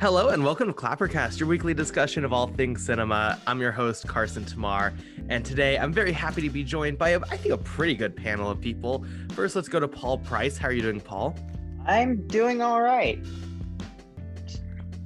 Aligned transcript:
Hello 0.00 0.30
and 0.30 0.42
welcome 0.42 0.66
to 0.66 0.72
Clappercast, 0.72 1.38
your 1.38 1.46
weekly 1.46 1.74
discussion 1.74 2.24
of 2.24 2.32
all 2.32 2.46
things 2.46 2.82
cinema. 2.82 3.38
I'm 3.46 3.60
your 3.60 3.70
host, 3.70 4.08
Carson 4.08 4.46
Tamar, 4.46 4.94
and 5.28 5.44
today 5.44 5.76
I'm 5.76 5.92
very 5.92 6.10
happy 6.10 6.40
to 6.40 6.48
be 6.48 6.64
joined 6.64 6.96
by, 6.96 7.10
a, 7.10 7.20
I 7.20 7.36
think, 7.36 7.52
a 7.52 7.58
pretty 7.58 7.94
good 7.94 8.16
panel 8.16 8.50
of 8.50 8.62
people. 8.62 9.04
First, 9.32 9.56
let's 9.56 9.68
go 9.68 9.78
to 9.78 9.86
Paul 9.86 10.16
Price. 10.16 10.56
How 10.56 10.68
are 10.68 10.72
you 10.72 10.80
doing, 10.80 11.02
Paul? 11.02 11.36
I'm 11.84 12.26
doing 12.28 12.62
all 12.62 12.80
right. 12.80 13.22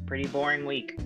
Pretty 0.07 0.29
boring 0.29 0.65
week. 0.65 0.97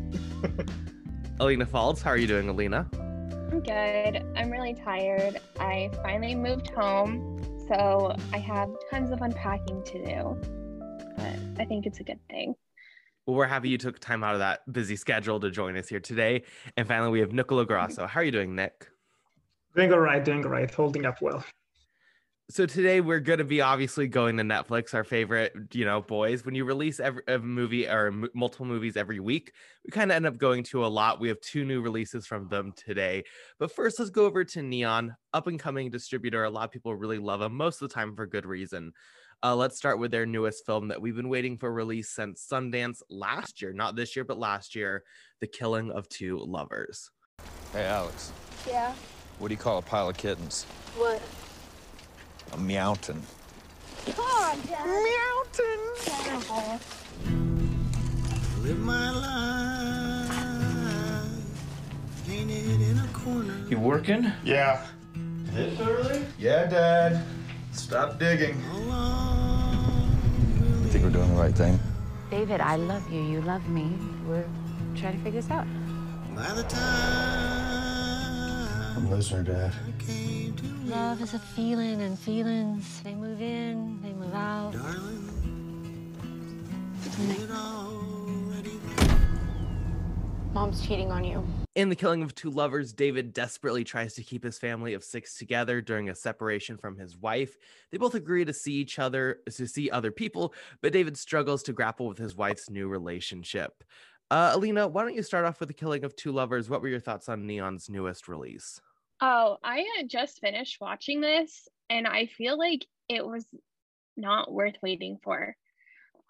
Alina 1.41 1.64
Falls, 1.64 2.02
how 2.02 2.11
are 2.11 2.18
you 2.18 2.27
doing, 2.27 2.50
Alina? 2.50 2.86
I'm 2.93 3.62
good. 3.62 4.23
I'm 4.36 4.50
really 4.50 4.75
tired. 4.75 5.41
I 5.59 5.91
finally 6.02 6.34
moved 6.34 6.68
home, 6.68 7.41
so 7.66 8.14
I 8.34 8.39
have 8.39 8.68
tons 8.91 9.12
of 9.12 9.23
unpacking 9.23 9.82
to 9.84 10.05
do. 10.05 10.39
But 11.17 11.63
I 11.63 11.64
think 11.64 11.86
it's 11.86 12.00
a 12.00 12.05
good 12.05 12.21
thing. 12.29 12.55
Well, 13.29 13.37
we're 13.37 13.46
happy 13.46 13.68
you 13.68 13.77
took 13.77 13.99
time 13.99 14.25
out 14.25 14.32
of 14.32 14.39
that 14.39 14.61
busy 14.73 14.96
schedule 14.96 15.39
to 15.41 15.50
join 15.50 15.77
us 15.77 15.86
here 15.86 16.00
today. 16.00 16.45
And 16.79 16.89
finally, 16.89 17.11
we 17.11 17.21
have 17.21 17.31
Nicola 17.31 17.67
Grasso. 17.67 18.07
How 18.07 18.21
are 18.21 18.25
you 18.25 18.32
doing, 18.32 18.57
Nick? 18.57 18.89
Doing 19.77 19.93
all 19.93 19.99
right, 19.99 20.25
doing 20.25 20.43
all 20.46 20.50
right, 20.50 20.71
holding 20.71 21.05
up 21.05 21.21
well. 21.21 21.45
So 22.49 22.64
today 22.64 23.03
we're 23.03 23.21
going 23.21 23.41
to 23.41 23.45
be 23.45 23.61
obviously 23.61 24.09
going 24.09 24.39
to 24.39 24.45
Netflix, 24.45 24.95
our 24.95 25.05
favorite, 25.05 25.53
you 25.75 25.85
know, 25.85 26.00
boys. 26.00 26.46
When 26.46 26.55
you 26.55 26.64
release 26.64 27.00
every 27.00 27.22
a 27.29 27.39
movie 27.39 27.86
or 27.86 28.07
m- 28.07 28.31
multiple 28.35 28.64
movies 28.64 28.96
every 28.96 29.21
week, 29.21 29.53
we 29.85 29.91
kind 29.91 30.11
of 30.11 30.17
end 30.17 30.25
up 30.25 30.39
going 30.39 30.63
to 30.63 30.86
a 30.86 30.89
lot. 30.89 31.21
We 31.21 31.29
have 31.29 31.39
two 31.43 31.67
new 31.67 31.83
releases 31.83 32.27
from 32.27 32.48
them 32.48 32.72
today. 32.75 33.25
But 33.58 33.70
first, 33.70 33.98
let's 33.98 34.11
go 34.11 34.25
over 34.25 34.42
to 34.42 34.62
Neon, 34.62 35.14
up 35.34 35.48
and 35.48 35.61
coming 35.61 35.91
distributor. 35.91 36.45
A 36.45 36.50
lot 36.50 36.64
of 36.64 36.70
people 36.70 36.97
really 36.97 37.19
love 37.19 37.41
them, 37.41 37.55
most 37.55 37.83
of 37.83 37.91
the 37.91 37.95
time 37.95 38.17
for 38.17 38.27
good 38.27 38.47
reason. 38.47 38.95
Uh, 39.41 39.55
let's 39.55 39.77
start 39.77 40.01
with 40.01 40.11
their 40.11 40.27
newest 40.27 40.67
film 40.67 40.89
that 40.89 41.01
we've 41.01 41.15
been 41.15 41.28
waiting 41.28 41.56
for 41.56 41.73
release 41.73 42.11
since 42.11 42.45
Sundance 42.51 43.03
last 43.08 43.62
year, 43.62 43.72
not 43.72 43.95
this 43.95 44.17
year, 44.17 44.25
but 44.25 44.36
last 44.36 44.75
year, 44.75 45.05
The 45.41 45.47
Killing 45.47 45.92
of 45.92 46.08
Two 46.08 46.39
Lovers. 46.39 47.08
Hey, 47.72 47.84
Alex. 47.84 48.33
Yeah. 48.67 48.92
What 49.39 49.47
do 49.48 49.55
you 49.55 49.61
call 49.61 49.78
a 49.78 49.83
pile 49.83 50.08
of 50.08 50.17
kittens? 50.17 50.64
What? 50.97 51.22
A 52.53 52.56
meowton. 52.56 53.20
Come 54.06 54.25
on, 54.25 54.61
Dad. 54.62 54.89
Meowton. 54.89 55.78
Live 58.64 58.80
my 58.80 59.11
life 59.12 60.48
painted 62.27 62.80
in 62.80 62.98
a 62.98 63.06
corner. 63.12 63.55
You 63.69 63.78
working? 63.78 64.33
Yeah. 64.45 64.84
This 65.52 65.78
early? 65.78 66.27
Yeah, 66.39 66.67
Dad. 66.67 67.23
Stop 67.78 68.18
digging. 68.18 68.60
You 70.82 70.88
think 70.90 71.04
we're 71.04 71.10
doing 71.10 71.32
the 71.32 71.40
right 71.40 71.54
thing? 71.54 71.78
David, 72.28 72.60
I 72.60 72.74
love 72.74 73.08
you. 73.10 73.22
You 73.22 73.40
love 73.42 73.68
me. 73.68 73.96
We're 74.26 74.44
trying 74.96 75.16
to 75.16 75.22
figure 75.22 75.40
this 75.40 75.48
out. 75.50 75.64
By 76.34 76.52
the 76.54 76.64
time 76.64 77.68
I'm 78.96 79.08
listening, 79.08 79.44
Dad. 79.44 79.72
I 80.08 80.52
Love 80.86 81.22
is 81.22 81.34
a 81.34 81.38
feeling, 81.38 82.02
and 82.02 82.18
feelings, 82.18 83.00
they 83.04 83.14
move 83.14 83.40
in, 83.40 84.02
they 84.02 84.12
move 84.12 84.34
out. 84.34 84.72
darling, 84.72 85.28
Mom's 90.52 90.84
cheating 90.84 91.12
on 91.12 91.22
you. 91.24 91.46
In 91.78 91.90
The 91.90 91.94
Killing 91.94 92.24
of 92.24 92.34
Two 92.34 92.50
Lovers, 92.50 92.92
David 92.92 93.32
desperately 93.32 93.84
tries 93.84 94.14
to 94.14 94.24
keep 94.24 94.42
his 94.42 94.58
family 94.58 94.94
of 94.94 95.04
six 95.04 95.38
together 95.38 95.80
during 95.80 96.08
a 96.08 96.14
separation 96.16 96.76
from 96.76 96.96
his 96.96 97.16
wife. 97.16 97.56
They 97.92 97.98
both 97.98 98.16
agree 98.16 98.44
to 98.44 98.52
see 98.52 98.72
each 98.72 98.98
other, 98.98 99.42
to 99.48 99.68
see 99.68 99.88
other 99.88 100.10
people, 100.10 100.54
but 100.82 100.92
David 100.92 101.16
struggles 101.16 101.62
to 101.62 101.72
grapple 101.72 102.08
with 102.08 102.18
his 102.18 102.34
wife's 102.34 102.68
new 102.68 102.88
relationship. 102.88 103.84
Uh, 104.28 104.50
Alina, 104.54 104.88
why 104.88 105.02
don't 105.02 105.14
you 105.14 105.22
start 105.22 105.44
off 105.44 105.60
with 105.60 105.68
The 105.68 105.72
Killing 105.72 106.02
of 106.02 106.16
Two 106.16 106.32
Lovers? 106.32 106.68
What 106.68 106.83
were 106.83 106.88
your 106.88 106.98
thoughts 106.98 107.28
on 107.28 107.46
Neon's 107.46 107.88
newest 107.88 108.27
release? 108.27 108.80
Oh, 109.20 109.58
I 109.62 109.84
had 109.96 110.11
just 110.11 110.40
finished 110.40 110.78
watching 110.80 111.20
this 111.20 111.68
and 111.88 112.08
I 112.08 112.27
feel 112.27 112.58
like 112.58 112.86
it 113.08 113.24
was 113.24 113.46
not 114.17 114.50
worth 114.50 114.74
waiting 114.83 115.18
for. 115.22 115.55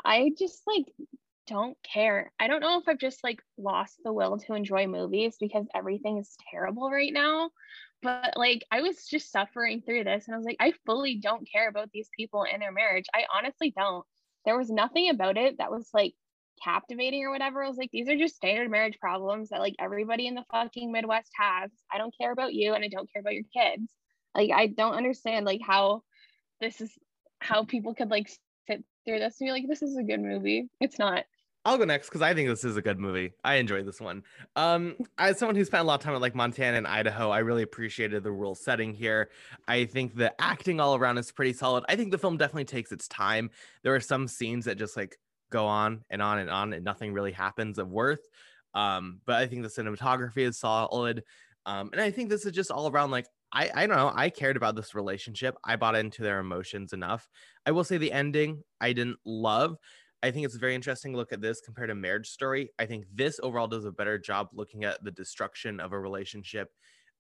I 0.04 0.30
just 0.38 0.60
like 0.66 0.84
don't 1.48 1.76
care. 1.82 2.32
I 2.38 2.46
don't 2.46 2.60
know 2.60 2.78
if 2.78 2.88
I've 2.88 2.98
just 2.98 3.24
like 3.24 3.40
lost 3.56 3.96
the 4.04 4.12
will 4.12 4.38
to 4.38 4.54
enjoy 4.54 4.86
movies 4.86 5.36
because 5.40 5.66
everything 5.74 6.18
is 6.18 6.36
terrible 6.50 6.90
right 6.90 7.12
now. 7.12 7.50
But 8.02 8.34
like 8.36 8.64
I 8.70 8.82
was 8.82 9.06
just 9.06 9.32
suffering 9.32 9.82
through 9.82 10.04
this 10.04 10.26
and 10.26 10.34
I 10.34 10.38
was 10.38 10.46
like, 10.46 10.58
I 10.60 10.72
fully 10.86 11.16
don't 11.16 11.48
care 11.50 11.68
about 11.68 11.90
these 11.92 12.08
people 12.16 12.44
and 12.44 12.62
their 12.62 12.72
marriage. 12.72 13.06
I 13.14 13.24
honestly 13.34 13.72
don't. 13.76 14.04
There 14.44 14.56
was 14.56 14.70
nothing 14.70 15.10
about 15.10 15.36
it 15.36 15.58
that 15.58 15.70
was 15.70 15.88
like 15.92 16.14
captivating 16.62 17.24
or 17.24 17.30
whatever. 17.30 17.64
I 17.64 17.68
was 17.68 17.78
like, 17.78 17.90
these 17.90 18.08
are 18.08 18.16
just 18.16 18.36
standard 18.36 18.70
marriage 18.70 18.98
problems 19.00 19.48
that 19.48 19.60
like 19.60 19.74
everybody 19.78 20.26
in 20.26 20.34
the 20.34 20.44
fucking 20.52 20.92
Midwest 20.92 21.30
has. 21.34 21.70
I 21.92 21.98
don't 21.98 22.14
care 22.16 22.32
about 22.32 22.54
you 22.54 22.74
and 22.74 22.84
I 22.84 22.88
don't 22.88 23.10
care 23.12 23.20
about 23.20 23.34
your 23.34 23.44
kids. 23.52 23.90
Like 24.34 24.50
I 24.54 24.66
don't 24.66 24.94
understand 24.94 25.46
like 25.46 25.60
how 25.66 26.02
this 26.60 26.80
is 26.80 26.92
how 27.40 27.64
people 27.64 27.94
could 27.94 28.10
like 28.10 28.28
sit 28.68 28.84
through 29.04 29.18
this 29.18 29.40
and 29.40 29.48
be 29.48 29.52
like, 29.52 29.68
this 29.68 29.82
is 29.82 29.96
a 29.96 30.02
good 30.02 30.20
movie. 30.20 30.68
It's 30.80 30.98
not. 30.98 31.24
I'll 31.64 31.76
go 31.76 31.84
next 31.84 32.08
because 32.08 32.22
I 32.22 32.32
think 32.34 32.48
this 32.48 32.64
is 32.64 32.76
a 32.76 32.82
good 32.82 32.98
movie. 32.98 33.32
I 33.44 33.56
enjoyed 33.56 33.86
this 33.86 34.00
one. 34.00 34.22
Um, 34.56 34.96
as 35.18 35.38
someone 35.38 35.56
who 35.56 35.64
spent 35.64 35.82
a 35.82 35.84
lot 35.84 35.96
of 35.96 36.00
time 36.00 36.14
at 36.14 36.20
like 36.20 36.34
Montana 36.34 36.78
and 36.78 36.86
Idaho, 36.86 37.30
I 37.30 37.40
really 37.40 37.62
appreciated 37.62 38.22
the 38.22 38.30
rural 38.30 38.54
setting 38.54 38.94
here. 38.94 39.30
I 39.66 39.84
think 39.84 40.16
the 40.16 40.32
acting 40.40 40.80
all 40.80 40.94
around 40.94 41.18
is 41.18 41.30
pretty 41.30 41.52
solid. 41.52 41.84
I 41.88 41.96
think 41.96 42.10
the 42.10 42.18
film 42.18 42.36
definitely 42.36 42.64
takes 42.64 42.92
its 42.92 43.06
time. 43.08 43.50
There 43.82 43.94
are 43.94 44.00
some 44.00 44.28
scenes 44.28 44.64
that 44.64 44.78
just 44.78 44.96
like 44.96 45.18
go 45.50 45.66
on 45.66 46.04
and 46.10 46.22
on 46.22 46.38
and 46.38 46.48
on, 46.48 46.72
and 46.72 46.84
nothing 46.84 47.12
really 47.12 47.32
happens 47.32 47.78
of 47.78 47.90
worth. 47.90 48.26
Um, 48.74 49.20
but 49.26 49.36
I 49.36 49.46
think 49.46 49.62
the 49.62 49.68
cinematography 49.68 50.46
is 50.48 50.58
solid. 50.58 51.24
Um, 51.66 51.90
and 51.92 52.00
I 52.00 52.10
think 52.10 52.30
this 52.30 52.46
is 52.46 52.52
just 52.52 52.70
all 52.70 52.90
around 52.90 53.10
like 53.10 53.26
I, 53.52 53.70
I 53.74 53.86
don't 53.86 53.96
know. 53.96 54.12
I 54.14 54.30
cared 54.30 54.56
about 54.56 54.76
this 54.76 54.94
relationship. 54.94 55.56
I 55.64 55.76
bought 55.76 55.96
into 55.96 56.22
their 56.22 56.38
emotions 56.38 56.92
enough. 56.92 57.28
I 57.66 57.72
will 57.72 57.84
say 57.84 57.98
the 57.98 58.12
ending 58.12 58.62
I 58.80 58.92
didn't 58.92 59.18
love. 59.24 59.76
I 60.22 60.30
think 60.30 60.44
it's 60.44 60.56
a 60.56 60.58
very 60.58 60.74
interesting 60.74 61.14
look 61.14 61.32
at 61.32 61.40
this 61.40 61.60
compared 61.60 61.90
to 61.90 61.94
Marriage 61.94 62.28
Story. 62.28 62.70
I 62.78 62.86
think 62.86 63.06
this 63.14 63.38
overall 63.42 63.68
does 63.68 63.84
a 63.84 63.92
better 63.92 64.18
job 64.18 64.48
looking 64.52 64.84
at 64.84 65.02
the 65.04 65.12
destruction 65.12 65.78
of 65.78 65.92
a 65.92 65.98
relationship 65.98 66.72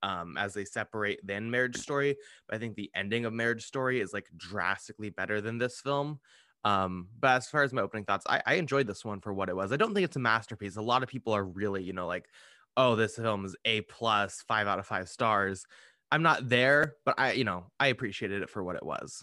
um, 0.02 0.36
as 0.36 0.54
they 0.54 0.64
separate 0.64 1.24
than 1.24 1.50
Marriage 1.50 1.76
Story. 1.76 2.16
But 2.48 2.56
I 2.56 2.58
think 2.58 2.74
the 2.74 2.90
ending 2.94 3.24
of 3.24 3.32
Marriage 3.32 3.64
Story 3.64 4.00
is 4.00 4.12
like 4.12 4.28
drastically 4.36 5.10
better 5.10 5.40
than 5.40 5.58
this 5.58 5.80
film. 5.80 6.18
Um, 6.64 7.08
but 7.20 7.36
as 7.36 7.48
far 7.48 7.62
as 7.62 7.72
my 7.72 7.82
opening 7.82 8.04
thoughts, 8.04 8.26
I, 8.28 8.42
I 8.44 8.54
enjoyed 8.54 8.86
this 8.86 9.04
one 9.04 9.20
for 9.20 9.32
what 9.32 9.48
it 9.48 9.56
was. 9.56 9.72
I 9.72 9.76
don't 9.76 9.94
think 9.94 10.04
it's 10.04 10.16
a 10.16 10.20
masterpiece. 10.20 10.76
A 10.76 10.82
lot 10.82 11.02
of 11.02 11.08
people 11.08 11.32
are 11.32 11.44
really, 11.44 11.82
you 11.82 11.92
know, 11.92 12.06
like, 12.06 12.28
oh, 12.76 12.96
this 12.96 13.16
film 13.16 13.44
is 13.44 13.56
A 13.64 13.82
plus, 13.82 14.42
five 14.46 14.66
out 14.66 14.78
of 14.78 14.86
five 14.86 15.08
stars. 15.08 15.66
I'm 16.10 16.22
not 16.22 16.48
there, 16.48 16.94
but 17.04 17.14
I, 17.18 17.32
you 17.32 17.44
know, 17.44 17.66
I 17.78 17.88
appreciated 17.88 18.42
it 18.42 18.50
for 18.50 18.62
what 18.64 18.76
it 18.76 18.84
was. 18.84 19.22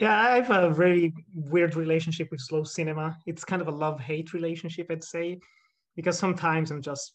Yeah, 0.00 0.18
I 0.18 0.40
have 0.40 0.50
a 0.50 0.74
very 0.74 1.14
weird 1.34 1.76
relationship 1.76 2.28
with 2.30 2.40
slow 2.40 2.64
cinema. 2.64 3.16
It's 3.26 3.44
kind 3.44 3.62
of 3.62 3.68
a 3.68 3.72
love 3.72 4.00
hate 4.00 4.32
relationship, 4.32 4.88
I'd 4.90 5.04
say, 5.04 5.38
because 5.94 6.18
sometimes 6.18 6.70
I'm 6.70 6.82
just 6.82 7.12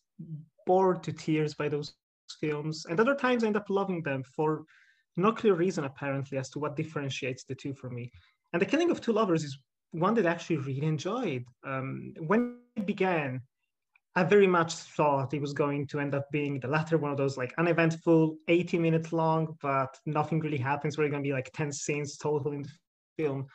bored 0.66 1.04
to 1.04 1.12
tears 1.12 1.54
by 1.54 1.68
those 1.68 1.94
films, 2.40 2.86
and 2.90 3.00
other 3.00 3.16
times 3.16 3.44
I 3.44 3.48
end 3.48 3.58
up 3.58 3.70
loving 3.70 4.02
them 4.02 4.24
for 4.24 4.64
no 5.18 5.32
clear 5.34 5.56
reason, 5.56 5.84
apparently, 5.84 6.38
as 6.38 6.50
to 6.52 6.60
what 6.60 6.78
differentiates 6.78 7.44
the 7.44 7.56
two 7.56 7.74
for 7.74 7.90
me. 7.90 8.12
And 8.54 8.62
The 8.62 8.66
Killing 8.66 8.92
of 8.92 9.02
Two 9.02 9.12
Lovers 9.12 9.44
is 9.44 9.60
one 9.92 10.14
that 10.14 10.26
I 10.26 10.32
actually 10.32 10.58
really 10.58 10.86
enjoyed. 10.86 11.44
Um, 11.66 12.14
when 12.28 12.60
it 12.78 12.86
began, 12.86 13.42
I 14.20 14.24
very 14.24 14.48
much 14.48 14.74
thought 14.74 15.34
it 15.34 15.40
was 15.40 15.54
going 15.54 15.88
to 15.88 16.02
end 16.02 16.14
up 16.14 16.30
being 16.30 16.60
the 16.60 16.68
latter 16.68 16.98
one 16.98 17.12
of 17.12 17.18
those 17.18 17.38
like 17.38 17.54
uneventful, 17.58 18.36
80 18.50 18.78
minutes 18.78 19.14
long, 19.14 19.56
but 19.62 19.98
nothing 20.06 20.42
really 20.42 20.58
happens. 20.58 20.98
Where 20.98 21.08
going 21.08 21.24
to 21.24 21.28
be 21.28 21.32
like 21.32 21.50
10 21.54 21.72
scenes 21.72 22.18
total 22.18 22.52
in 22.52 22.64
the 22.64 22.70
film. 23.18 23.46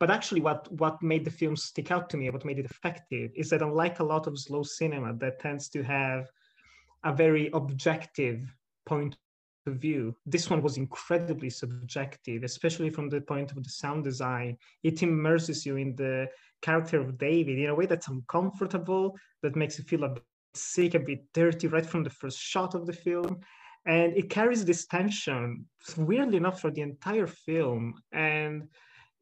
But 0.00 0.10
actually, 0.10 0.40
what 0.40 0.66
what 0.72 1.00
made 1.00 1.24
the 1.24 1.30
film 1.30 1.54
stick 1.54 1.92
out 1.92 2.10
to 2.10 2.16
me, 2.16 2.28
what 2.28 2.44
made 2.44 2.58
it 2.58 2.64
effective, 2.64 3.30
is 3.36 3.50
that 3.50 3.62
unlike 3.62 4.00
a 4.00 4.04
lot 4.04 4.26
of 4.26 4.36
slow 4.36 4.64
cinema 4.64 5.14
that 5.18 5.38
tends 5.38 5.68
to 5.68 5.82
have 5.84 6.26
a 7.04 7.12
very 7.12 7.48
objective 7.52 8.52
point 8.86 9.16
of 9.68 9.74
view, 9.74 10.16
this 10.26 10.50
one 10.50 10.60
was 10.60 10.76
incredibly 10.76 11.50
subjective, 11.50 12.42
especially 12.42 12.90
from 12.90 13.08
the 13.10 13.20
point 13.20 13.52
of 13.52 13.62
the 13.62 13.70
sound 13.70 14.02
design. 14.02 14.56
It 14.82 15.04
immerses 15.04 15.64
you 15.64 15.76
in 15.76 15.94
the 15.94 16.26
character 16.62 17.00
of 17.00 17.18
David 17.18 17.58
in 17.58 17.68
a 17.68 17.74
way 17.74 17.86
that's 17.86 18.08
uncomfortable, 18.08 19.16
that 19.42 19.56
makes 19.56 19.78
you 19.78 19.84
feel 19.84 20.04
a 20.04 20.08
bit 20.10 20.24
sick, 20.54 20.94
a 20.94 20.98
bit 20.98 21.24
dirty 21.32 21.68
right 21.68 21.86
from 21.86 22.02
the 22.02 22.10
first 22.10 22.38
shot 22.38 22.74
of 22.74 22.86
the 22.86 22.92
film. 22.92 23.40
And 23.86 24.16
it 24.16 24.28
carries 24.28 24.64
this 24.64 24.86
tension, 24.86 25.66
weirdly 25.96 26.36
enough, 26.36 26.60
for 26.60 26.70
the 26.70 26.82
entire 26.82 27.26
film. 27.26 27.94
And 28.12 28.68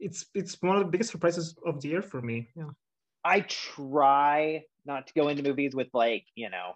it's 0.01 0.27
it's 0.35 0.61
one 0.61 0.77
of 0.77 0.85
the 0.85 0.91
biggest 0.91 1.11
surprises 1.11 1.57
of 1.65 1.81
the 1.81 1.89
year 1.89 2.03
for 2.03 2.21
me. 2.21 2.49
Yeah. 2.57 2.71
I 3.25 3.41
try 3.41 4.63
not 4.85 5.07
to 5.09 5.13
go 5.15 5.29
into 5.29 5.43
movies 5.43 5.75
with 5.75 5.89
like, 5.93 6.25
you 6.35 6.51
know, 6.51 6.73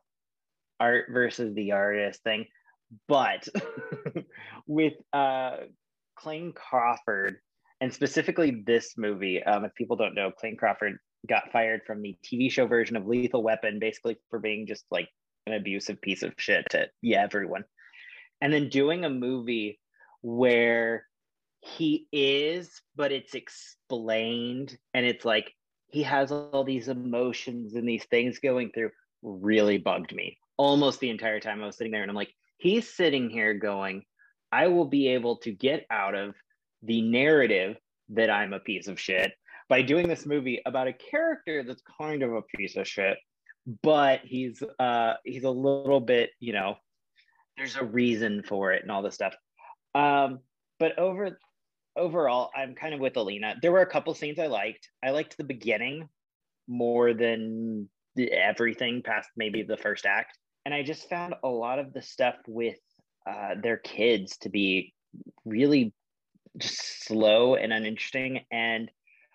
art 0.78 1.06
versus 1.10 1.54
the 1.54 1.72
artist 1.72 2.22
thing, 2.22 2.46
but 3.08 3.48
with 4.66 4.94
uh 5.12 5.56
Clayne 6.16 6.52
Crawford 6.52 7.38
and 7.82 7.92
specifically 7.92 8.62
this 8.64 8.94
movie, 8.96 9.42
um, 9.42 9.64
if 9.64 9.74
people 9.74 9.96
don't 9.96 10.14
know, 10.14 10.30
Clayne 10.30 10.56
Crawford 10.56 10.98
got 11.28 11.50
fired 11.50 11.80
from 11.84 12.00
the 12.00 12.16
TV 12.24 12.48
show 12.48 12.64
version 12.64 12.94
of 12.94 13.08
Lethal 13.08 13.42
Weapon, 13.42 13.80
basically 13.80 14.16
for 14.30 14.38
being 14.38 14.68
just 14.68 14.84
like 14.92 15.08
an 15.48 15.54
abusive 15.54 16.00
piece 16.00 16.22
of 16.22 16.32
shit 16.36 16.64
to 16.70 16.86
yeah 17.02 17.24
everyone, 17.24 17.64
and 18.40 18.52
then 18.52 18.68
doing 18.68 19.04
a 19.04 19.10
movie 19.10 19.80
where 20.20 21.06
he 21.58 22.06
is, 22.12 22.70
but 22.94 23.10
it's 23.10 23.34
explained, 23.34 24.78
and 24.94 25.04
it's 25.04 25.24
like 25.24 25.52
he 25.88 26.04
has 26.04 26.30
all 26.30 26.62
these 26.62 26.86
emotions 26.86 27.74
and 27.74 27.88
these 27.88 28.04
things 28.04 28.38
going 28.38 28.70
through. 28.72 28.90
Really 29.22 29.78
bugged 29.78 30.14
me 30.14 30.38
almost 30.56 31.00
the 31.00 31.10
entire 31.10 31.40
time 31.40 31.60
I 31.60 31.66
was 31.66 31.76
sitting 31.76 31.92
there, 31.92 32.02
and 32.02 32.10
I'm 32.10 32.16
like, 32.16 32.32
he's 32.58 32.94
sitting 32.94 33.28
here 33.28 33.54
going, 33.54 34.04
I 34.52 34.68
will 34.68 34.86
be 34.86 35.08
able 35.08 35.38
to 35.38 35.50
get 35.50 35.84
out 35.90 36.14
of 36.14 36.36
the 36.82 37.02
narrative 37.02 37.76
that 38.10 38.30
I'm 38.30 38.52
a 38.52 38.60
piece 38.60 38.88
of 38.88 39.00
shit 39.00 39.32
by 39.68 39.82
doing 39.82 40.08
this 40.08 40.26
movie 40.26 40.60
about 40.66 40.88
a 40.88 40.92
character 40.92 41.62
that's 41.62 41.82
kind 41.98 42.22
of 42.22 42.32
a 42.32 42.42
piece 42.42 42.76
of 42.76 42.86
shit, 42.86 43.16
but 43.82 44.20
he's 44.24 44.62
uh 44.78 45.14
he's 45.24 45.44
a 45.44 45.50
little 45.50 46.00
bit, 46.00 46.30
you 46.40 46.52
know, 46.52 46.76
there's 47.56 47.76
a 47.76 47.84
reason 47.84 48.42
for 48.42 48.72
it 48.72 48.82
and 48.82 48.90
all 48.90 49.02
this 49.02 49.14
stuff. 49.14 49.34
Um, 49.94 50.40
but 50.78 50.98
over 50.98 51.38
overall, 51.96 52.50
I'm 52.56 52.74
kind 52.74 52.94
of 52.94 53.00
with 53.00 53.16
Alina. 53.16 53.56
There 53.60 53.72
were 53.72 53.82
a 53.82 53.86
couple 53.86 54.14
scenes 54.14 54.38
I 54.38 54.46
liked. 54.46 54.88
I 55.04 55.10
liked 55.10 55.36
the 55.36 55.44
beginning 55.44 56.08
more 56.68 57.12
than 57.14 57.88
everything 58.18 59.02
past 59.02 59.28
maybe 59.36 59.62
the 59.62 59.76
first 59.76 60.06
act. 60.06 60.38
And 60.64 60.74
I 60.74 60.82
just 60.82 61.08
found 61.08 61.34
a 61.42 61.48
lot 61.48 61.78
of 61.78 61.92
the 61.92 62.02
stuff 62.02 62.36
with 62.46 62.78
uh, 63.28 63.54
their 63.62 63.76
kids 63.76 64.36
to 64.38 64.48
be 64.48 64.94
really 65.44 65.92
just 66.58 67.04
slow 67.04 67.54
and 67.54 67.72
uninteresting 67.72 68.40
and 68.50 68.90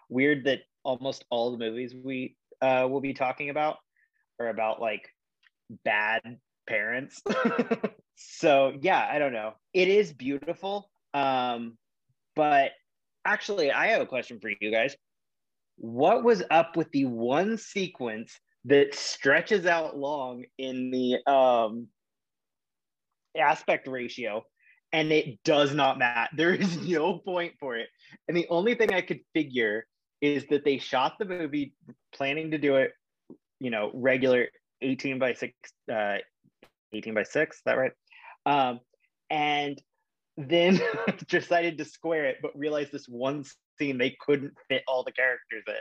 weird 0.10 0.46
that 0.46 0.60
almost 0.84 1.26
all 1.30 1.52
the 1.52 1.58
movies 1.58 1.94
we 1.94 2.36
uh, 2.62 2.88
will 2.90 3.02
be 3.02 3.14
talking 3.14 3.50
about 3.50 3.78
are 4.40 4.50
about 4.50 4.82
like 4.82 5.10
bad 5.84 6.22
parents. 6.68 7.22
so 8.16 8.74
yeah, 8.82 9.08
I 9.12 9.20
don't 9.20 9.34
know. 9.34 9.54
It 9.74 9.88
is 9.88 10.14
beautiful. 10.14 10.90
Um, 11.14 11.78
but 12.36 12.72
actually, 13.26 13.72
I 13.72 13.88
have 13.88 14.02
a 14.02 14.06
question 14.06 14.40
for 14.40 14.52
you 14.62 14.72
guys. 14.72 14.96
What 15.78 16.24
was 16.24 16.44
up 16.50 16.76
with 16.76 16.92
the 16.92 17.06
one 17.06 17.58
sequence 17.58 18.40
that 18.66 18.96
stretches 18.96 19.66
out 19.66 19.98
long 19.98 20.44
in 20.58 20.92
the 20.92 21.32
um, 21.32 21.88
aspect 23.38 23.88
ratio 23.88 24.44
and 24.94 25.12
it 25.12 25.44
does 25.44 25.74
not 25.74 26.00
matter. 26.00 26.30
There 26.36 26.54
is 26.54 26.78
no 26.78 27.18
point 27.20 27.54
for 27.60 27.76
it. 27.76 27.88
And 28.28 28.36
the 28.36 28.48
only 28.50 28.76
thing 28.76 28.94
I 28.94 29.02
could 29.02 29.20
figure 29.34 29.86
is 30.22 30.46
that 30.50 30.66
they 30.66 30.78
shot 30.78 31.14
the 31.20 31.26
movie 31.26 31.74
planning 32.14 32.52
to 32.52 32.58
do 32.58 32.76
it, 32.78 32.92
you 33.60 33.70
know, 33.70 33.92
regular 33.94 34.48
18 34.82 35.20
by 35.20 35.34
6 35.34 35.54
uh 35.92 36.18
18 36.94 37.14
by 37.14 37.24
6, 37.24 37.56
is 37.56 37.62
that 37.66 37.78
right? 37.78 37.92
Um 38.46 38.80
and 39.30 39.82
then 40.38 40.80
decided 41.28 41.78
to 41.78 41.86
square 41.86 42.26
it 42.26 42.38
but 42.42 42.58
realized 42.58 42.92
this 42.92 43.08
one 43.08 43.44
scene 43.78 43.98
they 43.98 44.16
couldn't 44.22 44.54
fit 44.70 44.84
all 44.88 45.04
the 45.04 45.12
characters 45.12 45.64
in 45.68 45.74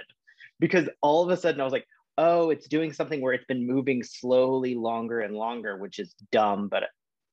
because 0.58 0.88
all 1.02 1.22
of 1.22 1.30
a 1.30 1.36
sudden 1.36 1.60
I 1.60 1.64
was 1.64 1.72
like, 1.72 1.86
"Oh, 2.18 2.50
it's 2.50 2.68
doing 2.68 2.92
something 2.92 3.20
where 3.20 3.34
it's 3.34 3.44
been 3.44 3.66
moving 3.66 4.02
slowly 4.02 4.74
longer 4.74 5.20
and 5.20 5.34
longer, 5.34 5.76
which 5.76 5.98
is 5.98 6.14
dumb 6.32 6.68
but 6.68 6.84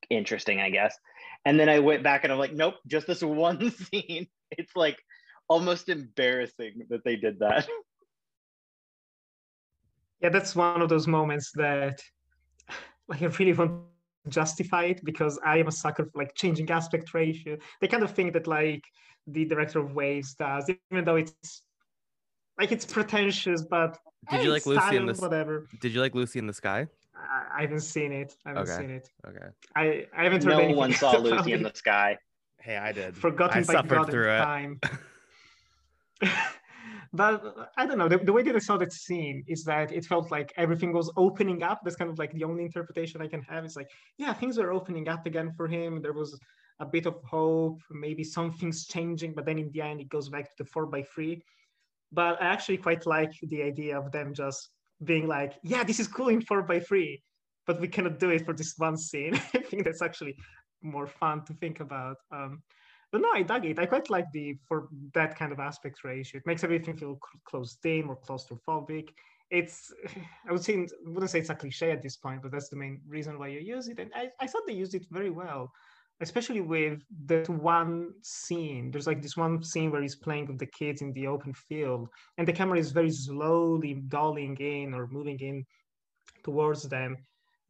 interesting, 0.09 0.59
I 0.59 0.69
guess." 0.69 0.97
And 1.45 1.59
then 1.59 1.69
I 1.69 1.79
went 1.79 2.03
back 2.03 2.23
and 2.23 2.31
I'm 2.31 2.39
like, 2.39 2.53
"Nope, 2.53 2.75
just 2.87 3.07
this 3.07 3.21
one 3.21 3.71
scene." 3.93 4.27
It's 4.51 4.75
like 4.75 4.97
almost 5.49 5.89
embarrassing 5.89 6.85
that 6.89 7.03
they 7.03 7.15
did 7.15 7.39
that. 7.39 7.67
Yeah, 10.21 10.29
that's 10.29 10.55
one 10.55 10.81
of 10.81 10.87
those 10.87 11.05
moments 11.05 11.51
that 11.55 11.99
like 13.09 13.21
I 13.21 13.25
really 13.25 13.51
want 13.51 13.71
to 14.23 14.29
justify 14.29 14.85
it 14.85 15.03
because 15.03 15.37
I 15.45 15.57
am 15.57 15.67
a 15.67 15.71
sucker 15.71 16.05
for 16.05 16.17
like 16.17 16.33
changing 16.33 16.71
aspect 16.71 17.13
ratio. 17.13 17.57
The 17.81 17.89
kind 17.89 18.03
of 18.03 18.11
thing 18.11 18.31
that 18.31 18.47
like 18.47 18.83
the 19.27 19.43
director 19.43 19.79
of 19.79 19.93
Waves 19.93 20.33
does, 20.35 20.69
even 20.91 21.03
though 21.03 21.17
it's 21.17 21.63
like 22.57 22.71
it's 22.71 22.85
pretentious, 22.85 23.63
but 23.63 23.97
Did 24.29 24.37
hey, 24.37 24.43
you 24.45 24.51
like 24.51 24.65
Lucy 24.65 24.79
in 24.79 24.87
style, 24.93 25.07
this? 25.07 25.19
Whatever. 25.19 25.67
Did 25.81 25.93
you 25.93 25.99
like 25.99 26.15
Lucy 26.15 26.39
in 26.39 26.47
the 26.47 26.53
Sky? 26.53 26.87
I, 27.15 27.59
I 27.59 27.61
haven't 27.61 27.81
seen 27.81 28.11
it. 28.11 28.35
I 28.45 28.49
haven't 28.49 28.69
Okay. 28.69 28.77
seen 28.77 28.89
it. 28.89 29.09
Okay. 29.27 29.45
I, 29.75 30.05
I 30.17 30.23
haven't 30.23 30.43
heard 30.43 30.51
no 30.51 30.57
anything 30.59 30.77
one 30.77 30.93
saw 30.93 31.17
Lucy 31.19 31.53
in 31.53 31.63
the 31.63 31.71
sky. 31.73 32.17
Hey, 32.59 32.77
I 32.77 32.91
did. 32.91 33.15
forgotten 33.17 33.59
I 33.59 33.63
by 33.63 33.73
suffered 33.73 33.95
God 33.95 34.09
through 34.11 34.29
it. 34.33 34.37
the 34.37 34.43
time. 34.43 34.79
but 37.13 37.71
I 37.77 37.85
don't 37.85 37.97
know. 37.97 38.07
The, 38.07 38.17
the 38.19 38.33
way 38.33 38.41
that 38.43 38.55
I 38.55 38.59
saw 38.59 38.77
that 38.77 38.93
scene 38.93 39.43
is 39.47 39.63
that 39.65 39.91
it 39.91 40.05
felt 40.05 40.31
like 40.31 40.53
everything 40.57 40.93
was 40.93 41.11
opening 41.17 41.63
up. 41.63 41.81
That's 41.83 41.95
kind 41.95 42.09
of 42.09 42.17
like 42.17 42.31
the 42.33 42.43
only 42.43 42.63
interpretation 42.63 43.21
I 43.21 43.27
can 43.27 43.41
have. 43.43 43.65
It's 43.65 43.75
like, 43.75 43.89
yeah, 44.17 44.33
things 44.33 44.57
were 44.57 44.71
opening 44.71 45.07
up 45.09 45.25
again 45.25 45.51
for 45.55 45.67
him. 45.67 46.01
There 46.01 46.13
was 46.13 46.39
a 46.79 46.85
bit 46.85 47.05
of 47.05 47.15
hope, 47.23 47.81
maybe 47.91 48.23
something's 48.23 48.85
changing, 48.87 49.33
but 49.35 49.45
then 49.45 49.59
in 49.59 49.69
the 49.71 49.81
end, 49.81 50.01
it 50.01 50.09
goes 50.09 50.29
back 50.29 50.45
to 50.45 50.63
the 50.63 50.65
four 50.65 50.85
by 50.85 51.03
three. 51.03 51.43
But 52.11 52.41
I 52.41 52.45
actually 52.45 52.77
quite 52.77 53.05
like 53.05 53.31
the 53.43 53.61
idea 53.63 53.97
of 53.97 54.11
them 54.11 54.33
just 54.33 54.69
being 55.03 55.27
like, 55.27 55.53
yeah, 55.63 55.83
this 55.83 55.99
is 55.99 56.07
cool 56.07 56.29
in 56.29 56.41
four 56.41 56.61
by 56.63 56.79
three, 56.79 57.21
but 57.65 57.79
we 57.79 57.87
cannot 57.87 58.19
do 58.19 58.29
it 58.29 58.45
for 58.45 58.53
this 58.53 58.73
one 58.77 58.97
scene. 58.97 59.35
I 59.53 59.59
think 59.59 59.83
that's 59.83 60.01
actually 60.01 60.35
more 60.81 61.07
fun 61.07 61.45
to 61.45 61.53
think 61.53 61.79
about. 61.79 62.17
Um, 62.31 62.61
but 63.11 63.21
no, 63.21 63.29
I 63.31 63.43
dug 63.43 63.65
it. 63.65 63.77
I 63.77 63.85
quite 63.85 64.09
like 64.09 64.25
the 64.33 64.57
for 64.67 64.87
that 65.13 65.37
kind 65.37 65.51
of 65.51 65.59
aspect 65.59 66.03
ratio. 66.03 66.39
It 66.39 66.47
makes 66.47 66.63
everything 66.63 66.97
feel 66.97 67.19
cl- 67.19 67.41
closed 67.45 67.85
in 67.85 68.07
or 68.07 68.17
claustrophobic. 68.17 69.09
It's 69.51 69.93
I 70.47 70.51
would 70.51 70.63
say 70.63 70.87
wouldn't 71.05 71.29
say 71.29 71.39
it's 71.39 71.51
a 71.51 71.55
cliche 71.55 71.91
at 71.91 72.01
this 72.01 72.17
point, 72.17 72.41
but 72.41 72.51
that's 72.51 72.69
the 72.69 72.75
main 72.75 73.01
reason 73.07 73.37
why 73.37 73.47
you 73.49 73.59
use 73.59 73.87
it. 73.87 73.99
And 73.99 74.11
I, 74.15 74.29
I 74.39 74.47
thought 74.47 74.63
they 74.65 74.73
used 74.73 74.95
it 74.95 75.05
very 75.11 75.29
well, 75.29 75.71
especially 76.23 76.61
with 76.61 77.03
that 77.25 77.47
one 77.49 78.13
scene. 78.21 78.89
There's 78.89 79.07
like 79.07 79.21
this 79.21 79.37
one 79.37 79.61
scene 79.63 79.91
where 79.91 80.01
he's 80.01 80.15
playing 80.15 80.47
with 80.47 80.57
the 80.57 80.71
kids 80.79 81.01
in 81.01 81.13
the 81.13 81.27
open 81.27 81.53
field, 81.53 82.09
and 82.37 82.47
the 82.47 82.57
camera 82.59 82.79
is 82.79 82.91
very 82.91 83.11
slowly 83.11 83.93
dollying 84.07 84.59
in 84.59 84.93
or 84.93 85.07
moving 85.07 85.39
in 85.39 85.65
towards 86.43 86.83
them. 86.83 87.17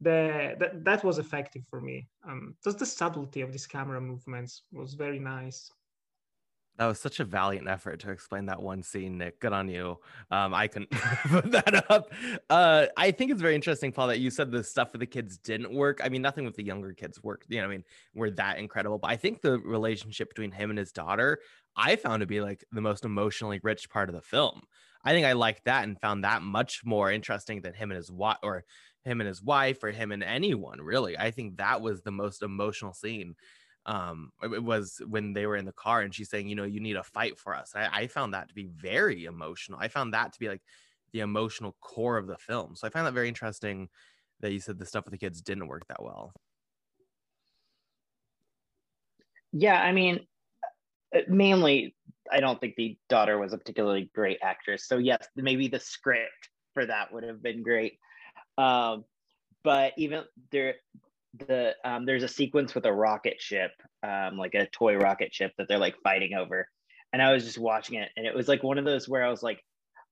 The 0.00 0.56
that, 0.60 0.84
that 0.84 1.04
was 1.04 1.18
effective 1.18 1.64
for 1.70 1.80
me. 1.80 1.96
Um 2.28 2.54
just 2.64 2.78
the 2.78 2.86
subtlety 2.86 3.40
of 3.42 3.52
these 3.52 3.66
camera 3.66 4.00
movements 4.00 4.62
was 4.72 4.94
very 4.94 5.20
nice 5.36 5.70
That 6.76 6.86
was 6.86 6.98
such 6.98 7.20
a 7.20 7.24
valiant 7.24 7.68
effort 7.68 8.00
to 8.00 8.10
explain 8.10 8.46
that 8.46 8.60
one 8.60 8.82
scene, 8.82 9.16
Nick. 9.18 9.38
Good 9.38 9.52
on 9.52 9.68
you. 9.68 9.98
Um, 10.30 10.52
I 10.52 10.66
couldn't 10.66 10.90
put 11.28 11.52
that 11.52 11.88
up. 11.88 12.10
Uh, 12.50 12.86
I 12.96 13.12
think 13.12 13.30
it's 13.30 13.40
very 13.40 13.54
interesting, 13.54 13.92
Paul, 13.92 14.08
that 14.08 14.18
you 14.18 14.28
said 14.28 14.50
the 14.50 14.64
stuff 14.64 14.92
with 14.92 14.98
the 14.98 15.06
kids 15.06 15.38
didn't 15.38 15.72
work. 15.72 16.00
I 16.02 16.08
mean, 16.08 16.20
nothing 16.20 16.44
with 16.44 16.56
the 16.56 16.64
younger 16.64 16.92
kids 16.92 17.22
worked. 17.22 17.46
You 17.48 17.60
know, 17.60 17.66
I 17.66 17.68
mean, 17.68 17.84
were 18.12 18.30
that 18.32 18.58
incredible. 18.58 18.98
But 18.98 19.12
I 19.12 19.16
think 19.16 19.40
the 19.40 19.58
relationship 19.60 20.30
between 20.30 20.50
him 20.50 20.70
and 20.70 20.78
his 20.78 20.90
daughter, 20.90 21.38
I 21.76 21.94
found 21.94 22.20
to 22.20 22.26
be 22.26 22.40
like 22.40 22.64
the 22.72 22.80
most 22.80 23.04
emotionally 23.04 23.60
rich 23.62 23.88
part 23.88 24.08
of 24.08 24.16
the 24.16 24.22
film. 24.22 24.62
I 25.04 25.12
think 25.12 25.26
I 25.26 25.34
liked 25.34 25.66
that 25.66 25.84
and 25.84 26.00
found 26.00 26.24
that 26.24 26.42
much 26.42 26.80
more 26.84 27.12
interesting 27.12 27.60
than 27.60 27.74
him 27.74 27.92
and 27.92 27.96
his 27.96 28.10
wife, 28.10 28.38
or 28.42 28.64
him 29.04 29.20
and 29.20 29.28
his 29.28 29.42
wife, 29.42 29.82
or 29.84 29.90
him 29.92 30.10
and 30.10 30.24
anyone. 30.24 30.80
Really, 30.80 31.16
I 31.16 31.30
think 31.30 31.58
that 31.58 31.82
was 31.82 32.02
the 32.02 32.10
most 32.10 32.42
emotional 32.42 32.94
scene 32.94 33.36
um 33.86 34.30
it 34.42 34.62
was 34.62 35.00
when 35.08 35.32
they 35.32 35.46
were 35.46 35.56
in 35.56 35.66
the 35.66 35.72
car 35.72 36.00
and 36.00 36.14
she's 36.14 36.30
saying 36.30 36.48
you 36.48 36.54
know 36.54 36.64
you 36.64 36.80
need 36.80 36.96
a 36.96 37.02
fight 37.02 37.38
for 37.38 37.54
us 37.54 37.72
I, 37.74 37.88
I 37.92 38.06
found 38.06 38.34
that 38.34 38.48
to 38.48 38.54
be 38.54 38.66
very 38.66 39.24
emotional 39.26 39.78
i 39.80 39.88
found 39.88 40.14
that 40.14 40.32
to 40.32 40.38
be 40.38 40.48
like 40.48 40.62
the 41.12 41.20
emotional 41.20 41.76
core 41.80 42.16
of 42.16 42.26
the 42.26 42.38
film 42.38 42.74
so 42.76 42.86
i 42.86 42.90
find 42.90 43.06
that 43.06 43.14
very 43.14 43.28
interesting 43.28 43.88
that 44.40 44.52
you 44.52 44.60
said 44.60 44.78
the 44.78 44.86
stuff 44.86 45.04
with 45.04 45.12
the 45.12 45.18
kids 45.18 45.42
didn't 45.42 45.68
work 45.68 45.86
that 45.88 46.02
well 46.02 46.32
Yeah, 49.54 49.80
I 49.80 49.92
mean, 49.92 50.26
uh, 51.14 51.20
mainly, 51.28 51.94
I 52.30 52.40
don't 52.40 52.60
think 52.60 52.74
the 52.74 52.98
daughter 53.08 53.38
was 53.38 53.52
a 53.52 53.58
particularly 53.58 54.10
great 54.12 54.38
actress. 54.42 54.88
So 54.88 54.98
yes, 54.98 55.28
maybe 55.36 55.68
the 55.68 55.78
script 55.78 56.50
for 56.74 56.84
that 56.84 57.12
would 57.12 57.22
have 57.22 57.40
been 57.40 57.62
great. 57.62 57.98
Um, 58.58 59.04
but 59.62 59.92
even 59.96 60.24
there, 60.50 60.74
the 61.38 61.74
um, 61.84 62.06
there's 62.06 62.22
a 62.22 62.28
sequence 62.28 62.74
with 62.74 62.86
a 62.86 62.92
rocket 62.92 63.40
ship, 63.40 63.72
um, 64.02 64.36
like 64.38 64.54
a 64.54 64.66
toy 64.66 64.96
rocket 64.96 65.34
ship 65.34 65.52
that 65.58 65.68
they're 65.68 65.78
like 65.78 65.96
fighting 66.02 66.34
over, 66.34 66.68
and 67.12 67.20
I 67.22 67.32
was 67.32 67.44
just 67.44 67.58
watching 67.58 67.98
it, 67.98 68.10
and 68.16 68.26
it 68.26 68.34
was 68.34 68.48
like 68.48 68.62
one 68.62 68.78
of 68.78 68.84
those 68.84 69.08
where 69.08 69.24
I 69.24 69.30
was 69.30 69.42
like, 69.42 69.60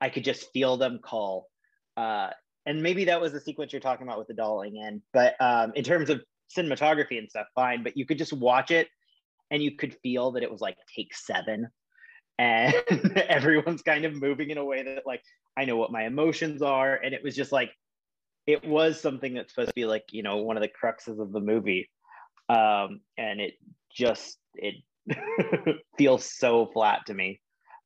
I 0.00 0.09
could 0.09 0.25
just 0.25 0.52
feel 0.52 0.76
them 0.76 1.00
call. 1.02 1.49
Uh, 1.97 2.31
and 2.64 2.83
maybe 2.83 3.07
that 3.07 3.21
was 3.21 3.33
the 3.33 3.41
sequence 3.41 3.73
you're 3.73 3.81
talking 3.81 4.07
about 4.07 4.19
with 4.19 4.29
the 4.29 4.35
dollying 4.35 4.76
in, 4.76 5.02
but 5.12 5.35
um, 5.41 5.73
in 5.75 5.85
terms 5.85 6.11
of 6.11 6.23
cinematography 6.57 7.19
and 7.19 7.29
stuff, 7.29 7.47
fine. 7.55 7.83
But 7.83 7.97
you 7.97 8.07
could 8.07 8.19
just 8.19 8.33
watch 8.33 8.71
it 8.71 8.88
and 9.50 9.62
you 9.62 9.76
could 9.76 9.95
feel 10.02 10.33
that 10.33 10.43
it 10.43 10.50
was 10.50 10.61
like 10.61 10.76
take 10.97 11.14
seven 11.14 11.69
and 12.38 12.75
everyone's 13.29 13.83
kind 13.83 14.05
of 14.05 14.14
moving 14.14 14.50
in 14.50 14.59
a 14.59 14.64
way 14.64 14.83
that 14.83 15.07
like 15.07 15.23
i 15.57 15.64
know 15.64 15.76
what 15.76 15.93
my 15.93 16.05
emotions 16.05 16.62
are 16.62 16.95
and 16.97 17.14
it 17.14 17.23
was 17.23 17.37
just 17.37 17.52
like 17.52 17.71
it 18.47 18.67
was 18.67 19.01
something 19.01 19.35
that's 19.35 19.53
supposed 19.53 19.71
to 19.71 19.75
be 19.75 19.85
like 19.85 20.05
you 20.11 20.23
know 20.23 20.39
one 20.39 20.57
of 20.57 20.63
the 20.63 20.69
cruxes 20.69 21.21
of 21.21 21.33
the 21.33 21.41
movie 21.41 21.91
um 22.49 23.01
and 23.17 23.41
it 23.41 23.55
just 23.95 24.39
it 24.55 24.75
feels 25.99 26.25
so 26.25 26.67
flat 26.67 27.07
to 27.07 27.15
me 27.15 27.41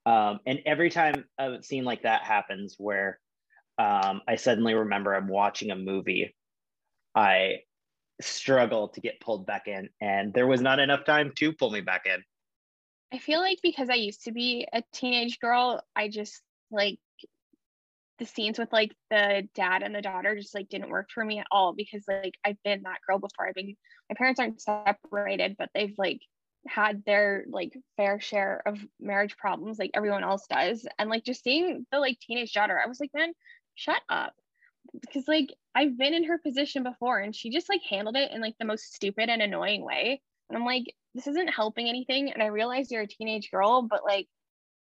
Um, 0.07 0.39
and 0.47 0.61
every 0.67 0.91
time 0.91 1.25
a 1.37 1.63
scene 1.63 1.85
like 1.85 2.03
that 2.03 2.23
happens 2.23 2.77
where 2.79 3.19
um, 3.79 4.23
I 4.27 4.37
suddenly 4.37 4.75
remember 4.75 5.15
I'm 5.15 5.29
watching 5.29 5.71
a 5.71 5.77
movie, 5.77 6.35
I 7.15 7.57
struggle 8.21 8.89
to 8.91 9.01
get 9.01 9.21
pulled 9.21 9.47
back 9.47 9.67
in. 9.67 9.89
And 10.01 10.33
there 10.33 10.47
was 10.47 10.61
not 10.61 10.79
enough 10.79 11.05
time 11.05 11.33
to 11.39 11.53
pull 11.53 11.71
me 11.71 11.81
back 11.81 12.07
in. 12.07 12.23
I 13.13 13.19
feel 13.19 13.41
like 13.41 13.59
because 13.63 13.91
I 13.91 13.95
used 13.95 14.25
to 14.25 14.33
be 14.33 14.67
a 14.73 14.83
teenage 14.93 15.39
girl, 15.41 15.83
I 15.95 16.09
just 16.09 16.41
like 16.71 16.99
the 18.19 18.27
scenes 18.27 18.59
with 18.59 18.73
like 18.73 18.95
the 19.11 19.49
dad 19.55 19.83
and 19.83 19.95
the 19.95 20.03
daughter 20.03 20.35
just 20.37 20.55
like 20.55 20.69
didn't 20.69 20.91
work 20.91 21.11
for 21.13 21.25
me 21.25 21.39
at 21.39 21.47
all 21.51 21.75
because 21.75 22.05
like 22.09 22.35
I've 22.45 22.63
been 22.65 22.83
that 22.83 23.01
girl 23.07 23.19
before. 23.19 23.49
I've 23.49 23.55
been 23.55 23.77
my 24.09 24.15
parents 24.17 24.41
aren't 24.41 24.61
separated, 24.61 25.57
but 25.59 25.71
they've 25.75 25.95
like 25.99 26.21
had 26.67 27.05
their 27.05 27.45
like 27.49 27.73
fair 27.97 28.21
share 28.21 28.63
of 28.67 28.79
marriage 29.01 29.37
problems 29.37 29.79
like 29.79 29.91
everyone 29.95 30.25
else 30.25 30.47
does. 30.49 30.87
And 30.99 31.11
like 31.11 31.25
just 31.25 31.43
seeing 31.43 31.87
the 31.93 31.99
like 31.99 32.19
teenage 32.21 32.53
daughter, 32.53 32.81
I 32.83 32.89
was 32.89 33.01
like, 33.01 33.11
man, 33.15 33.33
shut 33.75 34.01
up. 34.09 34.33
Because 35.01 35.29
like 35.29 35.53
I've 35.75 35.99
been 35.99 36.15
in 36.15 36.25
her 36.25 36.39
position 36.39 36.83
before 36.83 37.19
and 37.19 37.35
she 37.35 37.51
just 37.51 37.69
like 37.69 37.83
handled 37.89 38.17
it 38.17 38.31
in 38.33 38.41
like 38.41 38.55
the 38.59 38.65
most 38.65 38.95
stupid 38.95 39.29
and 39.29 39.43
annoying 39.43 39.85
way. 39.85 40.21
And 40.49 40.57
I'm 40.57 40.65
like, 40.65 40.85
this 41.15 41.27
isn't 41.27 41.49
helping 41.49 41.89
anything. 41.89 42.33
And 42.33 42.43
I 42.43 42.47
realize 42.47 42.91
you're 42.91 43.03
a 43.03 43.07
teenage 43.07 43.51
girl, 43.51 43.83
but 43.83 44.05
like, 44.05 44.27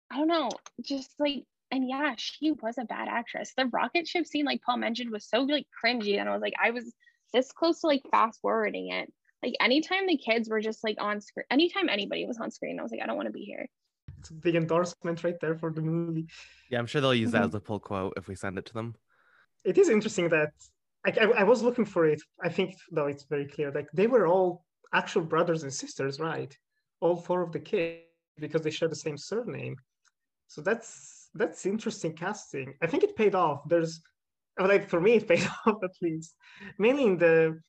I 0.09 0.17
don't 0.17 0.27
know, 0.27 0.49
just 0.81 1.11
like 1.19 1.43
and 1.71 1.87
yeah, 1.87 2.15
she 2.17 2.51
was 2.51 2.77
a 2.77 2.85
bad 2.85 3.07
actress. 3.07 3.53
The 3.55 3.67
rocket 3.67 4.07
ship 4.07 4.25
scene, 4.25 4.45
like 4.45 4.61
Paul 4.61 4.77
mentioned, 4.77 5.09
was 5.09 5.27
so 5.27 5.41
like 5.41 5.67
cringy, 5.83 6.19
and 6.19 6.29
I 6.29 6.33
was 6.33 6.41
like, 6.41 6.53
I 6.61 6.71
was 6.71 6.93
this 7.33 7.51
close 7.51 7.81
to 7.81 7.87
like 7.87 8.03
fast 8.11 8.39
forwarding 8.41 8.91
it. 8.91 9.11
Like 9.41 9.55
anytime 9.59 10.05
the 10.05 10.17
kids 10.17 10.49
were 10.49 10.61
just 10.61 10.83
like 10.83 10.97
on 10.99 11.21
screen, 11.21 11.45
anytime 11.49 11.89
anybody 11.89 12.25
was 12.25 12.37
on 12.37 12.51
screen, 12.51 12.79
I 12.79 12.83
was 12.83 12.91
like, 12.91 13.01
I 13.01 13.07
don't 13.07 13.15
want 13.15 13.27
to 13.27 13.33
be 13.33 13.43
here. 13.43 13.67
It's 14.19 14.29
a 14.29 14.33
big 14.33 14.55
endorsement 14.55 15.23
right 15.23 15.39
there 15.39 15.55
for 15.55 15.71
the 15.71 15.81
movie. 15.81 16.27
Yeah, 16.69 16.77
I'm 16.77 16.85
sure 16.85 17.01
they'll 17.01 17.15
use 17.15 17.31
that 17.31 17.39
mm-hmm. 17.39 17.47
as 17.47 17.55
a 17.55 17.59
pull 17.59 17.79
quote 17.79 18.13
if 18.17 18.27
we 18.27 18.35
send 18.35 18.57
it 18.57 18.65
to 18.67 18.73
them. 18.73 18.95
It 19.63 19.77
is 19.77 19.89
interesting 19.89 20.29
that 20.29 20.51
I, 21.05 21.11
I, 21.19 21.25
I 21.39 21.43
was 21.43 21.63
looking 21.63 21.85
for 21.85 22.05
it. 22.05 22.21
I 22.43 22.49
think 22.49 22.75
though 22.91 23.07
it's 23.07 23.23
very 23.23 23.47
clear, 23.47 23.71
like 23.71 23.89
they 23.93 24.07
were 24.07 24.27
all 24.27 24.65
actual 24.93 25.23
brothers 25.23 25.63
and 25.63 25.73
sisters, 25.73 26.19
right? 26.19 26.55
All 26.99 27.15
four 27.15 27.41
of 27.41 27.51
the 27.51 27.59
kids 27.59 28.03
because 28.37 28.61
they 28.61 28.71
share 28.71 28.89
the 28.89 28.95
same 28.95 29.17
surname. 29.17 29.75
So 30.47 30.61
that's 30.61 31.20
that's 31.33 31.65
interesting 31.65 32.13
casting. 32.13 32.73
I 32.81 32.87
think 32.87 33.03
it 33.03 33.15
paid 33.15 33.35
off. 33.35 33.61
There's 33.67 34.01
like 34.59 34.89
for 34.89 34.99
me 34.99 35.13
it 35.15 35.27
paid 35.27 35.47
off 35.65 35.83
at 35.83 35.91
least. 36.01 36.35
Mainly 36.77 37.05
in 37.05 37.17
the 37.17 37.59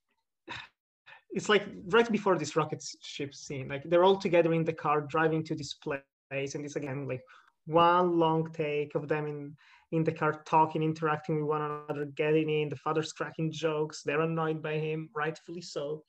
it's 1.31 1.49
like 1.49 1.65
right 1.87 2.11
before 2.11 2.37
this 2.37 2.57
rocket 2.57 2.83
ship 3.03 3.35
scene. 3.35 3.69
Like 3.69 3.85
they're 3.85 4.05
all 4.05 4.17
together 4.17 4.53
in 4.53 4.65
the 4.65 4.73
car 4.73 5.03
driving 5.03 5.45
to 5.45 5.55
this 5.55 5.75
place, 5.75 6.55
and 6.55 6.65
it's 6.65 6.77
again 6.77 7.07
like 7.09 7.23
one 7.67 8.19
long 8.19 8.53
take 8.53 8.95
of 8.95 9.09
them 9.09 9.27
in 9.27 9.57
in 9.93 10.03
the 10.03 10.13
car 10.13 10.43
talking, 10.47 10.83
interacting 10.83 11.37
with 11.37 11.49
one 11.49 11.61
another, 11.61 12.07
getting 12.07 12.49
in. 12.49 12.71
The 12.71 12.77
father's 12.77 13.13
cracking 13.13 13.53
jokes. 13.53 14.03
They're 14.03 14.23
annoyed 14.23 14.63
by 14.63 14.79
him, 14.79 15.11
rightfully 15.15 15.61
so. 15.61 16.03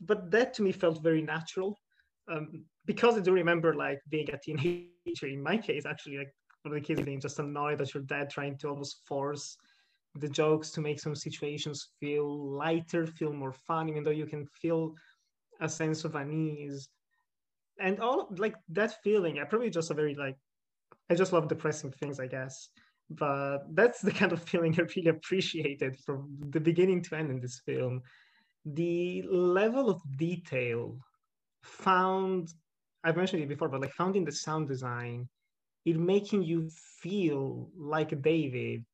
But 0.00 0.30
that 0.30 0.52
to 0.54 0.62
me 0.62 0.72
felt 0.72 1.02
very 1.02 1.22
natural. 1.22 1.78
Um, 2.30 2.66
because 2.84 3.16
I 3.16 3.20
do 3.20 3.32
remember 3.32 3.74
like 3.74 4.00
being 4.08 4.28
a 4.30 4.38
teenager 4.38 5.26
in 5.26 5.42
my 5.42 5.56
case, 5.56 5.86
actually, 5.86 6.18
like 6.18 6.34
of 6.64 6.72
the 6.72 6.80
kids 6.80 7.02
being 7.02 7.20
just 7.20 7.38
annoyed 7.38 7.80
at 7.80 7.94
your 7.94 8.02
dad 8.04 8.30
trying 8.30 8.56
to 8.58 8.68
almost 8.68 9.00
force 9.06 9.56
the 10.16 10.28
jokes 10.28 10.70
to 10.70 10.80
make 10.80 11.00
some 11.00 11.14
situations 11.14 11.88
feel 11.98 12.50
lighter, 12.50 13.06
feel 13.06 13.32
more 13.32 13.52
fun, 13.52 13.88
even 13.88 14.04
though 14.04 14.10
you 14.10 14.26
can 14.26 14.46
feel 14.46 14.94
a 15.60 15.68
sense 15.68 16.04
of 16.04 16.14
unease. 16.14 16.88
And 17.80 17.98
all 18.00 18.28
like 18.36 18.54
that 18.70 19.02
feeling, 19.02 19.38
I 19.38 19.44
probably 19.44 19.70
just 19.70 19.90
a 19.90 19.94
very 19.94 20.14
like 20.14 20.36
I 21.10 21.14
just 21.14 21.32
love 21.32 21.48
depressing 21.48 21.92
things, 21.92 22.20
I 22.20 22.26
guess. 22.26 22.68
But 23.10 23.60
that's 23.74 24.00
the 24.00 24.12
kind 24.12 24.32
of 24.32 24.42
feeling 24.42 24.74
I 24.78 24.82
really 24.82 25.08
appreciated 25.08 25.96
from 26.04 26.36
the 26.50 26.60
beginning 26.60 27.02
to 27.04 27.16
end 27.16 27.30
in 27.30 27.40
this 27.40 27.60
film. 27.64 28.02
The 28.64 29.22
level 29.28 29.90
of 29.90 30.00
detail 30.16 30.98
found, 31.62 32.52
I've 33.02 33.16
mentioned 33.16 33.42
it 33.42 33.48
before, 33.48 33.68
but 33.68 33.80
like 33.80 33.92
found 33.92 34.14
in 34.14 34.24
the 34.24 34.32
sound 34.32 34.68
design, 34.68 35.28
it 35.84 35.98
making 35.98 36.42
you 36.42 36.70
feel 37.00 37.70
like 37.76 38.22
David, 38.22 38.84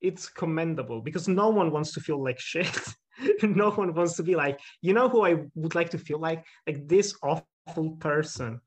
it's 0.00 0.28
commendable 0.28 1.00
because 1.00 1.28
no 1.28 1.48
one 1.48 1.70
wants 1.70 1.92
to 1.92 2.00
feel 2.00 2.22
like 2.22 2.40
shit. 2.40 2.78
no 3.42 3.70
one 3.70 3.94
wants 3.94 4.16
to 4.16 4.22
be 4.22 4.34
like, 4.34 4.58
you 4.80 4.92
know 4.92 5.08
who 5.08 5.24
I 5.24 5.44
would 5.54 5.74
like 5.74 5.90
to 5.90 5.98
feel 5.98 6.18
like? 6.18 6.44
Like 6.66 6.88
this 6.88 7.14
awful 7.22 7.90
person 8.00 8.60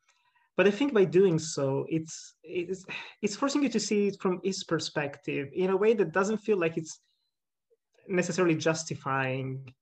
but 0.57 0.67
I 0.67 0.71
think 0.71 0.93
by 0.93 1.03
doing 1.03 1.37
so, 1.37 1.85
it's 1.89 2.35
it's 2.43 2.85
it's 3.21 3.35
forcing 3.35 3.63
you 3.63 3.69
to 3.69 3.79
see 3.79 4.07
it 4.07 4.21
from 4.21 4.39
his 4.43 4.63
perspective 4.63 5.49
in 5.53 5.69
a 5.69 5.77
way 5.77 5.93
that 5.93 6.13
doesn't 6.13 6.37
feel 6.37 6.57
like 6.57 6.77
it's 6.77 6.99
necessarily 8.07 8.55
justifying 8.55 9.73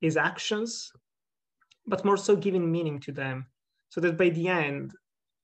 his 0.00 0.16
actions, 0.16 0.92
but 1.86 2.04
more 2.04 2.16
so 2.16 2.36
giving 2.36 2.70
meaning 2.70 3.00
to 3.00 3.12
them. 3.12 3.46
So 3.88 4.00
that 4.02 4.16
by 4.16 4.28
the 4.28 4.46
end, 4.46 4.92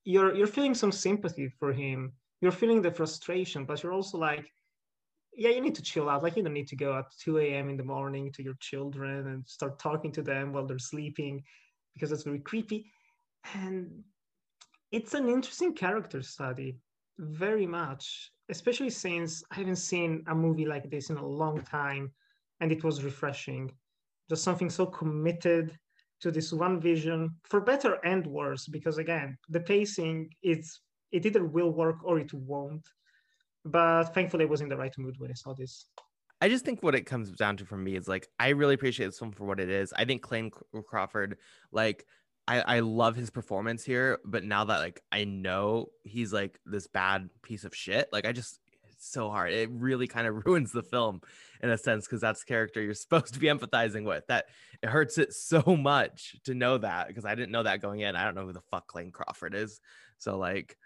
you're 0.07 0.35
you're 0.35 0.47
feeling 0.47 0.75
some 0.75 0.93
sympathy 0.93 1.49
for 1.49 1.73
him. 1.73 2.13
You're 2.41 2.53
feeling 2.53 2.81
the 2.81 2.93
frustration, 2.93 3.65
but 3.65 3.83
you're 3.83 3.93
also 3.93 4.19
like, 4.19 4.47
yeah, 5.35 5.51
you 5.51 5.61
need 5.61 5.75
to 5.75 5.83
chill 5.83 6.09
out. 6.09 6.23
Like 6.23 6.37
you 6.37 6.43
don't 6.45 6.53
need 6.55 6.69
to 6.69 6.77
go 6.77 6.97
at 6.97 7.07
2 7.19 7.39
a.m. 7.39 7.69
in 7.69 7.77
the 7.77 7.83
morning 7.83 8.31
to 8.33 8.43
your 8.43 8.57
children 8.61 9.27
and 9.27 9.47
start 9.47 9.79
talking 9.79 10.13
to 10.13 10.23
them 10.23 10.53
while 10.53 10.67
they're 10.67 10.79
sleeping, 10.79 11.43
because 11.93 12.11
that's 12.11 12.23
very 12.23 12.39
creepy. 12.39 12.91
And 13.55 14.05
it's 14.93 15.15
an 15.15 15.29
interesting 15.29 15.75
character 15.75 16.23
study, 16.23 16.79
very 17.19 17.67
much, 17.67 18.31
especially 18.49 18.91
since 18.91 19.43
I 19.51 19.57
haven't 19.57 19.77
seen 19.77 20.23
a 20.29 20.35
movie 20.35 20.67
like 20.67 20.89
this 20.89 21.11
in 21.11 21.17
a 21.17 21.27
long 21.27 21.61
time, 21.63 22.13
and 22.61 22.71
it 22.71 22.85
was 22.85 23.03
refreshing. 23.03 23.73
Just 24.31 24.45
something 24.45 24.71
so 24.71 24.87
committed 24.87 25.77
to 26.21 26.31
this 26.31 26.53
one 26.53 26.81
vision, 26.81 27.31
for 27.45 27.61
better 27.61 27.95
and 28.05 28.27
worse, 28.27 28.67
because 28.67 28.99
again, 28.99 29.37
the 29.49 29.61
pacing 29.61 30.31
is 30.43 30.81
it 31.13 31.27
either 31.27 31.45
will 31.45 31.71
work 31.71 31.97
or 32.05 32.19
it 32.19 32.33
won't. 32.33 32.87
But 33.65 34.15
thankfully, 34.15 34.45
I 34.45 34.49
was 34.49 34.61
in 34.61 34.69
the 34.69 34.77
right 34.77 34.97
mood 34.99 35.17
when 35.19 35.31
I 35.31 35.35
saw 35.35 35.55
this. 35.55 35.87
I 36.41 36.49
just 36.49 36.65
think 36.65 36.83
what 36.83 36.95
it 36.95 37.07
comes 37.07 37.33
down 37.33 37.57
to 37.59 37.65
for 37.65 37.77
me 37.77 37.97
is 37.97 38.09
like 38.09 38.29
I 38.39 38.51
really 38.51 38.75
appreciate 38.75 39.07
this 39.07 39.19
film 39.19 39.33
for 39.33 39.45
what 39.45 39.61
it 39.61 39.71
is. 39.71 39.93
I 39.97 40.05
think 40.05 40.23
Clayne 40.23 40.51
Crawford, 40.87 41.39
like 41.73 42.05
I, 42.47 42.61
I 42.61 42.81
love 42.81 43.17
his 43.17 43.31
performance 43.31 43.85
here, 43.85 44.19
but 44.25 44.45
now 44.45 44.65
that 44.65 44.79
like 44.79 45.01
I 45.11 45.25
know 45.25 45.87
he's 46.05 46.33
like 46.33 46.59
this 46.67 46.87
bad 46.87 47.31
piece 47.43 47.65
of 47.65 47.75
shit, 47.75 48.09
like 48.13 48.27
I 48.27 48.33
just 48.33 48.61
it's 48.66 48.66
so 49.11 49.31
hard. 49.31 49.53
It 49.53 49.71
really 49.71 50.07
kind 50.07 50.27
of 50.27 50.47
ruins 50.47 50.73
the 50.73 50.83
film 50.83 51.21
in 51.63 51.71
a 51.71 51.79
sense 51.79 52.07
because 52.07 52.21
that's 52.21 52.41
the 52.41 52.47
character 52.47 52.83
you're 52.83 52.95
supposed 52.95 53.35
to 53.35 53.41
be 53.41 53.47
empathizing 53.47 54.05
with. 54.05 54.27
That 54.29 54.47
it 54.83 54.89
hurts 54.89 55.19
it 55.19 55.33
so 55.33 55.63
much 55.65 56.37
to 56.45 56.55
know 56.55 56.79
that 56.79 57.09
because 57.09 57.25
I 57.25 57.35
didn't 57.35 57.53
know 57.53 57.63
that 57.63 57.83
going 57.83 58.01
in. 58.01 58.17
I 58.17 58.25
don't 58.25 58.35
know 58.35 58.47
who 58.47 58.53
the 58.53 58.61
fuck 58.71 58.87
Clayne 58.87 59.11
Crawford 59.13 59.55
is, 59.55 59.81
so 60.19 60.39
like 60.39 60.77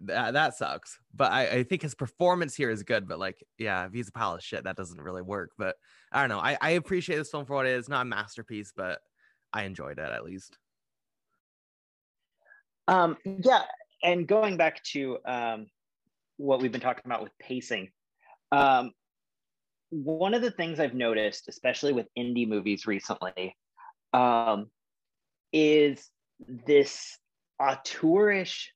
that 0.00 0.32
that 0.32 0.54
sucks. 0.54 0.98
But 1.14 1.32
I, 1.32 1.48
I 1.48 1.62
think 1.64 1.82
his 1.82 1.94
performance 1.94 2.54
here 2.54 2.70
is 2.70 2.82
good. 2.82 3.08
But 3.08 3.18
like, 3.18 3.42
yeah, 3.58 3.86
if 3.86 3.92
he's 3.92 4.08
a 4.08 4.12
pile 4.12 4.34
of 4.34 4.42
shit, 4.42 4.64
that 4.64 4.76
doesn't 4.76 5.00
really 5.00 5.22
work. 5.22 5.52
But 5.58 5.76
I 6.12 6.20
don't 6.20 6.30
know. 6.30 6.40
I, 6.40 6.56
I 6.60 6.70
appreciate 6.70 7.16
this 7.16 7.30
film 7.30 7.46
for 7.46 7.54
what 7.54 7.66
it 7.66 7.72
is. 7.72 7.88
Not 7.88 8.02
a 8.02 8.04
masterpiece, 8.08 8.72
but 8.76 9.00
I 9.52 9.64
enjoyed 9.64 9.98
it 9.98 10.10
at 10.10 10.24
least. 10.24 10.58
Um, 12.86 13.16
yeah, 13.24 13.62
and 14.02 14.26
going 14.26 14.56
back 14.56 14.82
to 14.84 15.18
um, 15.24 15.66
what 16.36 16.60
we've 16.60 16.72
been 16.72 16.80
talking 16.80 17.04
about 17.04 17.22
with 17.22 17.32
pacing, 17.38 17.90
um, 18.52 18.92
one 19.90 20.34
of 20.34 20.42
the 20.42 20.50
things 20.50 20.80
I've 20.80 20.94
noticed, 20.94 21.48
especially 21.48 21.92
with 21.92 22.06
indie 22.18 22.48
movies 22.48 22.86
recently, 22.86 23.56
um, 24.12 24.70
is 25.52 26.10
this 26.48 27.16
auteurish 27.60 28.66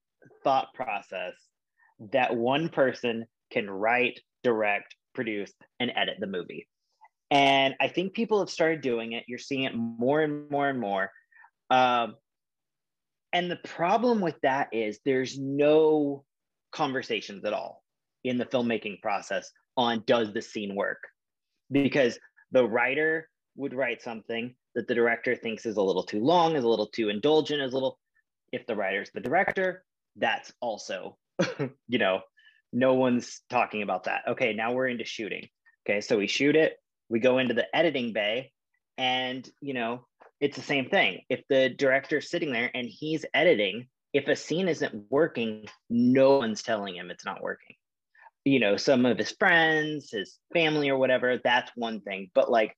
thought 0.45 0.73
process 0.75 1.35
that 2.13 2.37
one 2.37 2.69
person 2.69 3.27
can 3.51 3.69
write, 3.69 4.21
direct, 4.45 4.95
produce, 5.15 5.53
and 5.81 5.91
edit 5.97 6.17
the 6.21 6.27
movie. 6.27 6.69
And 7.31 7.75
I 7.81 7.89
think 7.89 8.15
people 8.15 8.39
have 8.39 8.51
started 8.51 8.81
doing 8.81 9.13
it. 9.13 9.25
You're 9.27 9.39
seeing 9.39 9.65
it 9.65 9.75
more 9.75 10.21
and 10.21 10.51
more 10.51 10.69
and 10.69 10.81
more. 10.81 11.11
Um, 11.71 12.15
and 13.33 13.51
the 13.51 13.57
problem 13.57 14.21
with 14.21 14.37
that 14.43 14.69
is 14.73 15.01
there's 15.05 15.39
no 15.39 16.25
conversations 16.73 17.45
at 17.45 17.53
all 17.53 17.83
in 18.25 18.39
the 18.39 18.45
filmmaking 18.45 19.01
process 19.01 19.51
on 19.77 20.03
does 20.07 20.33
the 20.33 20.43
scene 20.43 20.75
work? 20.75 20.99
Because 21.71 22.19
the 22.53 22.67
writer 22.67 23.29
would 23.57 23.75
write 23.75 24.03
something 24.03 24.55
that 24.75 24.87
the 24.87 24.95
director 24.95 25.35
thinks 25.37 25.67
is 25.67 25.77
a 25.77 25.83
little 25.83 26.05
too 26.05 26.23
long, 26.23 26.57
is 26.57 26.65
a 26.65 26.69
little 26.69 26.87
too 26.87 27.09
indulgent, 27.09 27.61
is 27.61 27.73
a 27.73 27.77
little, 27.77 27.99
if 28.53 28.67
the 28.67 28.77
writer's 28.77 29.11
the 29.13 29.21
director, 29.21 29.85
that's 30.17 30.53
also, 30.61 31.17
you 31.89 31.99
know, 31.99 32.21
no 32.73 32.95
one's 32.95 33.41
talking 33.51 33.83
about 33.83 34.05
that. 34.05 34.23
Okay, 34.29 34.53
now 34.53 34.73
we're 34.73 34.89
into 34.89 35.05
shooting. 35.05 35.49
Okay, 35.87 36.01
so 36.01 36.19
we 36.19 36.27
shoot 36.27 36.55
it, 36.55 36.77
we 37.09 37.19
go 37.19 37.39
into 37.39 37.55
the 37.55 37.75
editing 37.75 38.13
bay, 38.13 38.53
and, 38.97 39.49
you 39.61 39.75
know, 39.75 40.07
it's 40.41 40.57
the 40.57 40.63
same 40.63 40.89
thing. 40.89 41.23
If 41.29 41.43
the 41.49 41.71
director's 41.71 42.31
sitting 42.31 42.53
there 42.53 42.71
and 42.75 42.87
he's 42.87 43.25
editing 43.35 43.89
if 44.13 44.29
a 44.29 44.37
scene 44.37 44.69
isn't 44.69 45.11
working, 45.11 45.67
no 45.91 46.39
one's 46.39 46.63
telling 46.63 46.97
him 46.97 47.11
it's 47.11 47.25
not 47.25 47.43
working. 47.43 47.77
You 48.45 48.61
know, 48.61 48.77
some 48.77 49.05
of 49.05 49.19
his 49.19 49.33
friends, 49.33 50.11
his 50.11 50.39
family, 50.53 50.89
or 50.89 50.99
whatever, 50.99 51.39
that's 51.43 51.71
one 51.75 52.01
thing. 52.01 52.31
But 52.35 52.51
like, 52.51 52.75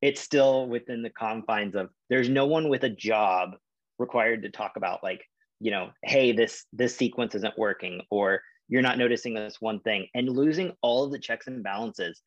it's 0.00 0.20
still 0.20 0.66
within 0.66 1.02
the 1.02 1.10
confines 1.10 1.74
of 1.74 1.90
there's 2.08 2.28
no 2.28 2.46
one 2.46 2.68
with 2.70 2.84
a 2.84 2.90
job 2.90 3.50
required 3.98 4.42
to 4.42 4.50
talk 4.50 4.72
about 4.76 5.02
like, 5.02 5.22
you 5.60 5.70
know, 5.70 5.90
hey, 6.02 6.32
this 6.32 6.64
this 6.72 6.96
sequence 6.96 7.34
isn't 7.34 7.58
working, 7.58 8.00
or 8.10 8.40
you're 8.68 8.80
not 8.80 8.98
noticing 8.98 9.34
this 9.34 9.60
one 9.60 9.80
thing, 9.80 10.06
and 10.14 10.28
losing 10.28 10.72
all 10.80 11.04
of 11.04 11.12
the 11.12 11.18
checks 11.18 11.46
and 11.46 11.62
balances 11.62 12.22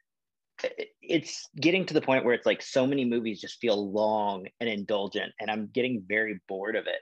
it's 1.02 1.50
getting 1.60 1.86
to 1.86 1.94
the 1.94 2.02
point 2.02 2.24
where 2.24 2.36
it's 2.36 2.46
like 2.46 2.62
so 2.62 2.86
many 2.86 3.04
movies 3.04 3.42
just 3.42 3.60
feel 3.60 3.92
long 3.92 4.46
and 4.60 4.70
indulgent, 4.70 5.34
and 5.40 5.50
I'm 5.50 5.68
getting 5.74 6.04
very 6.08 6.40
bored 6.48 6.76
of 6.76 6.86
it 6.86 7.00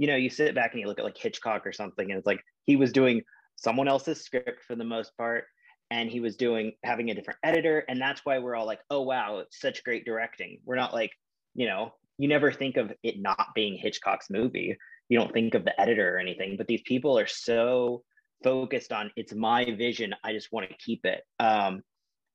you 0.00 0.06
know, 0.06 0.16
you 0.16 0.30
sit 0.30 0.54
back 0.54 0.72
and 0.72 0.80
you 0.80 0.86
look 0.86 0.98
at 0.98 1.04
like 1.04 1.18
Hitchcock 1.18 1.66
or 1.66 1.72
something, 1.72 2.10
and 2.10 2.16
it's 2.16 2.26
like 2.26 2.42
he 2.64 2.74
was 2.74 2.90
doing 2.90 3.20
someone 3.56 3.86
else's 3.86 4.24
script 4.24 4.62
for 4.66 4.74
the 4.74 4.82
most 4.82 5.14
part, 5.18 5.44
and 5.90 6.08
he 6.10 6.20
was 6.20 6.36
doing 6.36 6.72
having 6.82 7.10
a 7.10 7.14
different 7.14 7.38
editor, 7.44 7.84
and 7.86 8.00
that's 8.00 8.22
why 8.24 8.38
we're 8.38 8.56
all 8.56 8.64
like, 8.64 8.80
oh 8.88 9.02
wow, 9.02 9.40
it's 9.40 9.60
such 9.60 9.84
great 9.84 10.06
directing. 10.06 10.58
We're 10.64 10.76
not 10.76 10.94
like, 10.94 11.10
you 11.54 11.66
know, 11.66 11.92
you 12.16 12.28
never 12.28 12.50
think 12.50 12.78
of 12.78 12.90
it 13.02 13.20
not 13.20 13.48
being 13.54 13.76
Hitchcock's 13.76 14.30
movie. 14.30 14.74
You 15.10 15.18
don't 15.18 15.34
think 15.34 15.52
of 15.52 15.66
the 15.66 15.78
editor 15.78 16.16
or 16.16 16.18
anything, 16.18 16.56
but 16.56 16.66
these 16.66 16.82
people 16.86 17.18
are 17.18 17.26
so 17.26 18.02
focused 18.42 18.94
on 18.94 19.10
it's 19.16 19.34
my 19.34 19.66
vision. 19.66 20.14
I 20.24 20.32
just 20.32 20.50
want 20.50 20.66
to 20.70 20.76
keep 20.78 21.04
it. 21.04 21.20
Um, 21.38 21.82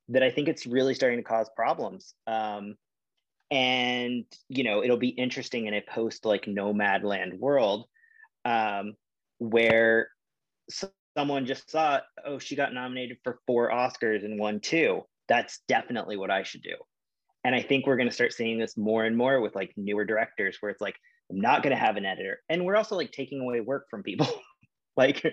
that 0.09 0.21
I 0.21 0.29
think 0.29 0.49
it's 0.49 0.67
really 0.67 0.93
starting 0.93 1.17
to 1.17 1.23
cause 1.23 1.49
problems. 1.55 2.13
Um, 2.27 2.75
and 3.51 4.25
you 4.49 4.63
know 4.63 4.83
it'll 4.83 4.97
be 4.97 5.09
interesting 5.09 5.67
in 5.67 5.73
a 5.73 5.81
post 5.81 6.25
like 6.25 6.45
nomadland 6.45 7.37
world 7.39 7.85
um, 8.43 8.93
where 9.39 10.09
someone 11.17 11.45
just 11.45 11.69
saw 11.69 11.99
oh 12.25 12.39
she 12.39 12.55
got 12.55 12.73
nominated 12.73 13.17
for 13.23 13.39
four 13.47 13.71
oscars 13.71 14.25
and 14.25 14.39
won 14.39 14.59
two. 14.59 15.01
That's 15.27 15.61
definitely 15.67 16.17
what 16.17 16.31
i 16.31 16.43
should 16.43 16.61
do. 16.61 16.75
And 17.43 17.55
i 17.55 17.61
think 17.61 17.85
we're 17.85 17.97
going 17.97 18.09
to 18.09 18.15
start 18.15 18.33
seeing 18.33 18.59
this 18.59 18.77
more 18.77 19.05
and 19.05 19.17
more 19.17 19.41
with 19.41 19.55
like 19.55 19.73
newer 19.77 20.05
directors 20.05 20.57
where 20.59 20.71
it's 20.71 20.81
like 20.81 20.95
i'm 21.31 21.39
not 21.39 21.63
going 21.63 21.75
to 21.75 21.81
have 21.81 21.97
an 21.97 22.05
editor. 22.05 22.39
And 22.49 22.65
we're 22.65 22.75
also 22.75 22.95
like 22.95 23.11
taking 23.11 23.41
away 23.41 23.61
work 23.61 23.87
from 23.89 24.03
people. 24.03 24.27
Like 24.97 25.25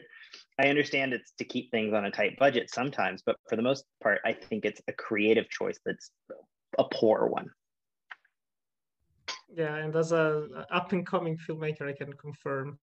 i 0.59 0.67
understand 0.67 1.13
it's 1.13 1.33
to 1.39 1.45
keep 1.45 1.71
things 1.71 1.95
on 1.95 2.05
a 2.05 2.11
tight 2.11 2.37
budget 2.37 2.69
sometimes 2.69 3.23
but 3.25 3.37
for 3.49 3.55
the 3.55 3.63
most 3.63 3.85
part 4.03 4.21
i 4.25 4.33
think 4.33 4.65
it's 4.65 4.81
a 4.89 4.93
creative 4.93 5.49
choice 5.49 5.79
that's 5.87 6.11
a 6.81 6.85
poor 6.93 7.29
one 7.29 7.49
Yeah, 9.55 9.77
and 9.77 9.95
as 9.95 10.13
a 10.13 10.67
up 10.71 10.93
and 10.93 11.07
coming 11.07 11.37
filmmaker, 11.37 11.89
I 11.89 11.93
can 11.93 12.13
confirm. 12.15 12.79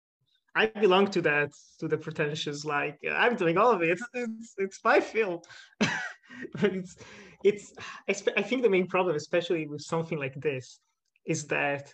I 0.56 0.66
belong 0.68 1.10
to 1.12 1.22
that, 1.22 1.52
to 1.80 1.88
the 1.88 1.98
pretentious. 1.98 2.66
Like 2.66 3.00
I'm 3.10 3.36
doing 3.36 3.58
all 3.58 3.72
of 3.72 3.82
it. 3.82 4.00
It's 4.14 4.56
it's 4.58 4.80
my 4.84 5.00
film, 5.00 5.40
but 5.80 6.76
it's 6.76 6.98
it's. 7.44 7.74
I, 8.10 8.16
I 8.38 8.42
think 8.42 8.64
the 8.64 8.70
main 8.70 8.88
problem, 8.88 9.16
especially 9.16 9.68
with 9.68 9.82
something 9.82 10.20
like 10.20 10.36
this, 10.36 10.80
is 11.26 11.46
that 11.48 11.94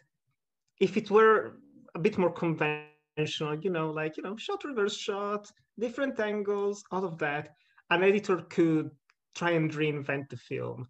if 0.79 0.97
it 0.97 1.11
were 1.11 1.59
a 1.93 1.99
bit 1.99 2.17
more 2.17 2.31
conventional, 2.31 3.59
you 3.61 3.69
know, 3.69 3.91
like 3.91 4.17
you 4.17 4.23
know, 4.23 4.35
shot 4.37 4.63
reverse 4.63 4.97
shot, 4.97 5.51
different 5.77 6.19
angles, 6.19 6.83
all 6.91 7.05
of 7.05 7.19
that, 7.19 7.53
an 7.91 8.03
editor 8.03 8.37
could 8.49 8.89
try 9.35 9.51
and 9.51 9.71
reinvent 9.71 10.29
the 10.29 10.37
film 10.37 10.87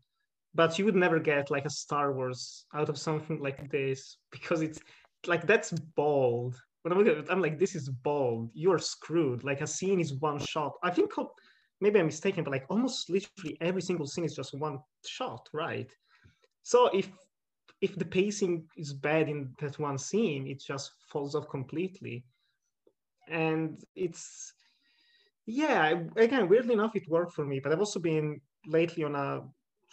but 0.55 0.77
you 0.77 0.86
would 0.86 0.95
never 0.95 1.19
get 1.19 1.50
like 1.51 1.65
a 1.65 1.69
Star 1.69 2.13
Wars 2.13 2.65
out 2.74 2.89
of 2.89 2.98
something 2.98 3.39
like 3.39 3.72
this 3.72 4.17
because 4.31 4.62
it's 4.62 4.79
like 5.27 5.48
that's 5.48 5.72
bold. 5.72 6.55
When 6.83 6.93
I 6.93 6.98
look 6.98 7.07
at 7.07 7.17
it, 7.17 7.27
I'm 7.29 7.41
like, 7.41 7.60
this 7.60 7.75
is 7.75 7.89
bold. 7.89 8.51
You're 8.53 8.79
screwed. 8.79 9.43
Like 9.43 9.62
a 9.62 9.67
scene 9.67 10.00
is 10.00 10.13
one 10.15 10.39
shot. 10.39 10.74
I 10.83 10.91
think 10.91 11.12
maybe 11.79 12.00
I'm 12.00 12.07
mistaken, 12.07 12.43
but 12.43 12.51
like 12.51 12.65
almost 12.69 13.10
literally 13.10 13.57
every 13.61 13.81
single 13.81 14.05
scene 14.05 14.25
is 14.25 14.35
just 14.35 14.53
one 14.53 14.79
shot, 15.05 15.48
right? 15.53 15.89
So 16.63 16.87
if 16.87 17.09
if 17.81 17.96
the 17.96 18.05
pacing 18.05 18.63
is 18.77 18.94
bad 18.94 19.27
in 19.27 19.53
that 19.59 19.79
one 19.79 19.98
scene, 19.98 20.48
it 20.48 20.61
just 20.61 20.92
falls 21.09 21.35
off 21.35 21.50
completely. 21.50 22.24
And 23.29 23.81
it's 23.96 24.53
yeah, 25.46 26.00
again, 26.16 26.48
weirdly 26.48 26.74
enough, 26.74 26.96
it 26.96 27.09
worked 27.09 27.33
for 27.33 27.46
me. 27.46 27.59
But 27.59 27.72
I've 27.72 27.79
also 27.79 28.00
been 28.00 28.39
lately 28.66 29.03
on 29.03 29.16
a 29.16 29.42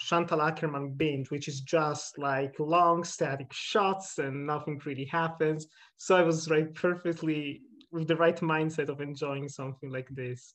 Chantal 0.00 0.38
Akerman 0.38 0.96
binge, 0.96 1.30
which 1.30 1.46
is 1.46 1.60
just 1.60 2.18
like 2.18 2.54
long 2.58 3.04
static 3.04 3.52
shots 3.52 4.18
and 4.18 4.46
nothing 4.46 4.80
really 4.84 5.04
happens. 5.04 5.66
So 5.98 6.16
I 6.16 6.22
was 6.22 6.50
right 6.50 6.74
perfectly 6.74 7.62
with 7.92 8.08
the 8.08 8.16
right 8.16 8.36
mindset 8.40 8.88
of 8.88 9.00
enjoying 9.00 9.48
something 9.48 9.90
like 9.90 10.08
this. 10.10 10.54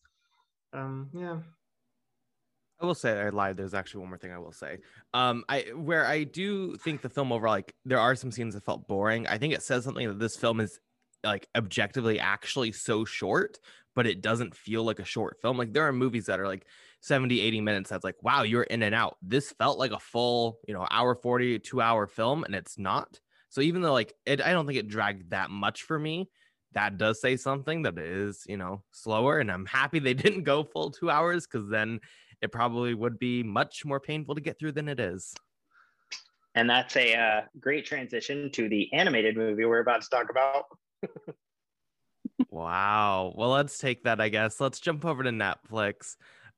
Um, 0.74 1.10
yeah. 1.14 1.38
I 2.82 2.86
will 2.86 2.96
say 2.96 3.18
I 3.20 3.30
lied. 3.30 3.56
There's 3.56 3.74
actually 3.74 4.02
one 4.02 4.10
more 4.10 4.18
thing 4.18 4.34
I 4.34 4.38
will 4.40 4.52
say. 4.52 4.80
Um, 5.14 5.46
I 5.48 5.68
where 5.76 6.06
I 6.06 6.24
do 6.24 6.76
think 6.78 7.02
the 7.02 7.10
film 7.10 7.32
overall, 7.32 7.54
like 7.54 7.74
there 7.86 8.00
are 8.00 8.16
some 8.16 8.32
scenes 8.32 8.54
that 8.54 8.66
felt 8.66 8.88
boring. 8.88 9.28
I 9.28 9.38
think 9.38 9.54
it 9.54 9.64
says 9.64 9.86
something 9.86 10.08
that 10.08 10.20
this 10.20 10.36
film 10.36 10.60
is 10.60 10.80
like 11.24 11.48
objectively 11.56 12.20
actually 12.20 12.74
so 12.74 13.06
short, 13.06 13.60
but 13.96 14.08
it 14.08 14.22
doesn't 14.22 14.56
feel 14.56 14.84
like 14.84 15.00
a 15.00 15.06
short 15.06 15.38
film. 15.42 15.58
Like 15.58 15.72
there 15.72 15.88
are 15.88 15.94
movies 15.94 16.26
that 16.26 16.40
are 16.40 16.48
like 16.48 16.66
70, 17.06 17.40
80 17.40 17.62
minutes. 17.62 17.90
That's 17.92 18.04
like, 18.04 18.22
wow, 18.24 18.42
you're 18.42 18.64
in 18.64 18.82
and 18.82 18.96
out. 18.96 19.18
This 19.22 19.52
felt 19.52 19.78
like 19.78 19.92
a 19.92 20.00
full, 20.00 20.58
you 20.68 20.74
know, 20.74 20.88
hour 20.90 21.14
40, 21.14 21.60
two 21.60 21.80
hour 21.80 22.08
film, 22.08 22.44
and 22.44 22.56
it's 22.56 22.80
not. 22.80 23.20
So 23.50 23.62
even 23.62 23.84
though 23.84 23.94
like 23.94 24.14
it, 24.26 24.42
I 24.42 24.52
don't 24.54 24.66
think 24.66 24.80
it 24.80 24.88
dragged 24.88 25.30
that 25.30 25.52
much 25.52 25.84
for 25.84 26.00
me. 26.00 26.30
That 26.74 26.98
does 26.98 27.22
say 27.22 27.38
something 27.38 27.84
that 27.84 28.00
is, 28.00 28.44
you 28.48 28.58
know, 28.58 28.84
slower. 28.92 29.40
And 29.40 29.52
I'm 29.52 29.68
happy 29.68 30.00
they 30.00 30.14
didn't 30.26 30.44
go 30.44 30.64
full 30.64 30.90
two 30.90 31.12
hours 31.12 31.46
because 31.46 31.70
then 31.70 32.00
it 32.42 32.52
probably 32.52 32.96
would 32.96 33.20
be 33.20 33.44
much 33.44 33.86
more 33.86 34.00
painful 34.00 34.36
to 34.36 34.42
get 34.42 34.58
through 34.58 34.72
than 34.72 34.90
it 34.90 35.00
is. 35.00 35.36
And 36.56 36.68
that's 36.68 36.96
a 36.96 37.14
uh, 37.14 37.42
great 37.60 37.86
transition 37.86 38.50
to 38.54 38.68
the 38.68 38.92
animated 38.94 39.38
movie 39.38 39.66
we're 39.66 39.80
about 39.80 40.02
to 40.02 40.10
talk 40.10 40.32
about. 40.32 40.64
wow. 42.50 43.32
Well, 43.38 43.50
let's 43.50 43.78
take 43.78 44.06
that, 44.06 44.20
I 44.20 44.30
guess. 44.30 44.60
Let's 44.60 44.80
jump 44.80 45.06
over 45.06 45.22
to 45.22 45.30
Netflix. 45.30 46.16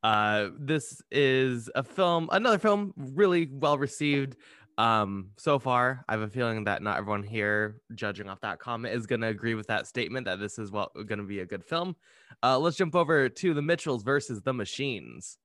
Uh, 0.07 0.51
this 0.57 1.01
is 1.11 1.69
a 1.75 1.83
film, 1.83 2.29
another 2.31 2.57
film 2.57 2.93
really 2.95 3.49
well 3.51 3.77
received 3.77 4.37
um 4.79 5.31
so 5.37 5.57
far 5.57 6.05
i 6.07 6.11
have 6.11 6.21
a 6.21 6.27
feeling 6.27 6.63
that 6.65 6.83
not 6.83 6.99
everyone 6.99 7.23
here 7.23 7.81
judging 7.95 8.29
off 8.29 8.39
that 8.41 8.59
comment 8.59 8.93
is 8.93 9.07
going 9.07 9.19
to 9.19 9.25
agree 9.25 9.55
with 9.55 9.65
that 9.65 9.87
statement 9.87 10.23
that 10.27 10.39
this 10.39 10.59
is 10.59 10.69
well 10.69 10.91
going 11.07 11.17
to 11.17 11.25
be 11.25 11.39
a 11.39 11.45
good 11.47 11.65
film 11.65 11.95
uh 12.43 12.59
let's 12.59 12.77
jump 12.77 12.93
over 12.93 13.27
to 13.27 13.55
the 13.55 13.61
mitchells 13.63 14.03
versus 14.03 14.39
the 14.43 14.53
machines 14.53 15.39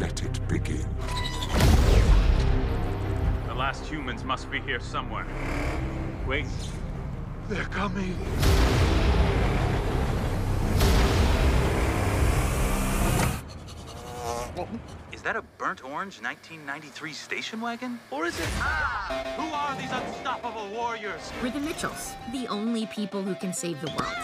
Let 0.00 0.22
it 0.24 0.48
begin. 0.48 0.88
The 3.46 3.54
last 3.54 3.84
humans 3.84 4.24
must 4.24 4.50
be 4.50 4.58
here 4.60 4.80
somewhere. 4.80 5.26
Wait. 6.26 6.46
They're 7.48 7.64
coming. 7.64 8.16
Is 15.12 15.22
that 15.22 15.36
a 15.36 15.42
burnt 15.58 15.84
orange 15.84 16.20
1993 16.20 17.12
station 17.12 17.60
wagon? 17.60 18.00
Or 18.10 18.26
is 18.26 18.38
it? 18.38 18.48
Ah! 18.58 19.34
Who 19.36 19.52
are 19.54 19.76
these 19.80 19.90
unstoppable 19.92 20.68
warriors? 20.70 21.32
We're 21.42 21.50
the 21.50 21.60
Mitchells, 21.60 22.14
the 22.32 22.48
only 22.48 22.86
people 22.86 23.22
who 23.22 23.34
can 23.34 23.52
save 23.52 23.80
the 23.80 23.88
world. 23.88 24.14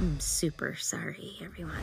I'm 0.00 0.18
super 0.18 0.74
sorry, 0.74 1.36
everyone. 1.42 1.82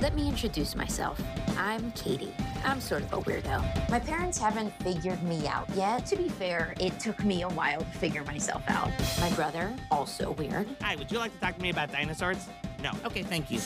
Let 0.00 0.14
me 0.14 0.28
introduce 0.28 0.74
myself. 0.74 1.20
I'm 1.56 1.92
Katie. 1.92 2.32
I'm 2.64 2.80
sort 2.80 3.02
of 3.02 3.12
a 3.12 3.20
weirdo. 3.22 3.90
My 3.90 3.98
parents 3.98 4.38
haven't 4.38 4.72
figured 4.82 5.22
me 5.22 5.46
out 5.46 5.68
yet. 5.74 6.06
To 6.06 6.16
be 6.16 6.28
fair, 6.28 6.74
it 6.80 6.98
took 7.00 7.22
me 7.24 7.42
a 7.42 7.48
while 7.48 7.80
to 7.80 7.98
figure 7.98 8.24
myself 8.24 8.62
out. 8.68 8.90
My 9.20 9.30
brother, 9.30 9.74
also 9.90 10.32
weird. 10.32 10.68
Hi, 10.80 10.96
would 10.96 11.10
you 11.10 11.18
like 11.18 11.32
to 11.34 11.40
talk 11.40 11.56
to 11.56 11.62
me 11.62 11.70
about 11.70 11.92
dinosaurs? 11.92 12.46
No. 12.82 12.92
Okay, 13.04 13.22
thank 13.22 13.50
you. 13.50 13.60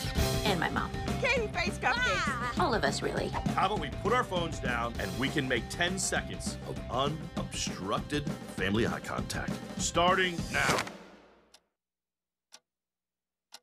And 0.45 0.59
my 0.59 0.69
mom. 0.69 0.89
Katie 1.21 1.47
face 1.47 1.77
cupcakes. 1.77 2.23
Ah. 2.25 2.53
All 2.59 2.73
of 2.73 2.83
us, 2.83 3.01
really. 3.01 3.29
How 3.55 3.67
about 3.67 3.79
we 3.79 3.89
put 4.01 4.11
our 4.11 4.23
phones 4.23 4.59
down 4.59 4.93
and 4.99 5.11
we 5.19 5.29
can 5.29 5.47
make 5.47 5.67
10 5.69 5.99
seconds 5.99 6.57
of 6.67 6.79
unobstructed 6.89 8.27
family 8.57 8.87
eye 8.87 8.99
contact. 8.99 9.53
Starting 9.77 10.35
now. 10.51 10.77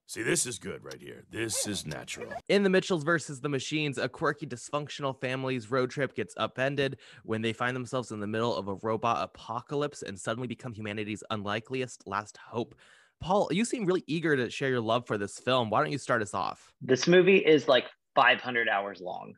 See, 0.07 0.23
this 0.25 0.45
is 0.45 0.59
good 0.59 0.83
right 0.83 1.01
here. 1.01 1.23
This 1.31 1.69
is 1.69 1.87
natural. 1.87 2.33
In 2.49 2.65
The 2.65 2.69
Mitchells 2.69 3.05
versus 3.05 3.41
the 3.41 3.49
Machines, 3.49 3.97
a 3.97 4.09
quirky, 4.09 4.45
dysfunctional 4.45 5.21
family's 5.21 5.71
road 5.71 5.91
trip 5.91 6.17
gets 6.17 6.35
upended 6.37 6.97
when 7.23 7.43
they 7.43 7.53
find 7.53 7.77
themselves 7.77 8.11
in 8.11 8.19
the 8.19 8.27
middle 8.27 8.57
of 8.57 8.67
a 8.67 8.75
robot 8.83 9.23
apocalypse 9.23 10.03
and 10.03 10.19
suddenly 10.19 10.49
become 10.49 10.73
humanity's 10.73 11.23
unlikeliest 11.31 12.09
last 12.09 12.39
hope. 12.39 12.75
Paul, 13.21 13.49
you 13.51 13.65
seem 13.65 13.85
really 13.85 14.05
eager 14.07 14.37
to 14.37 14.51
share 14.51 14.71
your 14.71 14.81
love 14.81 15.07
for 15.07 15.19
this 15.19 15.39
film. 15.39 15.71
Why 15.71 15.83
don't 15.83 15.93
you 15.93 15.99
start 15.99 16.23
us 16.23 16.35
off? 16.35 16.73
This 16.81 17.07
movie 17.07 17.39
is 17.39 17.69
like 17.69 17.85
500 18.15 18.69
hours 18.69 19.01
long. 19.01 19.35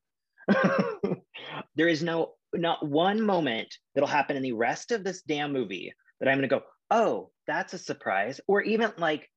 there 1.77 1.89
is 1.89 2.03
no 2.03 2.35
not 2.55 2.87
one 2.87 3.21
moment 3.21 3.75
that'll 3.95 4.09
happen 4.09 4.37
in 4.37 4.43
the 4.43 4.53
rest 4.53 4.93
of 4.93 5.05
this 5.05 5.23
damn 5.23 5.53
movie 5.53 5.93
that 6.21 6.29
I'm 6.29 6.39
going 6.39 6.49
to 6.49 6.57
go, 6.57 6.63
oh, 6.91 7.31
that's 7.47 7.73
a 7.73 7.79
surprise, 7.79 8.41
or 8.47 8.63
even 8.63 8.93
like, 8.99 9.29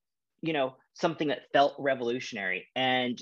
you 0.42 0.54
know, 0.54 0.76
something 0.94 1.30
that 1.30 1.52
felt 1.54 1.76
revolutionary. 1.80 2.68
And 2.76 3.20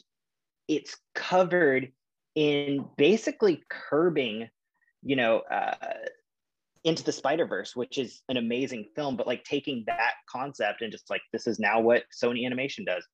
it's 0.68 0.98
covered 1.14 1.92
in 2.36 2.86
basically 2.98 3.64
curbing, 3.70 4.50
you 5.04 5.16
know, 5.16 5.42
uh, 5.50 5.76
into 6.84 7.04
the 7.04 7.12
Spider 7.12 7.46
Verse, 7.46 7.76
which 7.76 7.98
is 7.98 8.22
an 8.30 8.38
amazing 8.38 8.88
film, 8.96 9.16
but 9.16 9.28
like 9.28 9.44
taking 9.44 9.84
that 9.88 10.14
concept 10.30 10.82
and 10.82 10.92
just 10.92 11.10
like 11.10 11.22
this 11.32 11.48
is 11.48 11.60
now 11.60 11.80
what 11.80 12.04
Sony 12.22 12.46
Animation 12.46 12.86
does 12.86 13.06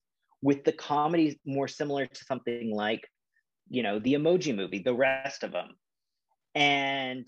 with 0.41 0.63
the 0.63 0.71
comedies 0.71 1.35
more 1.45 1.67
similar 1.67 2.05
to 2.05 2.25
something 2.25 2.71
like, 2.73 3.01
you 3.69 3.83
know, 3.83 3.99
the 3.99 4.13
Emoji 4.13 4.55
Movie, 4.55 4.79
the 4.79 4.93
rest 4.93 5.43
of 5.43 5.51
them, 5.51 5.69
and 6.55 7.27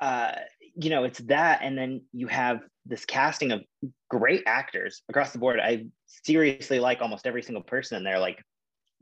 uh, 0.00 0.32
you 0.76 0.88
know, 0.88 1.04
it's 1.04 1.18
that, 1.20 1.60
and 1.62 1.76
then 1.76 2.02
you 2.12 2.26
have 2.26 2.60
this 2.86 3.04
casting 3.04 3.52
of 3.52 3.60
great 4.08 4.42
actors 4.46 5.02
across 5.10 5.32
the 5.32 5.38
board. 5.38 5.60
I 5.60 5.86
seriously 6.06 6.80
like 6.80 7.02
almost 7.02 7.26
every 7.26 7.42
single 7.42 7.62
person 7.62 7.98
in 7.98 8.04
there, 8.04 8.18
like 8.18 8.42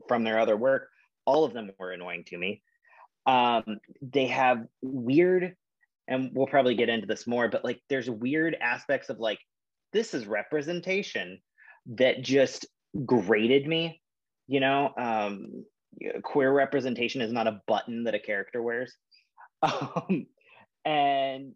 from 0.07 0.23
their 0.23 0.39
other 0.39 0.57
work. 0.57 0.89
All 1.25 1.45
of 1.45 1.53
them 1.53 1.71
were 1.79 1.91
annoying 1.91 2.25
to 2.27 2.37
me. 2.37 2.61
Um, 3.25 3.79
they 4.01 4.27
have 4.27 4.65
weird 4.81 5.55
and 6.09 6.31
we'll 6.33 6.47
probably 6.47 6.75
get 6.75 6.89
into 6.89 7.07
this 7.07 7.27
more, 7.27 7.47
but 7.47 7.63
like 7.63 7.79
there's 7.87 8.09
weird 8.09 8.57
aspects 8.59 9.09
of 9.09 9.19
like, 9.19 9.39
this 9.93 10.13
is 10.13 10.25
representation 10.25 11.39
that 11.85 12.21
just 12.21 12.65
grated 13.05 13.67
me, 13.67 14.01
you 14.47 14.59
know? 14.59 14.91
Um, 14.97 15.63
queer 16.23 16.51
representation 16.51 17.21
is 17.21 17.31
not 17.31 17.47
a 17.47 17.61
button 17.67 18.03
that 18.03 18.15
a 18.15 18.19
character 18.19 18.61
wears. 18.61 18.93
Um, 19.61 20.25
and 20.85 21.53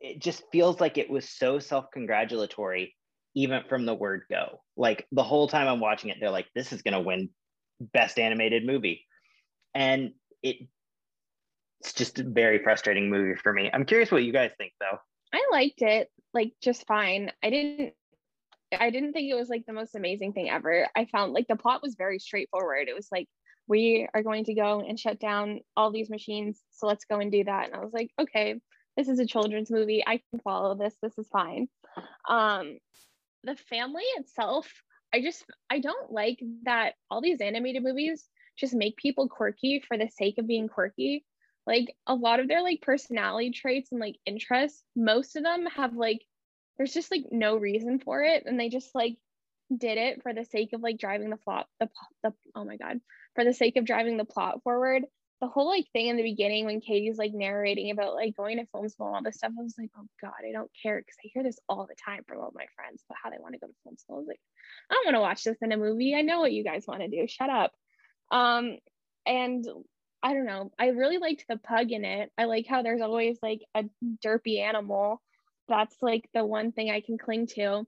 it 0.00 0.20
just 0.20 0.44
feels 0.52 0.80
like 0.80 0.96
it 0.96 1.10
was 1.10 1.28
so 1.28 1.58
self-congratulatory 1.58 2.94
even 3.34 3.62
from 3.68 3.86
the 3.86 3.94
word 3.94 4.22
go 4.30 4.60
like 4.76 5.06
the 5.12 5.22
whole 5.22 5.48
time 5.48 5.66
i'm 5.66 5.80
watching 5.80 6.10
it 6.10 6.18
they're 6.20 6.30
like 6.30 6.46
this 6.54 6.72
is 6.72 6.82
going 6.82 6.94
to 6.94 7.00
win 7.00 7.30
best 7.80 8.18
animated 8.18 8.64
movie 8.66 9.04
and 9.74 10.12
it 10.42 10.68
it's 11.82 11.92
just 11.92 12.20
a 12.20 12.22
very 12.22 12.60
frustrating 12.62 13.10
movie 13.10 13.34
for 13.34 13.52
me. 13.52 13.68
I'm 13.72 13.84
curious 13.84 14.12
what 14.12 14.22
you 14.22 14.32
guys 14.32 14.52
think 14.56 14.72
though. 14.78 14.98
I 15.32 15.44
liked 15.50 15.82
it 15.82 16.08
like 16.32 16.52
just 16.62 16.86
fine. 16.86 17.32
I 17.42 17.50
didn't 17.50 17.94
I 18.78 18.90
didn't 18.90 19.12
think 19.12 19.28
it 19.28 19.34
was 19.34 19.48
like 19.48 19.66
the 19.66 19.72
most 19.72 19.96
amazing 19.96 20.32
thing 20.32 20.48
ever. 20.48 20.86
I 20.96 21.06
found 21.06 21.32
like 21.32 21.48
the 21.48 21.56
plot 21.56 21.82
was 21.82 21.96
very 21.96 22.20
straightforward. 22.20 22.88
It 22.88 22.94
was 22.94 23.08
like 23.10 23.28
we 23.66 24.08
are 24.14 24.22
going 24.22 24.44
to 24.44 24.54
go 24.54 24.80
and 24.80 24.98
shut 24.98 25.18
down 25.18 25.60
all 25.76 25.90
these 25.90 26.08
machines, 26.08 26.60
so 26.70 26.86
let's 26.86 27.04
go 27.04 27.18
and 27.18 27.32
do 27.32 27.42
that. 27.44 27.66
And 27.66 27.74
I 27.74 27.80
was 27.80 27.92
like, 27.92 28.10
okay, 28.20 28.60
this 28.96 29.08
is 29.08 29.18
a 29.18 29.26
children's 29.26 29.70
movie. 29.70 30.04
I 30.06 30.20
can 30.30 30.40
follow 30.40 30.76
this. 30.76 30.94
This 31.02 31.18
is 31.18 31.28
fine. 31.32 31.66
Um 32.28 32.78
the 33.42 33.56
family 33.56 34.04
itself, 34.18 34.70
I 35.12 35.20
just 35.20 35.44
I 35.68 35.80
don't 35.80 36.12
like 36.12 36.38
that 36.62 36.94
all 37.10 37.20
these 37.20 37.40
animated 37.40 37.82
movies 37.82 38.28
just 38.56 38.72
make 38.72 38.96
people 38.96 39.28
quirky 39.28 39.82
for 39.88 39.98
the 39.98 40.08
sake 40.08 40.38
of 40.38 40.46
being 40.46 40.68
quirky 40.68 41.24
like 41.66 41.94
a 42.06 42.14
lot 42.14 42.40
of 42.40 42.48
their 42.48 42.62
like 42.62 42.80
personality 42.82 43.50
traits 43.50 43.92
and 43.92 44.00
like 44.00 44.16
interests 44.26 44.82
most 44.96 45.36
of 45.36 45.42
them 45.42 45.66
have 45.66 45.94
like 45.94 46.20
there's 46.76 46.92
just 46.92 47.10
like 47.10 47.24
no 47.30 47.56
reason 47.56 47.98
for 47.98 48.22
it 48.22 48.44
and 48.46 48.58
they 48.58 48.68
just 48.68 48.94
like 48.94 49.16
did 49.76 49.96
it 49.96 50.22
for 50.22 50.34
the 50.34 50.44
sake 50.44 50.72
of 50.72 50.82
like 50.82 50.98
driving 50.98 51.30
the 51.30 51.36
plot 51.36 51.66
the, 51.80 51.88
the 52.22 52.32
oh 52.54 52.64
my 52.64 52.76
god 52.76 53.00
for 53.34 53.44
the 53.44 53.52
sake 53.52 53.76
of 53.76 53.84
driving 53.84 54.16
the 54.16 54.24
plot 54.24 54.62
forward. 54.62 55.04
The 55.40 55.48
whole 55.48 55.66
like 55.66 55.86
thing 55.92 56.06
in 56.06 56.16
the 56.16 56.22
beginning 56.22 56.66
when 56.66 56.80
katie's 56.80 57.18
like 57.18 57.32
narrating 57.34 57.90
about 57.90 58.14
like 58.14 58.36
going 58.36 58.58
to 58.58 58.66
film 58.66 58.88
school 58.88 59.08
and 59.08 59.16
all 59.16 59.22
this 59.24 59.38
stuff 59.38 59.50
i 59.58 59.60
was 59.60 59.74
like 59.76 59.90
oh 59.98 60.06
god 60.20 60.30
i 60.48 60.52
don't 60.52 60.70
care 60.80 61.00
because 61.00 61.16
i 61.18 61.30
hear 61.34 61.42
this 61.42 61.58
all 61.68 61.84
the 61.84 61.96
time 61.96 62.22
from 62.28 62.38
all 62.38 62.52
my 62.54 62.66
friends 62.76 63.02
about 63.08 63.18
how 63.20 63.28
they 63.28 63.38
want 63.40 63.52
to 63.52 63.58
go 63.58 63.66
to 63.66 63.72
film 63.82 63.96
school. 63.96 64.16
I 64.16 64.18
was 64.20 64.28
like 64.28 64.38
i 64.88 64.94
don't 64.94 65.06
want 65.06 65.16
to 65.16 65.20
watch 65.20 65.42
this 65.42 65.56
in 65.60 65.72
a 65.72 65.76
movie. 65.76 66.14
I 66.14 66.22
know 66.22 66.38
what 66.38 66.52
you 66.52 66.62
guys 66.62 66.84
want 66.86 67.00
to 67.00 67.08
do. 67.08 67.26
Shut 67.26 67.50
up. 67.50 67.72
Um 68.30 68.76
and 69.26 69.66
I 70.22 70.34
don't 70.34 70.46
know. 70.46 70.70
I 70.78 70.88
really 70.88 71.18
liked 71.18 71.46
the 71.48 71.56
pug 71.56 71.90
in 71.90 72.04
it. 72.04 72.30
I 72.38 72.44
like 72.44 72.66
how 72.66 72.82
there's 72.82 73.00
always 73.00 73.38
like 73.42 73.62
a 73.74 73.84
derpy 74.24 74.60
animal. 74.60 75.20
That's 75.68 75.96
like 76.00 76.28
the 76.32 76.44
one 76.44 76.72
thing 76.72 76.90
I 76.90 77.00
can 77.00 77.18
cling 77.18 77.48
to. 77.54 77.86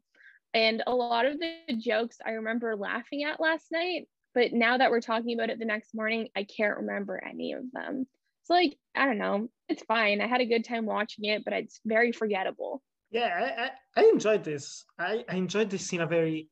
And 0.53 0.83
a 0.87 0.95
lot 0.95 1.27
of 1.27 1.39
the 1.39 1.77
jokes 1.77 2.19
I 2.25 2.33
remember 2.33 2.77
laughing 2.77 3.25
at 3.25 3.41
last 3.41 3.67
night, 3.73 4.09
but 4.35 4.53
now 4.53 4.79
that 4.79 4.91
we're 4.91 5.01
talking 5.01 5.35
about 5.35 5.51
it 5.51 5.59
the 5.59 5.65
next 5.65 5.95
morning, 5.95 6.29
I 6.37 6.45
can't 6.45 6.79
remember 6.79 7.23
any 7.25 7.53
of 7.53 7.65
them. 7.73 8.07
So 8.45 8.55
like, 8.55 8.77
I 8.95 9.07
don't 9.07 9.19
know. 9.19 9.49
It's 9.69 9.83
fine. 9.85 10.21
I 10.21 10.27
had 10.27 10.41
a 10.41 10.47
good 10.47 10.65
time 10.65 10.87
watching 10.87 11.25
it, 11.25 11.45
but 11.45 11.55
it's 11.55 11.81
very 11.85 12.13
forgettable. 12.13 12.83
Yeah, 13.11 13.73
I, 13.97 14.01
I, 14.01 14.03
I 14.03 14.11
enjoyed 14.13 14.45
this. 14.45 14.85
I, 14.99 15.25
I 15.29 15.37
enjoyed 15.37 15.71
this 15.71 15.93
in 15.93 16.01
a 16.01 16.07
very 16.07 16.49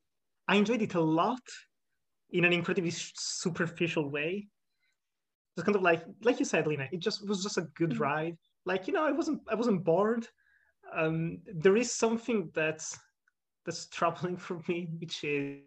I 0.47 0.57
enjoyed 0.57 0.81
it 0.81 0.95
a 0.95 1.01
lot 1.01 1.41
in 2.31 2.43
an 2.45 2.51
incredibly 2.51 2.91
superficial 2.91 4.09
way 4.09 4.47
just 5.55 5.65
kind 5.65 5.75
of 5.75 5.81
like 5.81 6.03
like 6.23 6.39
you 6.39 6.45
said, 6.45 6.67
Lena, 6.67 6.87
it 6.91 6.99
just 6.99 7.27
was 7.27 7.43
just 7.43 7.57
a 7.57 7.67
good 7.75 7.91
mm-hmm. 7.91 8.03
ride. 8.03 8.37
Like 8.65 8.87
you 8.87 8.93
know, 8.93 9.05
I 9.05 9.11
wasn't 9.11 9.41
I 9.49 9.55
wasn't 9.55 9.83
bored. 9.83 10.27
Um, 10.95 11.39
there 11.45 11.77
is 11.77 11.91
something 11.91 12.51
that's 12.53 12.97
that's 13.65 13.87
troubling 13.87 14.37
for 14.45 14.61
me, 14.67 14.87
which 14.99 15.23
is 15.23 15.61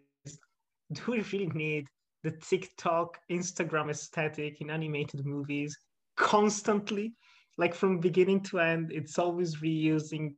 do 0.93 1.01
we 1.07 1.21
really 1.33 1.47
need 1.47 1.87
the 2.23 2.31
TikTok, 2.31 3.17
Instagram 3.29 3.89
aesthetic 3.89 4.61
in 4.61 4.69
animated 4.69 5.25
movies 5.25 5.77
constantly? 6.15 7.13
Like 7.57 7.73
from 7.73 7.99
beginning 7.99 8.41
to 8.43 8.59
end, 8.59 8.91
it's 8.91 9.17
always 9.17 9.57
reusing 9.57 10.35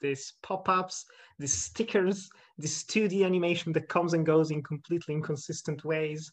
these 0.00 0.34
pop-ups, 0.42 1.04
these 1.38 1.52
stickers, 1.52 2.28
this 2.58 2.82
2D 2.84 3.24
animation 3.24 3.72
that 3.72 3.88
comes 3.88 4.14
and 4.14 4.26
goes 4.26 4.50
in 4.50 4.62
completely 4.62 5.14
inconsistent 5.14 5.84
ways. 5.84 6.32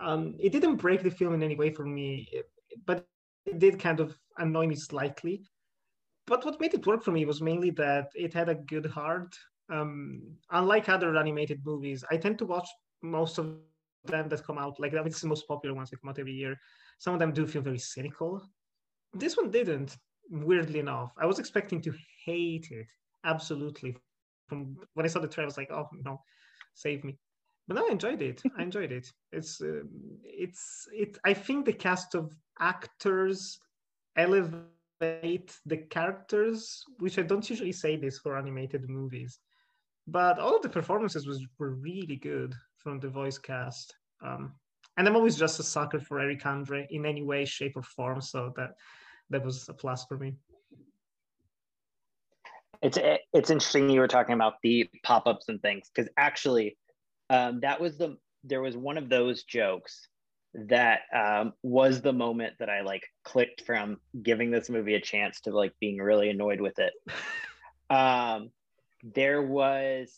Um, 0.00 0.34
it 0.38 0.50
didn't 0.50 0.76
break 0.76 1.02
the 1.02 1.10
film 1.10 1.34
in 1.34 1.42
any 1.42 1.56
way 1.56 1.70
for 1.70 1.84
me, 1.84 2.28
but 2.86 3.06
it 3.46 3.58
did 3.58 3.78
kind 3.78 4.00
of 4.00 4.18
annoy 4.38 4.66
me 4.66 4.74
slightly. 4.74 5.44
But 6.26 6.44
what 6.44 6.60
made 6.60 6.74
it 6.74 6.86
work 6.86 7.02
for 7.02 7.12
me 7.12 7.24
was 7.24 7.42
mainly 7.42 7.70
that 7.70 8.08
it 8.14 8.32
had 8.32 8.48
a 8.48 8.54
good 8.54 8.86
heart. 8.86 9.34
Um, 9.70 10.22
unlike 10.50 10.88
other 10.88 11.16
animated 11.16 11.60
movies, 11.64 12.04
I 12.10 12.16
tend 12.16 12.38
to 12.38 12.46
watch 12.46 12.68
most 13.02 13.38
of 13.38 13.56
them 14.04 14.28
that 14.28 14.44
come 14.44 14.58
out. 14.58 14.80
Like 14.80 14.92
it's 14.92 15.20
the 15.20 15.28
most 15.28 15.46
popular 15.46 15.74
ones 15.74 15.90
that 15.90 16.00
come 16.00 16.10
out 16.10 16.18
every 16.18 16.32
year. 16.32 16.56
Some 16.98 17.14
of 17.14 17.20
them 17.20 17.32
do 17.32 17.46
feel 17.46 17.62
very 17.62 17.78
cynical. 17.78 18.42
This 19.12 19.36
one 19.36 19.50
didn't. 19.50 19.96
Weirdly 20.30 20.78
enough, 20.78 21.12
I 21.18 21.26
was 21.26 21.38
expecting 21.38 21.82
to 21.82 21.94
hate 22.24 22.68
it 22.70 22.86
absolutely. 23.24 23.96
From 24.48 24.76
when 24.94 25.04
I 25.04 25.08
saw 25.08 25.20
the 25.20 25.28
trailer, 25.28 25.46
I 25.46 25.48
was 25.48 25.58
like, 25.58 25.70
"Oh 25.70 25.88
no, 25.92 26.22
save 26.74 27.04
me!" 27.04 27.18
But 27.66 27.76
no, 27.76 27.86
I 27.88 27.92
enjoyed 27.92 28.20
it. 28.20 28.42
I 28.58 28.62
enjoyed 28.62 28.92
it. 28.92 29.10
It's 29.32 29.60
uh, 29.60 29.82
it's 30.22 30.86
it. 30.92 31.18
I 31.24 31.32
think 31.32 31.64
the 31.64 31.72
cast 31.72 32.14
of 32.14 32.32
actors 32.60 33.58
elevate 34.16 35.56
the 35.66 35.78
characters, 35.90 36.84
which 36.98 37.18
I 37.18 37.22
don't 37.22 37.48
usually 37.48 37.72
say 37.72 37.96
this 37.96 38.18
for 38.18 38.36
animated 38.36 38.88
movies, 38.88 39.38
but 40.06 40.38
all 40.38 40.56
of 40.56 40.62
the 40.62 40.68
performances 40.68 41.26
was 41.26 41.44
were 41.58 41.74
really 41.74 42.16
good 42.16 42.54
from 42.76 43.00
the 43.00 43.08
voice 43.08 43.38
cast. 43.38 43.94
Um, 44.22 44.52
and 44.96 45.08
I'm 45.08 45.16
always 45.16 45.36
just 45.36 45.58
a 45.58 45.62
sucker 45.62 45.98
for 45.98 46.20
Eric 46.20 46.44
Andre 46.46 46.86
in 46.90 47.06
any 47.06 47.22
way, 47.22 47.44
shape, 47.44 47.76
or 47.76 47.82
form. 47.82 48.20
So 48.20 48.52
that 48.56 48.74
that 49.30 49.42
was 49.42 49.68
a 49.70 49.74
plus 49.74 50.04
for 50.04 50.18
me. 50.18 50.34
It's 52.82 52.98
it's 53.32 53.48
interesting 53.48 53.88
you 53.88 54.00
were 54.00 54.08
talking 54.08 54.34
about 54.34 54.54
the 54.62 54.88
pop 55.02 55.26
ups 55.26 55.48
and 55.48 55.62
things 55.62 55.90
because 55.92 56.10
actually 56.18 56.76
um, 57.30 57.60
that 57.60 57.80
was 57.80 57.96
the 57.96 58.16
there 58.44 58.60
was 58.60 58.76
one 58.76 58.98
of 58.98 59.08
those 59.08 59.44
jokes 59.44 60.08
that 60.54 61.00
um, 61.14 61.52
was 61.62 62.00
the 62.00 62.12
moment 62.12 62.54
that 62.58 62.70
I 62.70 62.82
like 62.82 63.02
clicked 63.24 63.62
from 63.62 63.96
giving 64.22 64.50
this 64.50 64.70
movie 64.70 64.94
a 64.94 65.00
chance 65.00 65.40
to 65.42 65.50
like 65.50 65.72
being 65.80 65.98
really 65.98 66.30
annoyed 66.30 66.60
with 66.60 66.78
it. 66.78 66.92
um, 67.90 68.50
there 69.02 69.42
was 69.42 70.14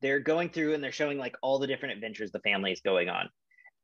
they're 0.00 0.20
going 0.20 0.50
through 0.50 0.74
and 0.74 0.82
they're 0.82 0.92
showing 0.92 1.18
like 1.18 1.36
all 1.42 1.58
the 1.58 1.66
different 1.66 1.94
adventures 1.94 2.30
the 2.30 2.40
family 2.40 2.72
is 2.72 2.80
going 2.80 3.08
on, 3.08 3.28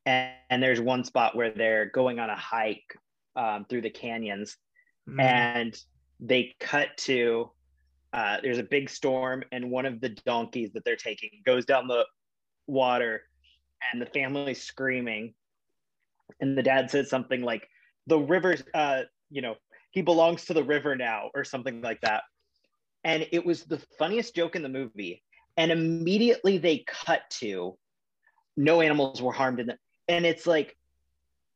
and, 0.07 0.33
and 0.49 0.63
there's 0.63 0.81
one 0.81 1.05
spot 1.05 1.37
where 1.37 1.51
they're 1.51 1.87
going 1.87 2.19
on 2.19 2.31
a 2.31 2.37
hike 2.37 2.97
um, 3.37 3.67
through 3.69 3.83
the 3.83 3.91
canyons, 3.91 4.57
mm. 5.09 5.21
and 5.21 5.77
they 6.21 6.55
cut 6.61 6.89
to 6.99 7.51
uh, 8.13 8.39
there's 8.43 8.59
a 8.59 8.65
big 8.65 8.91
storm 8.91 9.45
and 9.53 9.71
one 9.71 9.87
of 9.87 10.01
the 10.01 10.09
donkeys 10.27 10.73
that 10.73 10.85
they're 10.85 10.97
taking 10.97 11.31
goes 11.47 11.65
down 11.65 11.87
the 11.87 12.05
water 12.71 13.23
and 13.93 14.01
the 14.01 14.07
family 14.07 14.55
screaming. 14.55 15.35
And 16.41 16.57
the 16.57 16.63
dad 16.63 16.91
says 16.91 17.11
something 17.11 17.43
like 17.43 17.69
the 18.07 18.19
river 18.19 18.57
uh 18.75 19.03
you 19.31 19.43
know 19.43 19.57
he 19.91 20.03
belongs 20.03 20.45
to 20.47 20.55
the 20.55 20.65
river 20.65 20.97
now 20.97 21.31
or 21.35 21.45
something 21.45 21.83
like 21.83 22.01
that. 22.03 22.23
And 23.05 23.27
it 23.33 23.45
was 23.45 23.65
the 23.65 23.83
funniest 23.99 24.35
joke 24.35 24.55
in 24.55 24.63
the 24.63 24.69
movie. 24.69 25.23
And 25.57 25.73
immediately 25.73 26.59
they 26.59 26.85
cut 26.87 27.23
to 27.41 27.77
no 28.57 28.81
animals 28.81 29.21
were 29.21 29.33
harmed 29.33 29.61
in 29.61 29.67
the 29.67 29.79
and 30.09 30.25
it's 30.27 30.47
like 30.47 30.77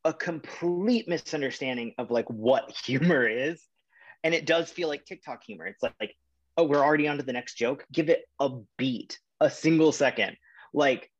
a 0.05 0.13
complete 0.13 1.09
misunderstanding 1.09 1.95
of 1.99 2.11
like 2.11 2.29
what 2.29 2.71
humor 2.85 3.27
is. 3.27 3.63
And 4.23 4.35
it 4.35 4.47
does 4.47 4.71
feel 4.71 4.89
like 4.89 5.05
tiktok 5.05 5.43
humor. 5.45 5.67
It's 5.67 5.83
like, 5.83 5.95
like 6.01 6.17
oh, 6.57 6.65
we're 6.65 6.85
already 6.85 7.09
on 7.09 7.19
to 7.19 7.23
the 7.23 7.33
next 7.33 7.55
joke. 7.55 7.85
Give 7.93 8.09
it 8.09 8.25
a 8.41 8.51
beat, 8.79 9.19
a 9.41 9.51
single 9.51 9.93
second. 9.93 10.37
Like, 10.75 11.11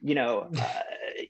you 0.00 0.14
know, 0.16 0.50
uh, 0.58 0.64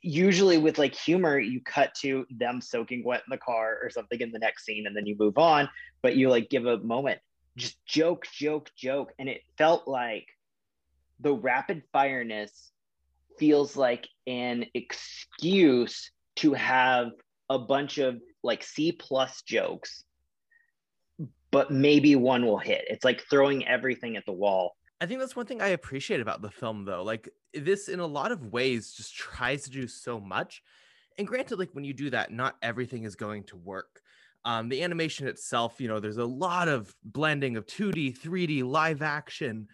usually 0.00 0.56
with 0.56 0.78
like 0.78 0.94
humor, 0.94 1.38
you 1.38 1.60
cut 1.60 1.94
to 1.96 2.26
them 2.30 2.60
soaking 2.60 3.04
wet 3.04 3.22
in 3.26 3.30
the 3.30 3.38
car 3.38 3.78
or 3.82 3.90
something 3.90 4.20
in 4.20 4.32
the 4.32 4.38
next 4.38 4.64
scene 4.64 4.86
and 4.86 4.96
then 4.96 5.04
you 5.04 5.16
move 5.18 5.36
on, 5.36 5.68
but 6.02 6.16
you 6.16 6.30
like 6.30 6.48
give 6.48 6.64
a 6.64 6.78
moment, 6.78 7.20
just 7.56 7.84
joke, 7.84 8.26
joke, 8.32 8.70
joke. 8.76 9.12
And 9.18 9.28
it 9.28 9.42
felt 9.58 9.86
like 9.86 10.26
the 11.20 11.34
rapid 11.34 11.82
fireness 11.94 12.70
feels 13.38 13.76
like 13.76 14.08
an 14.26 14.66
excuse 14.74 16.10
to 16.36 16.54
have 16.54 17.10
a 17.50 17.58
bunch 17.58 17.98
of 17.98 18.20
like 18.42 18.62
C 18.62 18.92
plus 18.92 19.42
jokes, 19.42 20.04
but 21.50 21.70
maybe 21.70 22.14
one 22.16 22.46
will 22.46 22.58
hit. 22.58 22.84
It's 22.88 23.04
like 23.04 23.24
throwing 23.28 23.66
everything 23.66 24.16
at 24.16 24.26
the 24.26 24.32
wall. 24.32 24.76
I 25.00 25.06
think 25.06 25.20
that's 25.20 25.36
one 25.36 25.46
thing 25.46 25.62
I 25.62 25.68
appreciate 25.68 26.20
about 26.20 26.42
the 26.42 26.50
film, 26.50 26.84
though. 26.84 27.02
Like, 27.02 27.28
this 27.54 27.88
in 27.88 28.00
a 28.00 28.06
lot 28.06 28.32
of 28.32 28.52
ways 28.52 28.92
just 28.92 29.14
tries 29.14 29.64
to 29.64 29.70
do 29.70 29.86
so 29.86 30.20
much. 30.20 30.62
And 31.16 31.26
granted, 31.26 31.58
like, 31.58 31.74
when 31.74 31.84
you 31.84 31.92
do 31.94 32.10
that, 32.10 32.32
not 32.32 32.56
everything 32.62 33.04
is 33.04 33.16
going 33.16 33.44
to 33.44 33.56
work. 33.56 34.00
Um, 34.44 34.68
the 34.68 34.82
animation 34.82 35.26
itself, 35.28 35.80
you 35.80 35.88
know, 35.88 36.00
there's 36.00 36.16
a 36.16 36.24
lot 36.24 36.68
of 36.68 36.94
blending 37.04 37.56
of 37.56 37.66
2D, 37.66 38.18
3D, 38.18 38.64
live 38.64 39.02
action, 39.02 39.68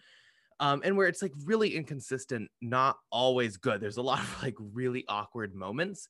um, 0.59 0.81
and 0.83 0.97
where 0.97 1.07
it's 1.07 1.21
like 1.21 1.33
really 1.45 1.75
inconsistent, 1.75 2.49
not 2.61 2.97
always 3.11 3.57
good. 3.57 3.81
There's 3.81 3.97
a 3.97 4.01
lot 4.01 4.19
of 4.19 4.43
like 4.43 4.55
really 4.59 5.05
awkward 5.07 5.55
moments. 5.55 6.07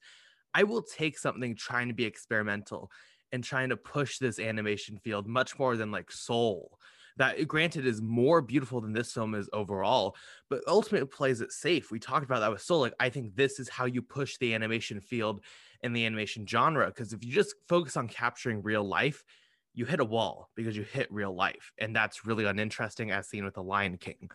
I 0.54 0.64
will 0.64 0.84
take 0.84 1.18
something 1.18 1.56
trying 1.56 1.90
to 1.90 1.94
be 1.94 2.06
experimental 2.06 2.90
and 3.32 3.44
trying 3.44 3.70
to 3.70 3.78
push 3.78 4.18
this 4.18 4.40
animation 4.40 4.98
field 4.98 5.28
much 5.28 5.60
more 5.60 5.76
than 5.76 5.92
like 5.92 6.12
Soul. 6.12 6.80
That 7.18 7.48
granted 7.48 7.86
is 7.86 8.02
more 8.02 8.42
beautiful 8.42 8.82
than 8.82 8.94
this 8.94 9.14
film 9.14 9.36
is 9.36 9.50
overall, 9.54 10.16
but 10.50 10.62
ultimately 10.68 11.08
plays 11.08 11.42
it 11.42 11.52
safe. 11.52 11.92
We 11.92 12.00
talked 12.00 12.26
about 12.26 12.42
that 12.42 12.52
with 12.52 12.62
Soul. 12.62 12.82
Like, 12.82 12.94
I 13.00 13.10
think 13.10 13.36
this 13.36 13.60
is 13.60 13.70
how 13.70 13.86
you 13.86 14.02
push 14.02 14.38
the 14.38 14.54
animation 14.54 15.00
field 15.00 15.42
and 15.82 15.96
the 15.96 16.06
animation 16.06 16.46
genre. 16.46 16.88
Because 16.88 17.14
if 17.14 17.24
you 17.24 17.32
just 17.32 17.56
focus 17.70 17.96
on 17.96 18.08
capturing 18.08 18.62
real 18.62 18.84
life, 18.84 19.24
you 19.74 19.86
hit 19.86 20.00
a 20.00 20.06
wall 20.06 20.50
because 20.56 20.76
you 20.76 20.84
hit 20.84 21.12
real 21.12 21.34
life. 21.34 21.72
And 21.78 21.96
that's 21.96 22.26
really 22.26 22.46
uninteresting 22.46 23.12
as 23.12 23.28
seen 23.28 23.46
with 23.46 23.54
The 23.54 23.64
Lion 23.64 23.98
King. 23.98 24.30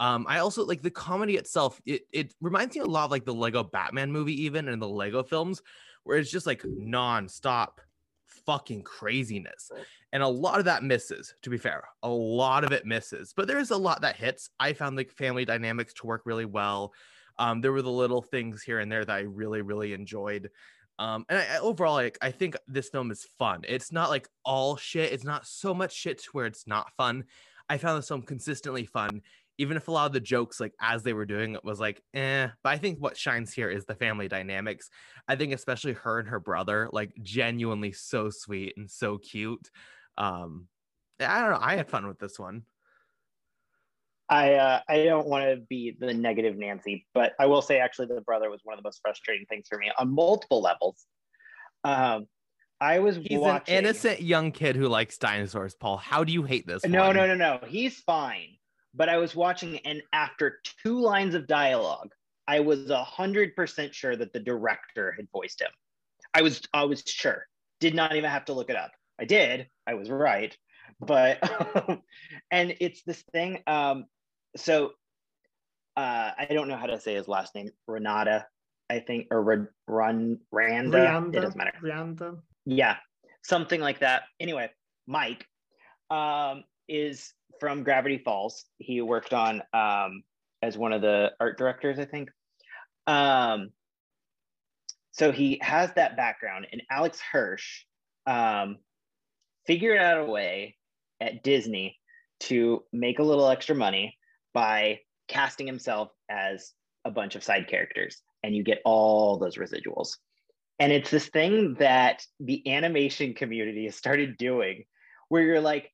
Um, 0.00 0.26
I 0.28 0.38
also 0.38 0.64
like 0.64 0.82
the 0.82 0.90
comedy 0.90 1.36
itself. 1.36 1.80
It 1.86 2.02
it 2.12 2.34
reminds 2.40 2.74
me 2.74 2.82
a 2.82 2.86
lot 2.86 3.04
of 3.04 3.10
like 3.10 3.24
the 3.24 3.34
Lego 3.34 3.62
Batman 3.62 4.10
movie, 4.10 4.42
even 4.42 4.68
and 4.68 4.82
the 4.82 4.88
Lego 4.88 5.22
films, 5.22 5.62
where 6.02 6.18
it's 6.18 6.30
just 6.30 6.46
like 6.46 6.62
nonstop 6.62 7.78
fucking 8.46 8.82
craziness. 8.82 9.70
And 10.12 10.22
a 10.22 10.28
lot 10.28 10.58
of 10.58 10.64
that 10.66 10.82
misses, 10.82 11.34
to 11.42 11.50
be 11.50 11.58
fair. 11.58 11.84
A 12.02 12.08
lot 12.08 12.64
of 12.64 12.72
it 12.72 12.86
misses, 12.86 13.32
but 13.36 13.48
there's 13.48 13.70
a 13.70 13.76
lot 13.76 14.02
that 14.02 14.16
hits. 14.16 14.50
I 14.60 14.72
found 14.72 14.98
the 14.98 15.04
family 15.04 15.44
dynamics 15.44 15.94
to 15.94 16.06
work 16.06 16.22
really 16.24 16.44
well. 16.44 16.92
Um, 17.38 17.60
there 17.60 17.72
were 17.72 17.82
the 17.82 17.90
little 17.90 18.22
things 18.22 18.62
here 18.62 18.78
and 18.78 18.90
there 18.90 19.04
that 19.04 19.16
I 19.16 19.20
really, 19.20 19.62
really 19.62 19.92
enjoyed. 19.92 20.50
Um, 20.98 21.26
and 21.28 21.38
I, 21.38 21.58
overall, 21.58 21.94
like, 21.94 22.18
I 22.22 22.30
think 22.30 22.56
this 22.68 22.88
film 22.88 23.10
is 23.10 23.26
fun. 23.38 23.62
It's 23.66 23.90
not 23.90 24.10
like 24.10 24.28
all 24.44 24.76
shit. 24.76 25.12
It's 25.12 25.24
not 25.24 25.46
so 25.46 25.74
much 25.74 25.92
shit 25.92 26.18
to 26.18 26.30
where 26.32 26.46
it's 26.46 26.66
not 26.66 26.92
fun. 26.96 27.24
I 27.68 27.78
found 27.78 27.98
this 27.98 28.08
film 28.08 28.22
consistently 28.22 28.84
fun, 28.84 29.22
even 29.58 29.76
if 29.76 29.88
a 29.88 29.90
lot 29.90 30.06
of 30.06 30.12
the 30.12 30.20
jokes, 30.20 30.58
like 30.60 30.72
as 30.80 31.02
they 31.02 31.12
were 31.12 31.26
doing 31.26 31.54
it, 31.54 31.64
was 31.64 31.78
like, 31.78 32.02
eh. 32.12 32.48
But 32.62 32.70
I 32.70 32.78
think 32.78 32.98
what 32.98 33.16
shines 33.16 33.52
here 33.52 33.70
is 33.70 33.84
the 33.84 33.94
family 33.94 34.28
dynamics. 34.28 34.90
I 35.28 35.36
think 35.36 35.52
especially 35.52 35.92
her 35.94 36.18
and 36.18 36.28
her 36.28 36.40
brother, 36.40 36.88
like 36.92 37.12
genuinely 37.22 37.92
so 37.92 38.30
sweet 38.30 38.74
and 38.76 38.90
so 38.90 39.18
cute. 39.18 39.70
Um, 40.18 40.68
I 41.20 41.40
don't 41.40 41.50
know. 41.52 41.58
I 41.60 41.76
had 41.76 41.88
fun 41.88 42.06
with 42.08 42.18
this 42.18 42.38
one. 42.38 42.62
I 44.28 44.54
uh, 44.54 44.80
I 44.88 45.04
don't 45.04 45.26
want 45.26 45.44
to 45.44 45.56
be 45.68 45.96
the 45.98 46.14
negative 46.14 46.56
Nancy, 46.56 47.06
but 47.14 47.34
I 47.38 47.46
will 47.46 47.62
say 47.62 47.78
actually 47.78 48.06
the 48.06 48.22
brother 48.22 48.50
was 48.50 48.60
one 48.64 48.74
of 48.76 48.82
the 48.82 48.86
most 48.86 49.00
frustrating 49.02 49.46
things 49.46 49.66
for 49.68 49.78
me 49.78 49.90
on 49.98 50.14
multiple 50.14 50.62
levels. 50.62 51.04
Um, 51.84 52.26
I 52.80 52.98
was 52.98 53.16
He's 53.16 53.38
watching. 53.38 53.74
an 53.74 53.84
innocent 53.84 54.22
young 54.22 54.50
kid 54.50 54.76
who 54.76 54.88
likes 54.88 55.18
dinosaurs. 55.18 55.74
Paul, 55.74 55.98
how 55.98 56.24
do 56.24 56.32
you 56.32 56.42
hate 56.42 56.66
this? 56.66 56.84
No, 56.84 57.06
one? 57.06 57.16
no, 57.16 57.26
no, 57.26 57.34
no. 57.34 57.60
He's 57.66 58.00
fine. 58.00 58.56
But 58.94 59.08
I 59.08 59.16
was 59.16 59.34
watching, 59.34 59.78
and 59.78 60.02
after 60.12 60.60
two 60.82 61.00
lines 61.00 61.34
of 61.34 61.46
dialogue, 61.46 62.10
I 62.46 62.60
was 62.60 62.90
a 62.90 63.02
hundred 63.02 63.56
percent 63.56 63.94
sure 63.94 64.16
that 64.16 64.32
the 64.32 64.40
director 64.40 65.12
had 65.12 65.28
voiced 65.32 65.60
him. 65.60 65.70
I 66.34 66.42
was, 66.42 66.62
I 66.72 66.84
was 66.84 67.02
sure. 67.06 67.46
Did 67.80 67.94
not 67.94 68.14
even 68.14 68.30
have 68.30 68.44
to 68.46 68.52
look 68.52 68.70
it 68.70 68.76
up. 68.76 68.92
I 69.20 69.24
did. 69.24 69.68
I 69.86 69.94
was 69.94 70.10
right. 70.10 70.56
But, 71.00 71.38
and 72.50 72.76
it's 72.80 73.02
this 73.02 73.22
thing. 73.32 73.60
Um, 73.66 74.06
so, 74.56 74.92
uh, 75.96 76.30
I 76.36 76.46
don't 76.50 76.68
know 76.68 76.76
how 76.76 76.86
to 76.86 77.00
say 77.00 77.14
his 77.14 77.28
last 77.28 77.54
name. 77.54 77.70
Renata, 77.86 78.46
I 78.90 79.00
think, 79.00 79.28
or 79.30 79.42
Run 79.42 79.68
Run 79.86 80.38
Randa. 80.52 80.98
Rianda, 80.98 81.36
It 81.36 81.40
doesn't 81.40 81.56
matter. 81.56 81.72
Rianda. 81.82 82.38
Yeah, 82.66 82.96
something 83.42 83.80
like 83.80 84.00
that. 84.00 84.22
Anyway, 84.40 84.70
Mike 85.06 85.46
um, 86.10 86.64
is 86.88 87.32
from 87.60 87.82
Gravity 87.82 88.18
Falls. 88.18 88.64
He 88.78 89.00
worked 89.00 89.32
on 89.32 89.62
um, 89.72 90.22
as 90.62 90.78
one 90.78 90.92
of 90.92 91.02
the 91.02 91.32
art 91.40 91.58
directors, 91.58 91.98
I 91.98 92.04
think. 92.04 92.30
Um, 93.06 93.70
so 95.12 95.30
he 95.30 95.58
has 95.62 95.92
that 95.94 96.16
background, 96.16 96.66
and 96.72 96.82
Alex 96.90 97.20
Hirsch 97.20 97.84
um, 98.26 98.78
figured 99.66 99.98
out 99.98 100.20
a 100.20 100.30
way 100.30 100.76
at 101.20 101.42
Disney 101.42 101.98
to 102.40 102.82
make 102.92 103.18
a 103.18 103.22
little 103.22 103.48
extra 103.48 103.76
money 103.76 104.18
by 104.52 105.00
casting 105.28 105.66
himself 105.66 106.10
as 106.28 106.72
a 107.04 107.10
bunch 107.10 107.36
of 107.36 107.44
side 107.44 107.68
characters, 107.68 108.22
and 108.42 108.56
you 108.56 108.62
get 108.62 108.82
all 108.84 109.38
those 109.38 109.56
residuals. 109.56 110.16
And 110.80 110.92
it's 110.92 111.10
this 111.10 111.28
thing 111.28 111.74
that 111.78 112.26
the 112.40 112.66
animation 112.72 113.34
community 113.34 113.84
has 113.84 113.94
started 113.94 114.36
doing 114.36 114.84
where 115.28 115.42
you're 115.42 115.60
like, 115.60 115.92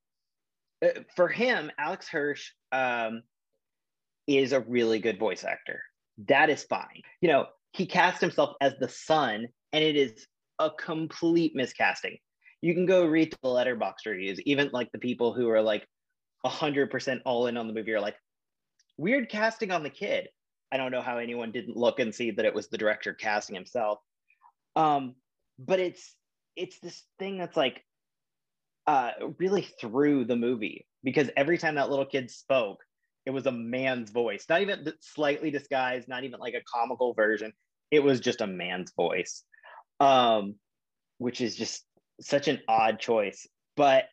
for 1.16 1.28
him, 1.28 1.70
Alex 1.78 2.08
Hirsch 2.08 2.50
um, 2.72 3.22
is 4.26 4.52
a 4.52 4.60
really 4.60 4.98
good 4.98 5.18
voice 5.18 5.44
actor. 5.44 5.82
That 6.28 6.50
is 6.50 6.62
fine. 6.64 7.02
You 7.20 7.28
know, 7.28 7.46
he 7.72 7.86
cast 7.86 8.20
himself 8.20 8.56
as 8.60 8.74
the 8.78 8.88
son, 8.88 9.46
and 9.72 9.84
it 9.84 9.96
is 9.96 10.26
a 10.58 10.70
complete 10.70 11.56
miscasting. 11.56 12.18
You 12.62 12.74
can 12.74 12.86
go 12.86 13.06
read 13.06 13.34
the 13.42 13.48
letterbox 13.48 14.04
reviews, 14.04 14.40
even 14.42 14.70
like 14.72 14.92
the 14.92 14.98
people 14.98 15.32
who 15.32 15.48
are 15.48 15.62
like 15.62 15.86
100% 16.44 17.20
all 17.24 17.46
in 17.46 17.56
on 17.56 17.66
the 17.66 17.72
movie 17.72 17.92
are 17.92 18.00
like, 18.00 18.16
weird 18.98 19.30
casting 19.30 19.70
on 19.70 19.82
the 19.82 19.90
kid. 19.90 20.28
I 20.70 20.76
don't 20.76 20.92
know 20.92 21.00
how 21.00 21.18
anyone 21.18 21.52
didn't 21.52 21.76
look 21.76 22.00
and 22.00 22.14
see 22.14 22.30
that 22.32 22.44
it 22.44 22.54
was 22.54 22.68
the 22.68 22.78
director 22.78 23.14
casting 23.14 23.54
himself 23.56 23.98
um 24.76 25.14
but 25.58 25.80
it's 25.80 26.14
it's 26.56 26.78
this 26.80 27.02
thing 27.18 27.38
that's 27.38 27.56
like 27.56 27.84
uh 28.86 29.10
really 29.38 29.62
through 29.80 30.24
the 30.24 30.36
movie 30.36 30.86
because 31.02 31.30
every 31.36 31.58
time 31.58 31.74
that 31.74 31.90
little 31.90 32.06
kid 32.06 32.30
spoke 32.30 32.78
it 33.26 33.30
was 33.30 33.46
a 33.46 33.52
man's 33.52 34.10
voice 34.10 34.46
not 34.48 34.62
even 34.62 34.90
slightly 35.00 35.50
disguised 35.50 36.08
not 36.08 36.24
even 36.24 36.40
like 36.40 36.54
a 36.54 36.62
comical 36.72 37.14
version. 37.14 37.52
It 37.90 38.02
was 38.02 38.20
just 38.20 38.40
a 38.40 38.46
man's 38.46 38.92
voice 38.92 39.44
um 39.98 40.54
which 41.18 41.40
is 41.40 41.56
just 41.56 41.84
such 42.20 42.48
an 42.48 42.60
odd 42.68 42.98
choice. 42.98 43.46
But 43.76 44.04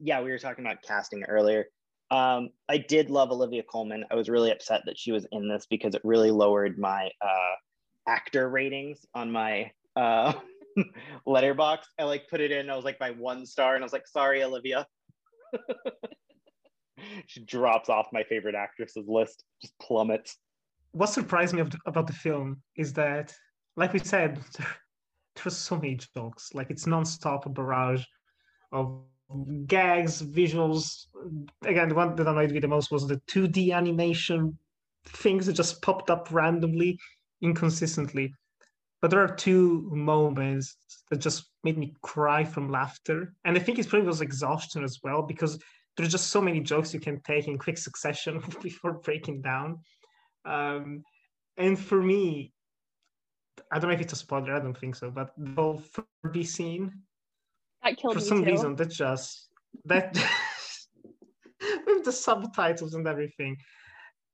yeah 0.00 0.20
we 0.20 0.30
were 0.30 0.38
talking 0.38 0.64
about 0.64 0.82
casting 0.82 1.24
earlier. 1.24 1.66
Um 2.10 2.50
i 2.68 2.78
did 2.78 3.10
love 3.10 3.30
olivia 3.30 3.62
colman 3.62 4.04
i 4.10 4.14
was 4.14 4.28
really 4.28 4.50
upset 4.50 4.82
that 4.86 4.98
she 4.98 5.12
was 5.12 5.26
in 5.32 5.48
this 5.48 5.66
because 5.66 5.94
it 5.94 6.02
really 6.04 6.30
lowered 6.30 6.78
my 6.78 7.10
uh 7.20 7.54
actor 8.08 8.48
ratings 8.48 9.04
on 9.14 9.32
my 9.32 9.70
uh 9.96 10.32
letterbox 11.26 11.88
i 11.98 12.04
like 12.04 12.28
put 12.28 12.40
it 12.40 12.50
in 12.50 12.70
i 12.70 12.76
was 12.76 12.84
like 12.84 12.98
by 12.98 13.10
one 13.10 13.46
star 13.46 13.74
and 13.74 13.82
i 13.82 13.86
was 13.86 13.92
like 13.92 14.06
sorry 14.06 14.42
olivia 14.42 14.86
she 17.26 17.44
drops 17.44 17.88
off 17.88 18.06
my 18.12 18.22
favorite 18.24 18.54
actresses 18.54 19.06
list 19.08 19.44
just 19.60 19.74
plummets 19.80 20.38
What 20.92 21.08
surprised 21.08 21.54
me 21.54 21.62
about 21.84 22.06
the 22.06 22.12
film 22.14 22.62
is 22.76 22.94
that, 22.94 23.34
like 23.76 23.92
we 23.92 23.98
said, 23.98 24.40
there 24.58 25.44
were 25.44 25.50
so 25.50 25.76
many 25.76 25.98
jokes. 26.16 26.54
Like 26.54 26.70
it's 26.70 26.86
non-stop 26.86 27.44
a 27.44 27.50
barrage 27.50 28.02
of 28.72 29.02
gags, 29.66 30.22
visuals. 30.22 31.06
Again, 31.64 31.90
the 31.90 31.94
one 31.94 32.16
that 32.16 32.26
annoyed 32.26 32.50
me 32.50 32.60
the 32.60 32.68
most 32.68 32.90
was 32.90 33.06
the 33.06 33.20
2D 33.30 33.72
animation 33.74 34.58
things 35.08 35.46
that 35.46 35.52
just 35.52 35.82
popped 35.82 36.10
up 36.10 36.28
randomly, 36.32 36.98
inconsistently. 37.42 38.32
But 39.02 39.10
there 39.10 39.20
are 39.22 39.34
two 39.34 39.88
moments 39.92 40.76
that 41.10 41.18
just 41.20 41.50
made 41.64 41.78
me 41.78 41.94
cry 42.02 42.44
from 42.44 42.70
laughter. 42.70 43.34
And 43.44 43.56
I 43.56 43.60
think 43.60 43.78
it's 43.78 43.88
probably 43.88 44.06
was 44.06 44.20
exhaustion 44.20 44.82
as 44.82 45.00
well, 45.02 45.22
because 45.22 45.58
there's 45.96 46.10
just 46.12 46.28
so 46.28 46.40
many 46.40 46.60
jokes 46.60 46.92
you 46.94 47.00
can 47.00 47.20
take 47.20 47.48
in 47.48 47.58
quick 47.58 47.78
succession 47.78 48.42
before 48.62 48.94
breaking 48.94 49.42
down. 49.42 49.80
Um, 50.44 51.02
and 51.56 51.78
for 51.78 52.00
me, 52.02 52.52
I 53.72 53.78
don't 53.78 53.88
know 53.90 53.94
if 53.94 54.00
it's 54.00 54.12
a 54.12 54.16
spoiler, 54.16 54.54
I 54.54 54.60
don't 54.60 54.78
think 54.78 54.94
so, 54.94 55.10
but 55.10 55.30
the 55.36 55.60
whole 55.60 55.82
Furby 56.22 56.44
scene, 56.44 56.92
That 57.82 57.96
killed 57.96 58.14
for 58.14 58.20
me 58.20 58.26
some 58.26 58.44
too. 58.44 58.50
reason, 58.50 58.76
that 58.76 58.90
just, 58.90 59.48
that, 59.86 60.16
I'm 61.88 62.02
the 62.02 62.12
subtitles 62.12 62.94
and 62.94 63.06
everything. 63.08 63.56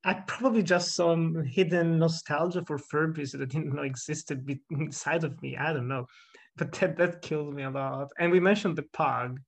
I 0.05 0.15
probably 0.15 0.63
just 0.63 0.95
some 0.95 1.45
hidden 1.45 1.99
nostalgia 1.99 2.65
for 2.67 2.77
Furbies 2.79 3.33
that 3.33 3.43
I 3.43 3.45
didn't 3.45 3.75
know 3.75 3.83
existed 3.83 4.45
inside 4.71 5.23
of 5.25 5.41
me. 5.43 5.57
I 5.57 5.73
don't 5.73 5.89
know, 5.89 6.07
but 6.57 6.73
that 6.73 6.97
that 6.97 7.23
killed 7.23 7.55
me 7.55 7.63
a 7.63 7.71
lot. 7.71 8.11
And 8.19 8.33
we 8.33 8.41
mentioned 8.41 8.77
the 8.77 8.83
pug. 8.93 9.41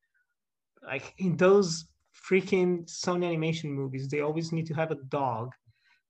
Like 0.87 1.14
in 1.19 1.37
those 1.37 1.87
freaking 2.31 2.85
Sony 2.87 3.25
animation 3.25 3.73
movies, 3.73 4.09
they 4.09 4.21
always 4.21 4.53
need 4.53 4.67
to 4.67 4.75
have 4.75 4.90
a 4.90 4.99
dog 5.09 5.51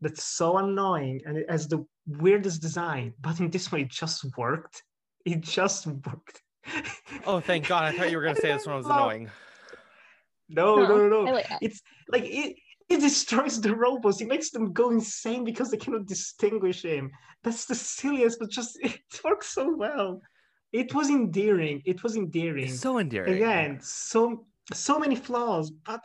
that's 0.01 0.25
so 0.25 0.59
annoying 0.59 1.21
and 1.25 1.39
it 1.39 1.51
has 1.51 1.69
the 1.69 1.87
weirdest 2.07 2.61
design. 2.61 3.15
But 3.21 3.41
in 3.41 3.51
this 3.51 3.73
one, 3.73 3.83
it 3.83 3.89
just 3.89 4.25
worked. 4.37 4.83
It 5.25 5.41
just 5.41 5.87
worked. 5.87 6.43
Oh, 7.27 7.41
thank 7.41 7.69
God! 7.69 7.85
I 7.85 7.97
thought 7.97 8.11
you 8.11 8.19
were 8.19 8.23
gonna 8.23 8.37
say 8.41 8.53
this 8.53 8.67
one 8.67 8.77
was 8.77 8.87
annoying. 8.87 9.31
No, 10.49 10.77
No, 10.77 10.87
no, 10.87 11.09
no, 11.09 11.25
no. 11.25 11.33
like. 11.33 11.47
It's 11.61 11.81
like 12.09 12.25
it, 12.25 12.57
it 12.89 13.01
destroys 13.01 13.61
the 13.61 13.75
robots. 13.75 14.21
It 14.21 14.29
makes 14.29 14.51
them 14.51 14.73
go 14.73 14.91
insane 14.91 15.45
because 15.45 15.71
they 15.71 15.77
cannot 15.77 16.07
distinguish 16.07 16.83
him. 16.83 17.11
That's 17.43 17.65
the 17.65 17.75
silliest, 17.75 18.39
but 18.39 18.51
just 18.51 18.79
it 18.83 19.01
works 19.25 19.49
so 19.49 19.75
well. 19.75 20.21
It 20.73 20.95
was 20.95 21.09
endearing. 21.09 21.83
It 21.85 22.03
was 22.03 22.17
endearing. 22.17 22.67
It's 22.67 22.81
so 22.81 22.99
endearing. 22.99 23.35
Again, 23.35 23.79
so 23.81 24.47
so 24.73 24.99
many 24.99 25.15
flaws, 25.15 25.71
but 25.71 26.01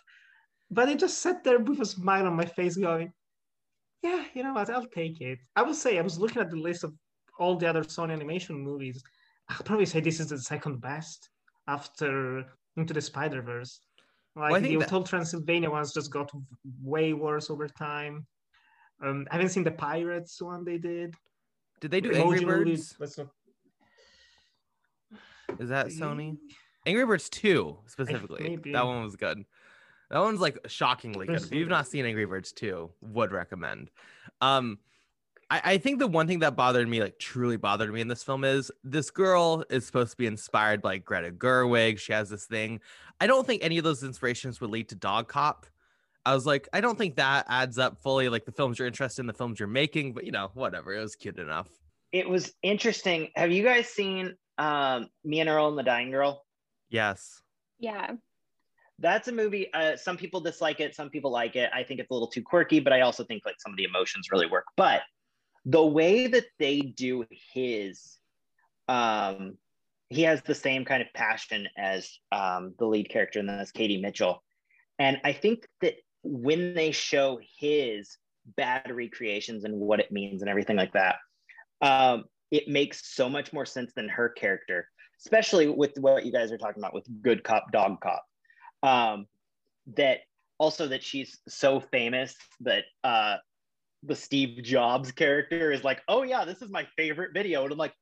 but 0.72 0.88
I 0.88 0.96
just 0.96 1.20
sat 1.20 1.44
there 1.44 1.60
with 1.60 1.82
a 1.82 1.86
smile 1.86 2.28
on 2.28 2.36
my 2.36 2.46
face, 2.46 2.78
going, 2.78 3.12
"Yeah, 4.04 4.24
you 4.34 4.44
know 4.44 4.54
what? 4.54 4.70
I'll 4.70 4.86
take 4.86 5.22
it." 5.22 5.40
I 5.56 5.64
will 5.64 5.74
say 5.74 5.98
I 5.98 6.02
was 6.02 6.20
looking 6.20 6.42
at 6.42 6.52
the 6.52 6.58
list 6.58 6.84
of 6.84 6.94
all 7.40 7.56
the 7.56 7.68
other 7.68 7.84
Sony 7.84 8.14
animation 8.14 8.60
movies. 8.60 9.02
I'll 9.50 9.66
probably 9.66 9.88
say 9.88 10.00
this 10.00 10.20
is 10.20 10.28
the 10.28 10.38
second 10.38 10.82
best 10.82 11.30
after 11.68 12.46
Into 12.78 12.94
the 12.94 13.02
Spider 13.02 13.42
Verse. 13.42 13.82
Like 14.36 14.54
I 14.54 14.60
the 14.60 14.68
think 14.68 14.80
that- 14.80 14.90
Hotel 14.90 15.04
Transylvania 15.04 15.70
ones 15.70 15.94
just 15.94 16.12
got 16.12 16.32
way 16.82 17.14
worse 17.14 17.50
over 17.50 17.68
time. 17.68 18.26
Um, 19.02 19.28
I 19.32 19.36
haven't 19.36 19.50
seen 19.50 19.64
the 19.64 19.72
Pirates 19.72 20.42
one 20.42 20.64
they 20.66 20.78
did. 20.78 21.16
Did 21.80 21.92
they 21.92 22.02
do 22.02 22.12
Emoji 22.12 22.40
Angry 22.40 22.46
Birds? 22.46 22.96
Let's 23.00 23.18
not. 23.18 23.28
Is 25.60 25.70
that 25.70 25.88
Sony? 25.88 26.38
Angry 26.86 27.06
Birds 27.06 27.30
2 27.30 27.78
specifically. 27.88 28.58
That 28.72 28.86
one 28.86 29.04
was 29.04 29.16
good. 29.16 29.44
That 30.10 30.20
one's 30.20 30.40
like 30.40 30.58
shockingly 30.68 31.28
good. 31.28 31.38
If 31.42 31.52
you've 31.54 31.70
not 31.70 31.88
seen 31.88 32.06
Angry 32.06 32.26
Birds 32.26 32.52
2, 32.52 32.90
would 33.02 33.32
recommend. 33.32 33.90
Um 34.42 34.80
I, 35.50 35.62
I 35.64 35.78
think 35.78 36.00
the 36.00 36.08
one 36.08 36.28
thing 36.28 36.40
that 36.40 36.56
bothered 36.56 36.88
me, 36.88 37.02
like 37.02 37.18
truly 37.20 37.58
bothered 37.58 37.92
me 37.92 38.02
in 38.02 38.08
this 38.08 38.24
film 38.24 38.44
is 38.44 38.72
this 38.84 39.10
girl 39.10 39.64
is 39.70 39.86
supposed 39.86 40.12
to 40.12 40.18
be 40.18 40.28
inspired 40.28 40.82
by 40.82 40.98
Greta 40.98 41.32
Gerwig. 41.32 42.00
She 42.00 42.14
has 42.14 42.30
this 42.30 42.46
thing. 42.46 42.80
I 43.20 43.28
don't 43.28 43.46
think 43.46 43.64
any 43.64 43.78
of 43.78 43.84
those 43.84 44.04
inspirations 44.04 44.62
would 44.62 44.70
lead 44.70 44.90
to 44.90 44.96
Dog 44.96 45.28
Cop. 45.28 45.66
I 46.26 46.36
was 46.36 46.46
like, 46.46 46.70
I 46.74 46.82
don't 46.82 46.98
think 46.98 47.16
that 47.16 47.46
adds 47.50 47.80
up 47.80 48.02
fully. 48.02 48.30
Like 48.30 48.46
the 48.46 48.52
films 48.52 48.78
you're 48.78 48.88
interested 48.88 49.22
in, 49.22 49.28
the 49.28 49.34
films 49.34 49.60
you're 49.60 49.68
making, 49.68 50.14
but 50.14 50.26
you 50.26 50.32
know, 50.32 50.52
whatever. 50.54 50.94
It 50.94 51.02
was 51.02 51.16
cute 51.16 51.40
enough. 51.40 51.70
It 52.12 52.30
was 52.30 52.54
interesting. 52.62 53.30
Have 53.36 53.52
you 53.52 53.64
guys 53.64 53.88
seen 53.88 54.36
um, 54.58 55.10
Me 55.24 55.40
and 55.40 55.50
Earl 55.50 55.70
and 55.70 55.78
the 55.78 55.84
Dying 55.84 56.12
Girl? 56.12 56.46
Yes. 56.90 57.42
Yeah. 57.80 58.14
That's 59.00 59.28
a 59.30 59.32
movie. 59.32 59.74
Uh, 59.74 59.96
some 59.96 60.18
people 60.18 60.42
dislike 60.42 60.82
it. 60.82 60.94
Some 60.94 61.10
people 61.10 61.32
like 61.32 61.56
it. 61.56 61.70
I 61.74 61.84
think 61.84 62.00
it's 62.00 62.12
a 62.12 62.14
little 62.14 62.28
too 62.28 62.42
quirky, 62.42 62.80
but 62.80 62.92
I 62.92 63.02
also 63.02 63.24
think 63.24 63.44
like 63.46 63.56
some 63.60 63.72
of 63.72 63.78
the 63.78 63.86
emotions 63.86 64.28
really 64.32 64.48
work. 64.48 64.66
But 64.76 65.02
the 65.66 65.86
way 65.86 66.28
that 66.28 66.46
they 66.58 66.82
do 66.82 67.26
his, 67.54 68.18
um, 68.88 69.58
he 70.10 70.24
has 70.24 70.42
the 70.42 70.56
same 70.56 70.86
kind 70.86 71.02
of 71.02 71.14
passion 71.14 71.68
as 71.78 72.18
um, 72.32 72.74
the 72.80 72.86
lead 72.86 73.10
character, 73.10 73.40
and 73.40 73.50
that's 73.50 73.72
Katie 73.72 74.02
Mitchell. 74.02 74.44
And 74.98 75.22
I 75.24 75.34
think 75.34 75.68
that 75.82 75.96
when 76.24 76.74
they 76.74 76.92
show 76.92 77.40
his 77.60 78.18
bad 78.58 78.92
recreations 78.92 79.64
and 79.64 79.76
what 79.76 80.00
it 80.00 80.12
means 80.12 80.42
and 80.42 80.50
everything 80.50 80.76
like 80.76 80.94
that, 80.94 81.18
um, 81.82 82.26
it 82.52 82.68
makes 82.68 83.14
so 83.14 83.30
much 83.30 83.54
more 83.54 83.66
sense 83.66 83.94
than 83.94 84.10
her 84.10 84.30
character, 84.30 84.88
especially 85.20 85.68
with 85.68 85.98
what 86.00 86.26
you 86.26 86.32
guys 86.32 86.52
are 86.52 86.58
talking 86.58 86.82
about 86.82 86.94
with 86.94 87.08
good 87.22 87.44
cop, 87.44 87.72
dog 87.72 88.02
cop. 88.02 88.24
Um, 88.82 89.28
that 89.96 90.20
also 90.58 90.88
that 90.88 91.04
she's 91.04 91.40
so 91.48 91.80
famous 91.80 92.36
that 92.62 92.86
uh, 93.04 93.38
the 94.04 94.16
Steve 94.16 94.64
Jobs 94.64 95.12
character 95.12 95.72
is 95.72 95.84
like, 95.84 96.02
oh 96.08 96.24
yeah, 96.24 96.46
this 96.46 96.62
is 96.62 96.70
my 96.70 96.88
favorite 96.96 97.32
video, 97.34 97.64
and 97.64 97.72
I'm 97.72 97.78
like, 97.78 97.94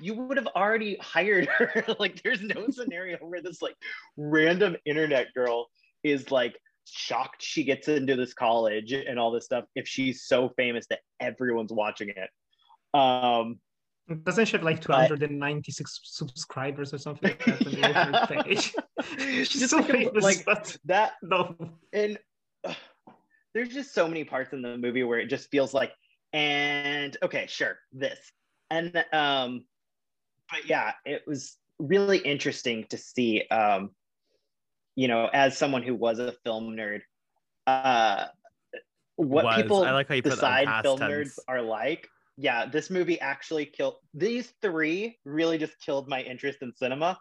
you 0.00 0.14
would 0.14 0.36
have 0.36 0.46
already 0.48 0.96
hired 1.00 1.46
her. 1.58 1.84
like, 1.98 2.22
there's 2.22 2.40
no 2.42 2.66
scenario 2.70 3.18
where 3.18 3.42
this 3.42 3.60
like 3.62 3.76
random 4.16 4.76
internet 4.86 5.28
girl 5.34 5.68
is 6.02 6.30
like 6.30 6.56
shocked 6.86 7.42
she 7.42 7.62
gets 7.62 7.86
into 7.88 8.16
this 8.16 8.34
college 8.34 8.92
and 8.92 9.18
all 9.18 9.30
this 9.30 9.44
stuff 9.44 9.64
if 9.76 9.86
she's 9.86 10.24
so 10.24 10.48
famous 10.56 10.86
that 10.88 11.00
everyone's 11.20 11.72
watching 11.72 12.08
it. 12.08 12.98
Um, 12.98 13.60
Doesn't 14.24 14.46
she 14.46 14.52
have 14.52 14.64
like 14.64 14.80
296 14.80 16.00
subscribers 16.04 16.92
or 16.92 16.98
something 16.98 17.30
like 17.30 17.44
that 17.44 17.96
on 17.96 18.12
the 18.12 18.72
Yeah. 19.18 19.44
She's 19.44 19.60
Just 19.60 19.70
so 19.70 19.76
like, 19.78 19.90
famous, 19.90 20.24
like 20.24 20.44
but 20.44 20.76
that 20.86 21.12
no. 21.22 21.54
and 21.92 22.18
ugh, 22.64 22.74
there's 23.54 23.68
just 23.68 23.94
so 23.94 24.06
many 24.06 24.24
parts 24.24 24.52
in 24.52 24.62
the 24.62 24.76
movie 24.78 25.02
where 25.02 25.18
it 25.18 25.26
just 25.26 25.50
feels 25.50 25.74
like 25.74 25.92
and 26.32 27.16
okay 27.22 27.46
sure 27.48 27.78
this 27.92 28.18
and 28.70 29.04
um 29.12 29.64
but 30.50 30.68
yeah 30.68 30.92
it 31.04 31.22
was 31.26 31.56
really 31.78 32.18
interesting 32.18 32.84
to 32.90 32.96
see 32.96 33.42
um 33.50 33.90
you 34.94 35.08
know 35.08 35.28
as 35.32 35.56
someone 35.56 35.82
who 35.82 35.94
was 35.94 36.18
a 36.18 36.32
film 36.44 36.76
nerd 36.76 37.00
uh 37.66 38.26
what 39.16 39.44
Was. 39.44 39.62
people 39.62 39.84
I 39.84 39.90
like 39.92 40.08
how 40.08 40.14
you 40.14 40.22
decide 40.22 40.82
film 40.82 40.98
tense. 40.98 41.12
nerds 41.12 41.38
are 41.48 41.62
like 41.62 42.08
yeah 42.36 42.66
this 42.66 42.90
movie 42.90 43.20
actually 43.20 43.66
killed 43.66 43.96
these 44.14 44.52
three 44.62 45.18
really 45.24 45.58
just 45.58 45.78
killed 45.80 46.08
my 46.08 46.22
interest 46.22 46.58
in 46.62 46.72
cinema 46.74 47.18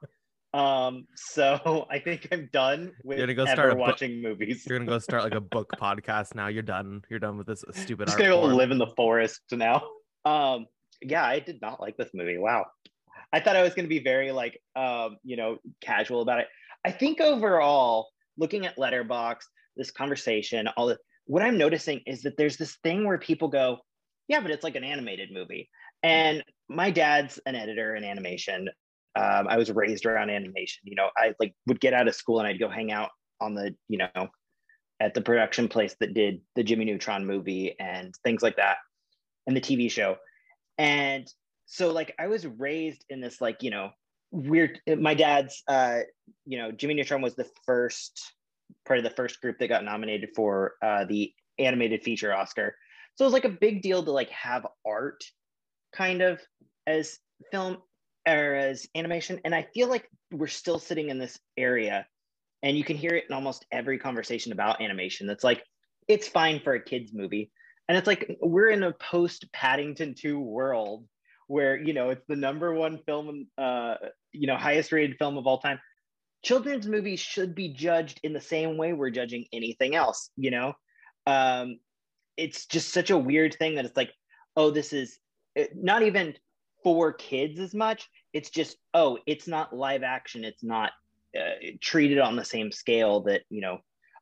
um 0.54 1.06
so 1.16 1.86
i 1.92 2.00
think 2.00 2.28
i'm 2.32 2.50
done 2.52 2.92
with 3.04 3.18
You're 3.20 3.28
gonna 3.28 3.36
go 3.36 3.46
start 3.46 3.72
book- 3.72 3.80
watching 3.80 4.22
movies 4.22 4.66
You're 4.68 4.80
gonna 4.80 4.90
go 4.90 4.98
start 5.00 5.24
like 5.24 5.36
a 5.36 5.42
book 5.56 5.72
podcast 5.80 6.34
now. 6.34 6.48
You're 6.48 6.64
done. 6.64 7.04
You're 7.10 7.20
done 7.20 7.38
with 7.38 7.48
this 7.48 7.64
stupid. 7.72 8.08
just 8.08 8.20
art 8.20 8.28
gonna 8.30 8.42
go 8.42 8.56
live 8.56 8.72
in 8.72 8.78
the 8.80 8.92
forest 8.96 9.42
now. 9.52 9.84
Um, 10.26 10.66
yeah, 11.02 11.24
I 11.24 11.40
did 11.40 11.62
not 11.62 11.80
like 11.80 11.98
this 11.98 12.10
movie. 12.14 12.38
Wow, 12.38 12.66
I 13.32 13.40
thought 13.40 13.56
I 13.56 13.62
was 13.62 13.74
gonna 13.74 13.88
be 13.88 14.00
very 14.00 14.32
like, 14.32 14.60
um, 14.76 15.18
you 15.24 15.38
know, 15.38 15.58
casual 15.82 16.22
about 16.22 16.40
it. 16.40 16.48
I 16.84 16.92
think 16.92 17.22
overall, 17.22 18.10
looking 18.38 18.66
at 18.66 18.78
Letterboxd, 18.78 19.46
this 19.78 19.92
conversation, 19.92 20.68
all 20.70 20.88
the 20.88 20.98
what 21.26 21.44
I'm 21.44 21.58
noticing 21.60 22.02
is 22.08 22.24
that 22.24 22.38
there's 22.38 22.58
this 22.58 22.78
thing 22.84 23.06
where 23.06 23.20
people 23.20 23.50
go, 23.50 23.78
yeah, 24.28 24.40
but 24.42 24.50
it's 24.50 24.64
like 24.64 24.76
an 24.76 24.84
animated 24.84 25.30
movie. 25.32 25.70
And 26.02 26.44
my 26.70 26.90
dad's 26.90 27.40
an 27.46 27.56
editor 27.56 27.96
in 27.96 28.04
animation. 28.04 28.68
Um, 29.20 29.48
I 29.50 29.58
was 29.58 29.70
raised 29.72 30.06
around 30.06 30.30
animation. 30.30 30.82
You 30.84 30.96
know, 30.96 31.10
I 31.18 31.34
like 31.40 31.54
would 31.68 31.82
get 31.82 31.94
out 31.94 32.08
of 32.08 32.16
school 32.16 32.40
and 32.40 32.48
I'd 32.48 32.60
go 32.60 32.70
hang 32.70 32.92
out 32.92 33.10
on 33.42 33.54
the, 33.54 33.76
you 33.90 33.98
know, 33.98 34.30
at 35.02 35.14
the 35.14 35.22
production 35.22 35.68
place 35.68 35.96
that 36.00 36.14
did 36.14 36.42
the 36.56 36.64
Jimmy 36.64 36.86
Neutron 36.86 37.26
movie 37.26 37.76
and 37.80 38.14
things 38.24 38.42
like 38.42 38.56
that, 38.58 38.78
and 39.48 39.56
the 39.56 39.62
TV 39.62 39.92
show. 39.92 40.18
And 40.78 41.28
so, 41.66 41.92
like, 41.92 42.16
I 42.18 42.28
was 42.28 42.48
raised 42.48 43.04
in 43.10 43.20
this, 43.20 43.42
like, 43.42 43.62
you 43.62 43.72
know, 43.72 43.90
weird. 44.32 44.80
My 44.88 45.14
dad's, 45.14 45.64
uh, 45.68 46.00
you 46.46 46.58
know, 46.58 46.72
Jimmy 46.72 46.94
Neutron 46.94 47.22
was 47.22 47.36
the 47.36 47.50
first 47.66 48.34
part 48.86 49.00
of 49.00 49.04
the 49.04 49.10
first 49.10 49.42
group 49.42 49.58
that 49.60 49.68
got 49.68 49.84
nominated 49.84 50.30
for 50.36 50.74
uh, 50.82 51.06
the 51.06 51.34
animated 51.58 52.04
feature 52.04 52.34
Oscar. 52.34 52.76
So 53.16 53.26
it 53.26 53.28
was 53.28 53.34
like 53.34 53.46
a 53.46 53.50
big 53.50 53.82
deal 53.82 54.02
to 54.04 54.12
like 54.12 54.30
have 54.30 54.66
art, 54.86 55.22
kind 55.94 56.22
of, 56.22 56.40
as 56.88 57.20
film 57.52 57.78
or 58.28 58.56
as 58.56 58.88
animation. 58.96 59.40
And 59.46 59.54
I 59.56 59.68
feel 59.74 59.88
like 59.88 60.10
we're 60.32 60.48
still 60.48 60.80
sitting 60.80 61.10
in 61.10 61.20
this 61.20 61.40
area 61.58 62.06
and 62.62 62.78
you 62.78 62.84
can 62.84 62.98
hear 62.98 63.12
it 63.12 63.26
in 63.30 63.36
almost 63.36 63.66
every 63.72 63.98
conversation 63.98 64.52
about 64.52 64.82
animation 64.82 65.28
that's 65.28 65.44
like 65.44 65.64
it's 66.08 66.28
fine 66.28 66.60
for 66.60 66.74
a 66.74 66.84
kids 66.84 67.12
movie 67.14 67.52
and 67.88 67.98
it's 67.98 68.08
like 68.08 68.38
we're 68.42 68.70
in 68.70 68.84
a 68.84 68.94
post 68.94 69.52
paddington 69.54 70.14
2 70.16 70.40
world 70.40 71.06
where 71.48 71.78
you 71.78 71.94
know 71.94 72.10
it's 72.10 72.26
the 72.28 72.36
number 72.36 72.74
one 72.74 73.00
film 73.06 73.48
uh 73.58 73.96
you 74.32 74.48
know 74.48 74.58
highest 74.58 74.92
rated 74.92 75.18
film 75.18 75.38
of 75.38 75.48
all 75.48 75.60
time 75.60 75.80
children's 76.44 76.88
movies 76.88 77.20
should 77.20 77.56
be 77.56 77.74
judged 77.74 78.20
in 78.24 78.34
the 78.34 78.42
same 78.42 78.78
way 78.78 78.94
we're 78.94 79.10
judging 79.10 79.46
anything 79.52 79.96
else 79.96 80.30
you 80.36 80.52
know 80.52 80.74
um 81.28 81.80
it's 82.38 82.66
just 82.66 82.94
such 82.94 83.10
a 83.10 83.18
weird 83.18 83.54
thing 83.56 83.76
that 83.76 83.86
it's 83.86 83.98
like 83.98 84.12
oh 84.56 84.72
this 84.72 84.94
is 84.94 85.18
it- 85.56 85.72
not 85.76 86.04
even 86.04 86.34
for 86.84 87.14
kids 87.14 87.60
as 87.60 87.74
much 87.74 88.10
it's 88.34 88.50
just 88.50 88.78
oh 88.94 89.18
it's 89.26 89.48
not 89.48 89.76
live 89.76 90.04
action. 90.04 90.44
It's 90.44 90.64
not 90.64 90.92
uh, 91.38 91.72
treated 91.82 92.20
on 92.20 92.36
the 92.36 92.46
same 92.46 92.72
scale 92.72 93.22
that 93.22 93.42
you 93.50 93.62
know 93.62 93.80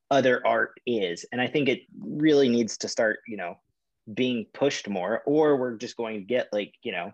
other 0.10 0.46
art 0.46 0.72
is. 0.86 1.26
And 1.32 1.42
i 1.42 1.48
think 1.48 1.70
it 1.70 1.82
really 2.00 2.50
needs 2.50 2.78
to 2.80 2.88
start 2.88 3.20
you 3.28 3.38
know 3.38 3.56
being 4.14 4.46
pushed 4.54 4.88
more 4.88 5.22
or 5.26 5.58
we're 5.58 5.76
just 5.76 5.98
going 5.98 6.20
to 6.20 6.26
get 6.26 6.48
like 6.54 6.74
you 6.82 6.94
know 6.94 7.12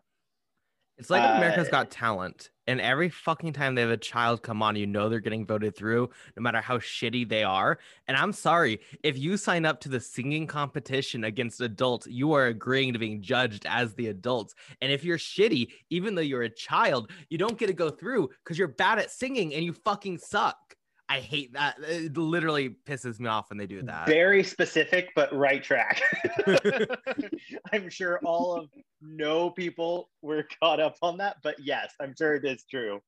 It's 0.97 1.09
like 1.09 1.23
when 1.23 1.37
America's 1.37 1.67
Uh, 1.67 1.71
Got 1.71 1.91
Talent, 1.91 2.51
and 2.67 2.79
every 2.79 3.09
fucking 3.09 3.53
time 3.53 3.73
they 3.75 3.81
have 3.81 3.89
a 3.89 3.97
child 3.97 4.43
come 4.43 4.61
on, 4.61 4.75
you 4.75 4.85
know 4.85 5.09
they're 5.09 5.19
getting 5.19 5.45
voted 5.45 5.75
through, 5.75 6.09
no 6.37 6.41
matter 6.41 6.61
how 6.61 6.77
shitty 6.77 7.27
they 7.27 7.43
are. 7.43 7.79
And 8.07 8.15
I'm 8.15 8.31
sorry, 8.31 8.79
if 9.01 9.17
you 9.17 9.35
sign 9.35 9.65
up 9.65 9.81
to 9.81 9.89
the 9.89 9.99
singing 9.99 10.45
competition 10.47 11.23
against 11.23 11.61
adults, 11.61 12.07
you 12.07 12.33
are 12.33 12.45
agreeing 12.45 12.93
to 12.93 12.99
being 12.99 13.21
judged 13.21 13.65
as 13.65 13.95
the 13.95 14.07
adults. 14.07 14.53
And 14.81 14.91
if 14.91 15.03
you're 15.03 15.17
shitty, 15.17 15.69
even 15.89 16.15
though 16.15 16.21
you're 16.21 16.43
a 16.43 16.49
child, 16.49 17.11
you 17.29 17.37
don't 17.37 17.57
get 17.57 17.67
to 17.67 17.73
go 17.73 17.89
through 17.89 18.29
because 18.43 18.57
you're 18.57 18.67
bad 18.67 18.99
at 18.99 19.11
singing 19.11 19.53
and 19.53 19.65
you 19.65 19.73
fucking 19.73 20.19
suck. 20.19 20.75
I 21.13 21.19
hate 21.19 21.53
that. 21.53 21.75
It 21.79 22.17
literally 22.17 22.75
pisses 22.87 23.19
me 23.19 23.27
off 23.27 23.51
when 23.51 23.59
they 23.59 23.67
do 23.67 23.83
that. 23.83 24.07
Very 24.07 24.43
specific, 24.43 25.11
but 25.15 25.31
right 25.31 25.63
track. 25.63 26.01
I'm 27.71 27.87
sure 27.91 28.19
all 28.25 28.55
of 28.55 28.69
no 28.99 29.51
people 29.51 30.09
were 30.23 30.47
caught 30.59 30.79
up 30.79 30.95
on 31.03 31.17
that, 31.17 31.37
but 31.43 31.57
yes, 31.59 31.93
I'm 32.01 32.15
sure 32.17 32.33
it 32.33 32.45
is 32.45 32.63
true. 32.63 32.99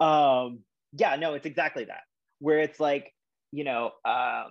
Um, 0.00 0.64
yeah, 0.92 1.14
no, 1.14 1.34
it's 1.34 1.46
exactly 1.46 1.84
that. 1.84 2.00
Where 2.40 2.58
it's 2.58 2.80
like, 2.80 3.14
you 3.52 3.62
know, 3.62 3.92
um, 4.04 4.50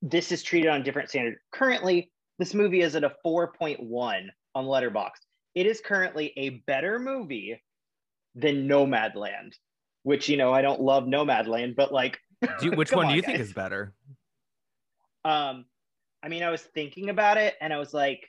this 0.00 0.32
is 0.32 0.42
treated 0.42 0.70
on 0.70 0.82
different 0.82 1.10
standard. 1.10 1.36
Currently, 1.52 2.10
this 2.38 2.54
movie 2.54 2.80
is 2.80 2.96
at 2.96 3.04
a 3.04 3.12
4.1 3.22 4.28
on 4.54 4.64
Letterboxd. 4.64 5.20
It 5.54 5.66
is 5.66 5.82
currently 5.84 6.32
a 6.38 6.62
better 6.66 6.98
movie 6.98 7.62
than 8.34 8.66
Nomadland, 8.66 9.52
which 10.08 10.26
you 10.30 10.38
know 10.38 10.54
I 10.54 10.62
don't 10.62 10.80
love 10.80 11.04
Nomadland, 11.04 11.76
but 11.76 11.92
like, 11.92 12.18
Do 12.40 12.48
you- 12.62 12.70
which 12.76 12.88
come 12.88 12.96
one 13.00 13.06
do 13.08 13.10
on, 13.10 13.16
you 13.16 13.20
think 13.22 13.40
is 13.40 13.52
better? 13.52 13.92
Um, 15.22 15.66
I 16.22 16.28
mean, 16.28 16.42
I 16.42 16.48
was 16.48 16.62
thinking 16.62 17.10
about 17.10 17.36
it 17.36 17.54
and 17.60 17.74
I 17.74 17.78
was 17.78 17.92
like, 17.92 18.26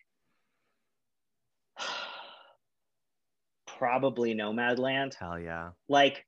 probably 3.66 4.36
Nomadland. 4.36 5.14
Hell 5.16 5.40
yeah. 5.40 5.70
Like, 5.88 6.26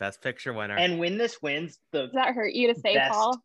Best 0.00 0.22
picture 0.22 0.54
winner. 0.54 0.76
and 0.76 0.98
when 0.98 1.18
this 1.18 1.42
wins, 1.42 1.78
the 1.92 2.04
Does 2.04 2.12
that 2.14 2.34
hurt 2.34 2.54
you 2.54 2.72
to 2.72 2.80
say, 2.80 2.94
Best. 2.94 3.12
Paul? 3.12 3.36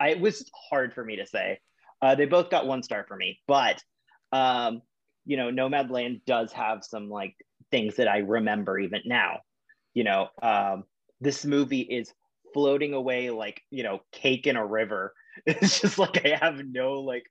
I, 0.00 0.08
it 0.10 0.20
was 0.20 0.50
hard 0.68 0.94
for 0.94 1.04
me 1.04 1.16
to 1.16 1.26
say. 1.26 1.60
Uh, 2.00 2.16
they 2.16 2.24
both 2.24 2.50
got 2.50 2.66
one 2.66 2.82
star 2.82 3.04
for 3.06 3.14
me, 3.16 3.38
but 3.46 3.80
um, 4.32 4.82
you 5.26 5.36
know, 5.36 5.50
Nomadland 5.50 6.22
does 6.26 6.50
have 6.52 6.82
some 6.82 7.08
like 7.08 7.36
things 7.72 7.96
that 7.96 8.06
I 8.06 8.18
remember 8.18 8.78
even 8.78 9.00
now. 9.04 9.40
You 9.94 10.04
know, 10.04 10.28
um, 10.40 10.84
this 11.20 11.44
movie 11.44 11.80
is 11.80 12.12
floating 12.54 12.94
away 12.94 13.30
like 13.30 13.60
you 13.70 13.82
know, 13.82 14.00
cake 14.12 14.46
in 14.46 14.56
a 14.56 14.64
river. 14.64 15.12
It's 15.46 15.80
just 15.80 15.98
like 15.98 16.24
I 16.26 16.36
have 16.36 16.60
no 16.62 17.00
like, 17.00 17.24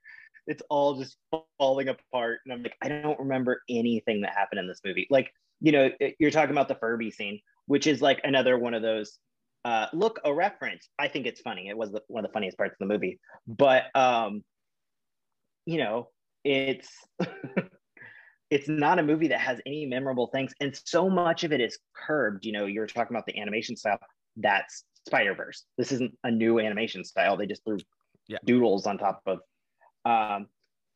it's 0.47 0.63
all 0.71 0.95
just 0.95 1.17
falling 1.59 1.87
apart, 1.87 2.39
and 2.43 2.51
I'm 2.51 2.63
like, 2.63 2.75
I 2.81 2.89
don't 2.89 3.19
remember 3.19 3.61
anything 3.69 4.21
that 4.21 4.33
happened 4.35 4.59
in 4.59 4.67
this 4.67 4.81
movie. 4.83 5.05
Like, 5.11 5.31
you 5.59 5.71
know, 5.71 5.91
you're 6.19 6.31
talking 6.31 6.49
about 6.49 6.67
the 6.67 6.75
Furby 6.75 7.11
scene, 7.11 7.39
which 7.67 7.85
is 7.85 8.01
like 8.01 8.19
another 8.23 8.57
one 8.57 8.73
of 8.73 8.81
those 8.81 9.19
uh, 9.65 9.85
look 9.93 10.19
a 10.25 10.33
reference. 10.33 10.89
I 10.97 11.09
think 11.09 11.27
it's 11.27 11.41
funny. 11.41 11.69
It 11.69 11.77
was 11.77 11.91
the, 11.91 12.01
one 12.07 12.25
of 12.25 12.31
the 12.31 12.33
funniest 12.33 12.57
parts 12.57 12.73
of 12.73 12.79
the 12.79 12.91
movie, 12.91 13.19
but 13.47 13.95
um, 13.95 14.43
you 15.67 15.77
know, 15.77 16.09
it's 16.43 16.89
it's 18.51 18.67
not 18.67 18.99
a 18.99 19.03
movie 19.03 19.29
that 19.29 19.39
has 19.39 19.59
any 19.65 19.85
memorable 19.85 20.27
things, 20.27 20.53
and 20.59 20.79
so 20.85 21.09
much 21.09 21.43
of 21.43 21.51
it 21.51 21.61
is 21.61 21.79
curbed. 21.95 22.45
You 22.45 22.51
know, 22.51 22.65
you're 22.65 22.85
talking 22.87 23.15
about 23.15 23.25
the 23.25 23.39
animation 23.39 23.75
style. 23.75 23.97
That's 24.37 24.83
Spider 25.07 25.33
Verse. 25.33 25.65
This 25.77 25.91
isn't 25.91 26.15
a 26.23 26.29
new 26.31 26.59
animation 26.59 27.03
style. 27.03 27.37
They 27.37 27.47
just 27.47 27.63
threw 27.65 27.79
Yeah. 28.27 28.37
doodles 28.45 28.85
on 28.85 28.97
top 28.97 29.21
of. 29.25 29.39
Um, 30.05 30.47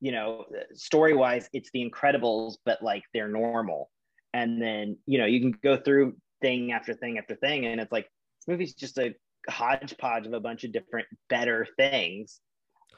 you 0.01 0.11
know, 0.11 0.45
story 0.73 1.13
wise, 1.15 1.49
it's 1.53 1.69
The 1.71 1.89
Incredibles, 1.89 2.57
but 2.65 2.81
like 2.83 3.03
they're 3.13 3.27
normal. 3.29 3.89
And 4.33 4.61
then 4.61 4.97
you 5.05 5.17
know 5.17 5.25
you 5.25 5.39
can 5.39 5.51
go 5.63 5.77
through 5.77 6.17
thing 6.41 6.71
after 6.73 6.93
thing 6.93 7.17
after 7.17 7.35
thing, 7.35 7.65
and 7.65 7.79
it's 7.79 7.91
like 7.91 8.05
this 8.39 8.47
movie's 8.47 8.73
just 8.75 8.97
a 8.97 9.15
hodgepodge 9.49 10.27
of 10.27 10.33
a 10.33 10.39
bunch 10.39 10.63
of 10.65 10.71
different 10.73 11.07
better 11.29 11.65
things. 11.77 12.41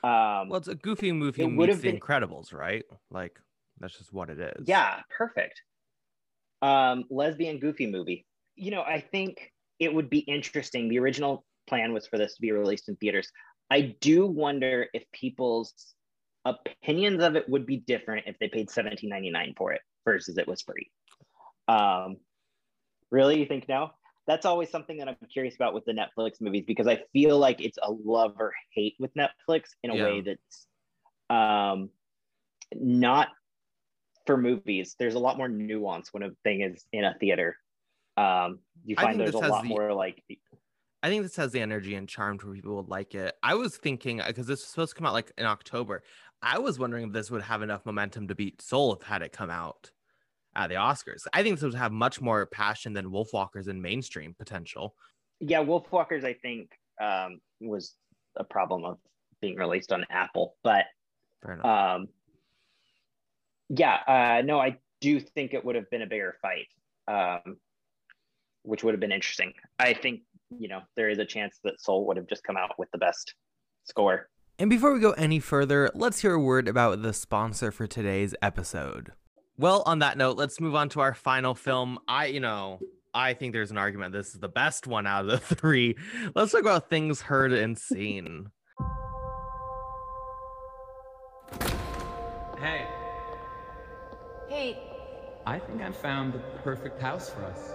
Um, 0.04 0.50
Well, 0.50 0.58
it's 0.58 0.68
a 0.68 0.76
goofy 0.76 1.12
movie 1.12 1.42
It 1.44 1.46
would 1.46 1.70
meets 1.70 1.74
have 1.76 1.82
The 1.82 1.92
been- 1.92 2.00
Incredibles, 2.00 2.54
right? 2.54 2.84
Like 3.12 3.40
that's 3.80 3.98
just 3.98 4.14
what 4.14 4.30
it 4.30 4.40
is. 4.40 4.68
Yeah, 4.68 5.02
perfect. 5.16 5.62
Um, 6.62 7.06
lesbian 7.10 7.60
goofy 7.60 7.88
movie. 7.88 8.26
You 8.56 8.72
know, 8.72 8.82
I 8.82 9.00
think 9.00 9.52
it 9.80 9.94
would 9.94 10.10
be 10.10 10.20
interesting. 10.20 10.90
The 10.90 11.00
original 11.00 11.46
plan 11.68 11.94
was 11.94 12.08
for 12.08 12.18
this 12.18 12.36
to 12.36 12.42
be 12.42 12.52
released 12.52 12.90
in 12.90 12.96
theaters. 12.96 13.32
I 13.70 13.96
do 14.00 14.26
wonder 14.26 14.88
if 14.94 15.04
people's 15.12 15.74
opinions 16.46 17.22
of 17.22 17.36
it 17.36 17.48
would 17.50 17.66
be 17.66 17.78
different 17.78 18.26
if 18.28 18.40
they 18.40 18.48
paid 18.48 18.70
$17.99 18.70 19.58
for 19.58 19.74
it 19.74 19.82
versus 20.06 20.38
it 20.38 20.48
was 20.48 20.62
free. 20.62 20.90
Um, 21.68 22.18
really, 23.12 23.40
you 23.40 23.46
think 23.46 23.68
no? 23.68 23.92
That's 24.26 24.46
always 24.46 24.70
something 24.70 24.98
that 24.98 25.08
I'm 25.08 25.16
curious 25.32 25.56
about 25.56 25.74
with 25.74 25.86
the 25.86 25.94
Netflix 25.94 26.42
movies 26.42 26.66
because 26.66 26.88
I 26.88 27.04
feel 27.14 27.38
like 27.38 27.62
it's 27.62 27.78
a 27.82 27.92
love 27.92 28.36
or 28.40 28.54
hate 28.74 28.96
with 29.00 29.14
Netflix 29.14 29.70
in 29.84 29.90
a 29.92 29.96
Yeah. 29.96 30.04
way 30.06 30.22
that's 30.22 30.68
um, 31.30 31.90
not 32.74 33.30
for 34.28 34.38
movies. 34.38 34.96
There's 35.00 35.16
a 35.16 35.20
lot 35.20 35.38
more 35.38 35.48
nuance 35.48 36.14
when 36.14 36.24
a 36.24 36.30
thing 36.44 36.62
is 36.62 36.86
in 36.94 37.06
a 37.06 37.16
theater. 37.20 37.58
Um, 38.18 38.60
you 38.86 38.96
find 38.96 39.20
there's 39.20 39.34
a 39.34 39.40
lot 39.40 39.64
the- 39.64 39.70
more 39.70 39.94
like 39.94 40.24
I 41.04 41.10
think 41.10 41.24
this 41.24 41.36
has 41.36 41.52
the 41.52 41.62
energy 41.62 41.96
and 41.96 42.10
charm 42.10 42.40
to 42.40 42.48
where 42.48 42.56
people 42.56 42.76
would 42.76 42.90
like 42.90 43.16
it. 43.16 43.36
I 43.44 43.54
was 43.54 43.78
thinking 43.78 44.22
because 44.26 44.48
this 44.48 44.60
was 44.60 44.68
supposed 44.68 44.94
to 44.94 44.98
come 44.98 45.08
out 45.08 45.14
like 45.14 45.32
in 45.38 45.46
October. 45.46 46.04
I 46.42 46.60
was 46.60 46.78
wondering 46.80 47.08
if 47.08 47.14
this 47.14 47.32
would 47.32 47.44
have 47.44 47.62
enough 47.62 47.86
momentum 47.86 48.28
to 48.28 48.36
beat 48.36 48.62
Soul 48.62 48.94
if 48.94 49.02
had 49.02 49.22
it 49.22 49.32
come 49.32 49.50
out 49.50 49.92
at 50.56 50.70
the 50.70 50.76
Oscars. 50.76 51.26
I 51.34 51.44
think 51.44 51.56
this 51.56 51.64
would 51.64 51.76
have 51.76 51.92
much 51.92 52.20
more 52.20 52.46
passion 52.48 52.94
than 52.94 53.12
Wolfwalkers 53.12 53.68
and 53.68 53.82
mainstream 53.82 54.36
potential. 54.38 54.96
yeah, 55.40 55.64
Wolfwalkers. 55.64 56.26
I 56.26 56.34
think 56.34 56.72
um, 57.00 57.40
was 57.62 57.96
a 58.36 58.44
problem 58.44 58.84
of 58.84 58.98
being 59.40 59.56
released 59.56 59.92
on 59.92 60.06
Apple, 60.10 60.56
but 60.64 60.86
um, 61.64 62.08
yeah, 63.70 63.98
uh, 64.08 64.42
no, 64.44 64.60
I 64.60 64.78
do 65.02 65.20
think 65.20 65.54
it 65.54 65.64
would 65.64 65.76
have 65.76 65.90
been 65.90 66.02
a 66.02 66.08
bigger 66.08 66.36
fight, 66.42 66.68
um, 67.08 67.58
which 68.64 68.84
would 68.84 68.94
have 68.94 69.00
been 69.00 69.12
interesting. 69.12 69.54
I 69.80 69.94
think 69.94 70.22
you 70.50 70.68
know 70.68 70.82
there 70.96 71.10
is 71.10 71.20
a 71.20 71.26
chance 71.26 71.60
that 71.64 71.82
Soul 71.82 72.08
would 72.08 72.18
have 72.18 72.28
just 72.28 72.44
come 72.44 72.58
out 72.58 72.78
with 72.78 72.90
the 72.92 72.98
best 72.98 73.34
score. 73.84 74.30
And 74.60 74.70
before 74.70 74.92
we 74.92 75.00
go 75.00 75.12
any 75.12 75.40
further, 75.40 75.90
let's 75.94 76.22
hear 76.22 76.34
a 76.34 76.40
word 76.40 76.68
about 76.68 77.04
the 77.04 77.14
sponsor 77.14 77.72
for 77.72 77.86
today's 77.86 78.34
episode. 78.42 79.12
Well, 79.58 79.84
on 79.86 80.00
that 80.00 80.18
note, 80.18 80.38
let's 80.38 80.60
move 80.60 80.74
on 80.74 80.90
to 80.90 81.00
our 81.00 81.14
final 81.14 81.54
film. 81.54 82.00
I, 82.08 82.28
you 82.28 82.40
know, 82.40 82.80
I 83.14 83.34
think 83.34 83.54
there's 83.54 83.72
an 83.72 83.78
argument 83.78 84.14
this 84.14 84.34
is 84.34 84.40
the 84.40 84.50
best 84.50 84.88
one 84.88 85.06
out 85.06 85.26
of 85.26 85.32
the 85.32 85.38
three. 85.56 85.96
Let's 86.36 86.52
talk 86.52 86.62
about 86.62 86.90
things 86.90 87.22
heard 87.22 87.54
and 87.54 87.78
seen. 87.78 88.50
I 95.48 95.60
think 95.60 95.82
I 95.82 95.90
found 95.94 96.34
the 96.34 96.40
perfect 96.62 97.02
house 97.02 97.30
for 97.30 97.42
us. 97.46 97.72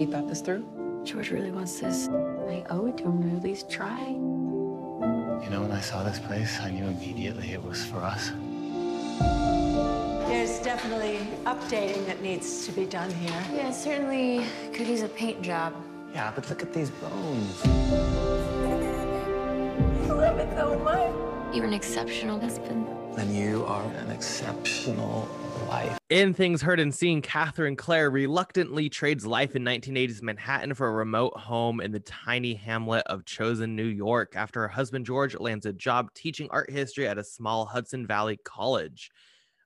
You 0.00 0.06
thought 0.06 0.28
this 0.28 0.40
through? 0.40 0.64
George 1.02 1.32
really 1.32 1.50
wants 1.50 1.80
this. 1.80 2.06
I 2.06 2.64
owe 2.70 2.86
it 2.86 2.98
to 2.98 3.02
him 3.02 3.28
to 3.28 3.36
at 3.36 3.42
least 3.42 3.68
try. 3.68 4.06
You 4.06 5.50
know, 5.50 5.62
when 5.62 5.72
I 5.72 5.80
saw 5.80 6.04
this 6.04 6.20
place, 6.20 6.60
I 6.60 6.70
knew 6.70 6.86
immediately 6.86 7.50
it 7.50 7.60
was 7.60 7.84
for 7.84 7.96
us. 7.96 8.30
There's 10.28 10.60
definitely 10.60 11.26
updating 11.44 12.06
that 12.06 12.22
needs 12.22 12.64
to 12.66 12.72
be 12.72 12.86
done 12.86 13.10
here. 13.10 13.44
Yeah, 13.52 13.70
it 13.70 13.74
certainly 13.74 14.46
could 14.72 14.86
use 14.86 15.02
a 15.02 15.08
paint 15.08 15.42
job. 15.42 15.74
Yeah, 16.14 16.30
but 16.32 16.48
look 16.48 16.62
at 16.62 16.72
these 16.72 16.90
bones. 16.90 17.62
I 17.64 17.68
love 20.06 20.38
it 20.38 20.56
so 20.56 20.78
much. 20.78 21.31
You're 21.52 21.66
an 21.66 21.74
exceptional 21.74 22.40
husband. 22.40 22.88
And 23.18 23.36
you 23.36 23.62
are 23.66 23.84
an 23.84 24.10
exceptional 24.10 25.28
wife. 25.68 25.98
In 26.08 26.32
Things 26.32 26.62
Heard 26.62 26.80
and 26.80 26.94
Seen, 26.94 27.20
Catherine 27.20 27.76
Claire 27.76 28.10
reluctantly 28.10 28.88
trades 28.88 29.26
life 29.26 29.54
in 29.54 29.62
1980s 29.62 30.22
Manhattan 30.22 30.72
for 30.72 30.88
a 30.88 30.92
remote 30.92 31.36
home 31.36 31.82
in 31.82 31.92
the 31.92 32.00
tiny 32.00 32.54
hamlet 32.54 33.02
of 33.04 33.26
Chosen, 33.26 33.76
New 33.76 33.84
York, 33.84 34.32
after 34.34 34.60
her 34.60 34.68
husband 34.68 35.04
George 35.04 35.38
lands 35.38 35.66
a 35.66 35.74
job 35.74 36.14
teaching 36.14 36.48
art 36.50 36.70
history 36.70 37.06
at 37.06 37.18
a 37.18 37.24
small 37.24 37.66
Hudson 37.66 38.06
Valley 38.06 38.38
college. 38.42 39.10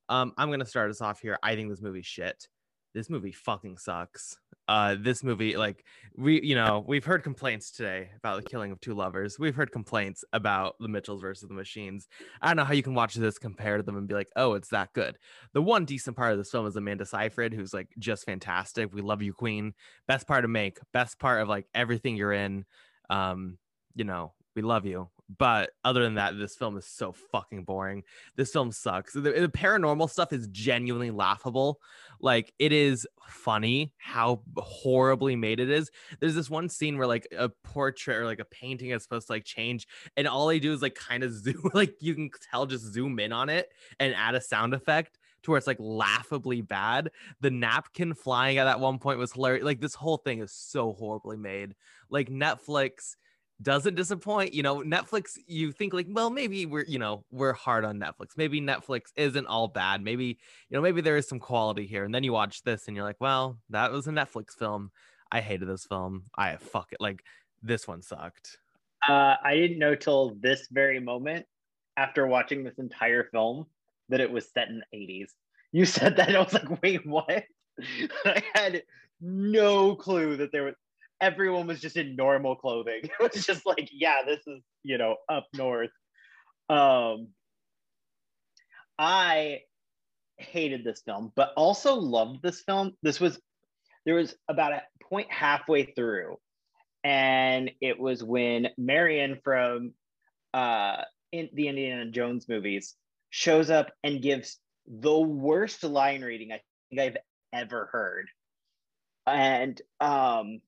Um, 0.08 0.32
I'm 0.36 0.50
gonna 0.50 0.66
start 0.66 0.90
us 0.90 1.00
off 1.00 1.20
here. 1.20 1.38
I 1.40 1.54
think 1.54 1.70
this 1.70 1.82
movie's 1.82 2.06
shit. 2.06 2.48
This 2.94 3.08
movie 3.08 3.30
fucking 3.30 3.78
sucks. 3.78 4.36
Uh, 4.68 4.96
this 4.98 5.22
movie, 5.22 5.56
like 5.56 5.84
we, 6.16 6.40
you 6.42 6.56
know, 6.56 6.84
we've 6.86 7.04
heard 7.04 7.22
complaints 7.22 7.70
today 7.70 8.10
about 8.16 8.42
the 8.42 8.48
killing 8.48 8.72
of 8.72 8.80
two 8.80 8.94
lovers. 8.94 9.38
We've 9.38 9.54
heard 9.54 9.70
complaints 9.70 10.24
about 10.32 10.74
the 10.80 10.88
Mitchells 10.88 11.20
versus 11.20 11.48
the 11.48 11.54
Machines. 11.54 12.08
I 12.42 12.48
don't 12.48 12.56
know 12.56 12.64
how 12.64 12.72
you 12.72 12.82
can 12.82 12.94
watch 12.94 13.14
this, 13.14 13.38
compare 13.38 13.76
to 13.76 13.82
them, 13.84 13.96
and 13.96 14.08
be 14.08 14.14
like, 14.14 14.30
oh, 14.34 14.54
it's 14.54 14.70
that 14.70 14.92
good. 14.92 15.18
The 15.52 15.62
one 15.62 15.84
decent 15.84 16.16
part 16.16 16.32
of 16.32 16.38
this 16.38 16.50
film 16.50 16.66
is 16.66 16.74
Amanda 16.74 17.06
Seyfried, 17.06 17.54
who's 17.54 17.72
like 17.72 17.88
just 17.98 18.24
fantastic. 18.24 18.92
We 18.92 19.02
love 19.02 19.22
you, 19.22 19.32
Queen. 19.32 19.74
Best 20.08 20.26
part 20.26 20.44
of 20.44 20.50
Make. 20.50 20.78
Best 20.92 21.18
part 21.20 21.42
of 21.42 21.48
like 21.48 21.66
everything 21.74 22.16
you're 22.16 22.32
in. 22.32 22.64
Um, 23.08 23.58
you 23.94 24.04
know, 24.04 24.32
we 24.56 24.62
love 24.62 24.84
you. 24.84 25.08
But 25.38 25.70
other 25.84 26.02
than 26.02 26.14
that, 26.14 26.38
this 26.38 26.54
film 26.54 26.76
is 26.76 26.86
so 26.86 27.12
fucking 27.32 27.64
boring. 27.64 28.04
This 28.36 28.52
film 28.52 28.70
sucks. 28.70 29.12
The, 29.12 29.20
the 29.20 29.48
paranormal 29.48 30.08
stuff 30.08 30.32
is 30.32 30.46
genuinely 30.48 31.10
laughable. 31.10 31.80
Like 32.20 32.52
it 32.58 32.72
is 32.72 33.06
funny 33.28 33.92
how 33.98 34.42
horribly 34.56 35.34
made 35.34 35.58
it 35.58 35.68
is. 35.68 35.90
There's 36.20 36.34
this 36.34 36.48
one 36.48 36.68
scene 36.68 36.96
where 36.96 37.06
like 37.06 37.26
a 37.36 37.48
portrait 37.48 38.16
or 38.16 38.24
like 38.24 38.40
a 38.40 38.44
painting 38.44 38.90
is 38.90 39.02
supposed 39.02 39.26
to 39.26 39.32
like 39.32 39.44
change, 39.44 39.86
and 40.16 40.28
all 40.28 40.46
they 40.46 40.60
do 40.60 40.72
is 40.72 40.82
like 40.82 40.94
kind 40.94 41.24
of 41.24 41.32
zoom, 41.44 41.70
like 41.74 41.94
you 42.00 42.14
can 42.14 42.30
tell, 42.50 42.66
just 42.66 42.92
zoom 42.92 43.18
in 43.18 43.32
on 43.32 43.48
it 43.48 43.70
and 43.98 44.14
add 44.14 44.34
a 44.34 44.40
sound 44.40 44.74
effect 44.74 45.18
to 45.42 45.50
where 45.50 45.58
it's 45.58 45.66
like 45.66 45.80
laughably 45.80 46.60
bad. 46.60 47.10
The 47.40 47.50
napkin 47.50 48.14
flying 48.14 48.58
at 48.58 48.64
that 48.64 48.80
one 48.80 48.98
point 48.98 49.18
was 49.18 49.32
hilarious. 49.32 49.64
Like 49.64 49.80
this 49.80 49.94
whole 49.94 50.18
thing 50.18 50.40
is 50.40 50.52
so 50.52 50.92
horribly 50.92 51.36
made. 51.36 51.74
Like 52.10 52.28
Netflix 52.28 53.16
doesn't 53.62 53.94
disappoint. 53.94 54.52
You 54.52 54.62
know, 54.62 54.82
Netflix, 54.82 55.38
you 55.46 55.72
think 55.72 55.92
like, 55.92 56.06
well, 56.08 56.30
maybe 56.30 56.66
we're, 56.66 56.84
you 56.84 56.98
know, 56.98 57.24
we're 57.30 57.52
hard 57.52 57.84
on 57.84 57.98
Netflix. 57.98 58.36
Maybe 58.36 58.60
Netflix 58.60 59.12
isn't 59.16 59.46
all 59.46 59.68
bad. 59.68 60.02
Maybe, 60.02 60.38
you 60.68 60.76
know, 60.76 60.82
maybe 60.82 61.00
there 61.00 61.16
is 61.16 61.28
some 61.28 61.38
quality 61.38 61.86
here. 61.86 62.04
And 62.04 62.14
then 62.14 62.24
you 62.24 62.32
watch 62.32 62.62
this 62.62 62.86
and 62.86 62.96
you're 62.96 63.04
like, 63.04 63.20
well, 63.20 63.58
that 63.70 63.92
was 63.92 64.06
a 64.06 64.10
Netflix 64.10 64.50
film. 64.58 64.90
I 65.30 65.40
hated 65.40 65.68
this 65.68 65.86
film. 65.86 66.24
I 66.36 66.56
fuck 66.56 66.92
it. 66.92 67.00
Like 67.00 67.22
this 67.62 67.88
one 67.88 68.02
sucked. 68.02 68.58
Uh, 69.08 69.36
I 69.42 69.54
didn't 69.54 69.78
know 69.78 69.94
till 69.94 70.36
this 70.40 70.68
very 70.70 71.00
moment 71.00 71.46
after 71.96 72.26
watching 72.26 72.62
this 72.62 72.78
entire 72.78 73.24
film 73.24 73.66
that 74.08 74.20
it 74.20 74.30
was 74.30 74.50
set 74.52 74.68
in 74.68 74.82
the 74.92 74.98
80s. 74.98 75.30
You 75.72 75.84
said 75.84 76.16
that, 76.16 76.34
I 76.34 76.38
was 76.38 76.52
like, 76.52 76.82
wait, 76.82 77.06
what? 77.06 77.44
I 78.24 78.42
had 78.54 78.82
no 79.20 79.94
clue 79.94 80.36
that 80.36 80.52
there 80.52 80.64
was 80.64 80.74
everyone 81.20 81.66
was 81.66 81.80
just 81.80 81.96
in 81.96 82.16
normal 82.16 82.56
clothing. 82.56 83.02
It 83.20 83.34
was 83.34 83.46
just 83.46 83.66
like, 83.66 83.88
yeah, 83.92 84.22
this 84.26 84.46
is, 84.46 84.62
you 84.82 84.98
know, 84.98 85.16
up 85.28 85.46
north. 85.54 85.90
Um 86.68 87.28
I 88.98 89.60
hated 90.38 90.84
this 90.84 91.02
film, 91.02 91.32
but 91.34 91.52
also 91.56 91.94
loved 91.94 92.42
this 92.42 92.62
film. 92.62 92.92
This 93.02 93.20
was 93.20 93.40
there 94.04 94.14
was 94.14 94.34
about 94.48 94.72
a 94.72 94.82
point 95.02 95.30
halfway 95.30 95.84
through, 95.84 96.36
and 97.04 97.70
it 97.80 97.98
was 97.98 98.22
when 98.22 98.68
Marion 98.78 99.40
from 99.42 99.92
uh 100.54 101.02
in 101.32 101.48
the 101.52 101.68
Indiana 101.68 102.10
Jones 102.10 102.48
movies 102.48 102.94
shows 103.30 103.70
up 103.70 103.90
and 104.02 104.22
gives 104.22 104.58
the 104.86 105.18
worst 105.18 105.82
line 105.84 106.22
reading 106.22 106.52
I 106.52 106.60
think 106.90 107.00
I've 107.00 107.16
ever 107.52 107.86
heard. 107.92 108.28
And 109.26 109.80
um 110.00 110.60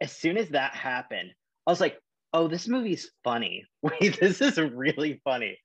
as 0.00 0.12
soon 0.12 0.36
as 0.36 0.48
that 0.50 0.74
happened, 0.74 1.30
I 1.66 1.70
was 1.70 1.80
like, 1.80 1.98
oh, 2.32 2.48
this 2.48 2.68
movie's 2.68 3.10
funny. 3.24 3.64
Wait, 3.82 4.18
this 4.20 4.40
is 4.40 4.58
really 4.58 5.20
funny. 5.24 5.58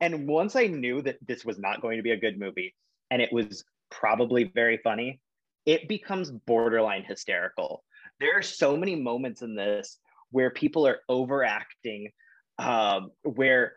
And 0.00 0.28
once 0.28 0.56
I 0.56 0.66
knew 0.66 1.02
that 1.02 1.18
this 1.26 1.44
was 1.44 1.58
not 1.58 1.80
going 1.80 1.96
to 1.96 2.02
be 2.02 2.10
a 2.10 2.16
good 2.16 2.38
movie 2.38 2.74
and 3.10 3.22
it 3.22 3.32
was 3.32 3.64
probably 3.90 4.44
very 4.44 4.78
funny, 4.78 5.20
it 5.64 5.88
becomes 5.88 6.30
borderline 6.30 7.04
hysterical. 7.04 7.82
There 8.20 8.38
are 8.38 8.42
so 8.42 8.76
many 8.76 8.94
moments 8.94 9.42
in 9.42 9.54
this 9.54 9.98
where 10.30 10.50
people 10.50 10.86
are 10.86 11.00
overacting, 11.08 12.10
um, 12.58 13.10
where 13.22 13.74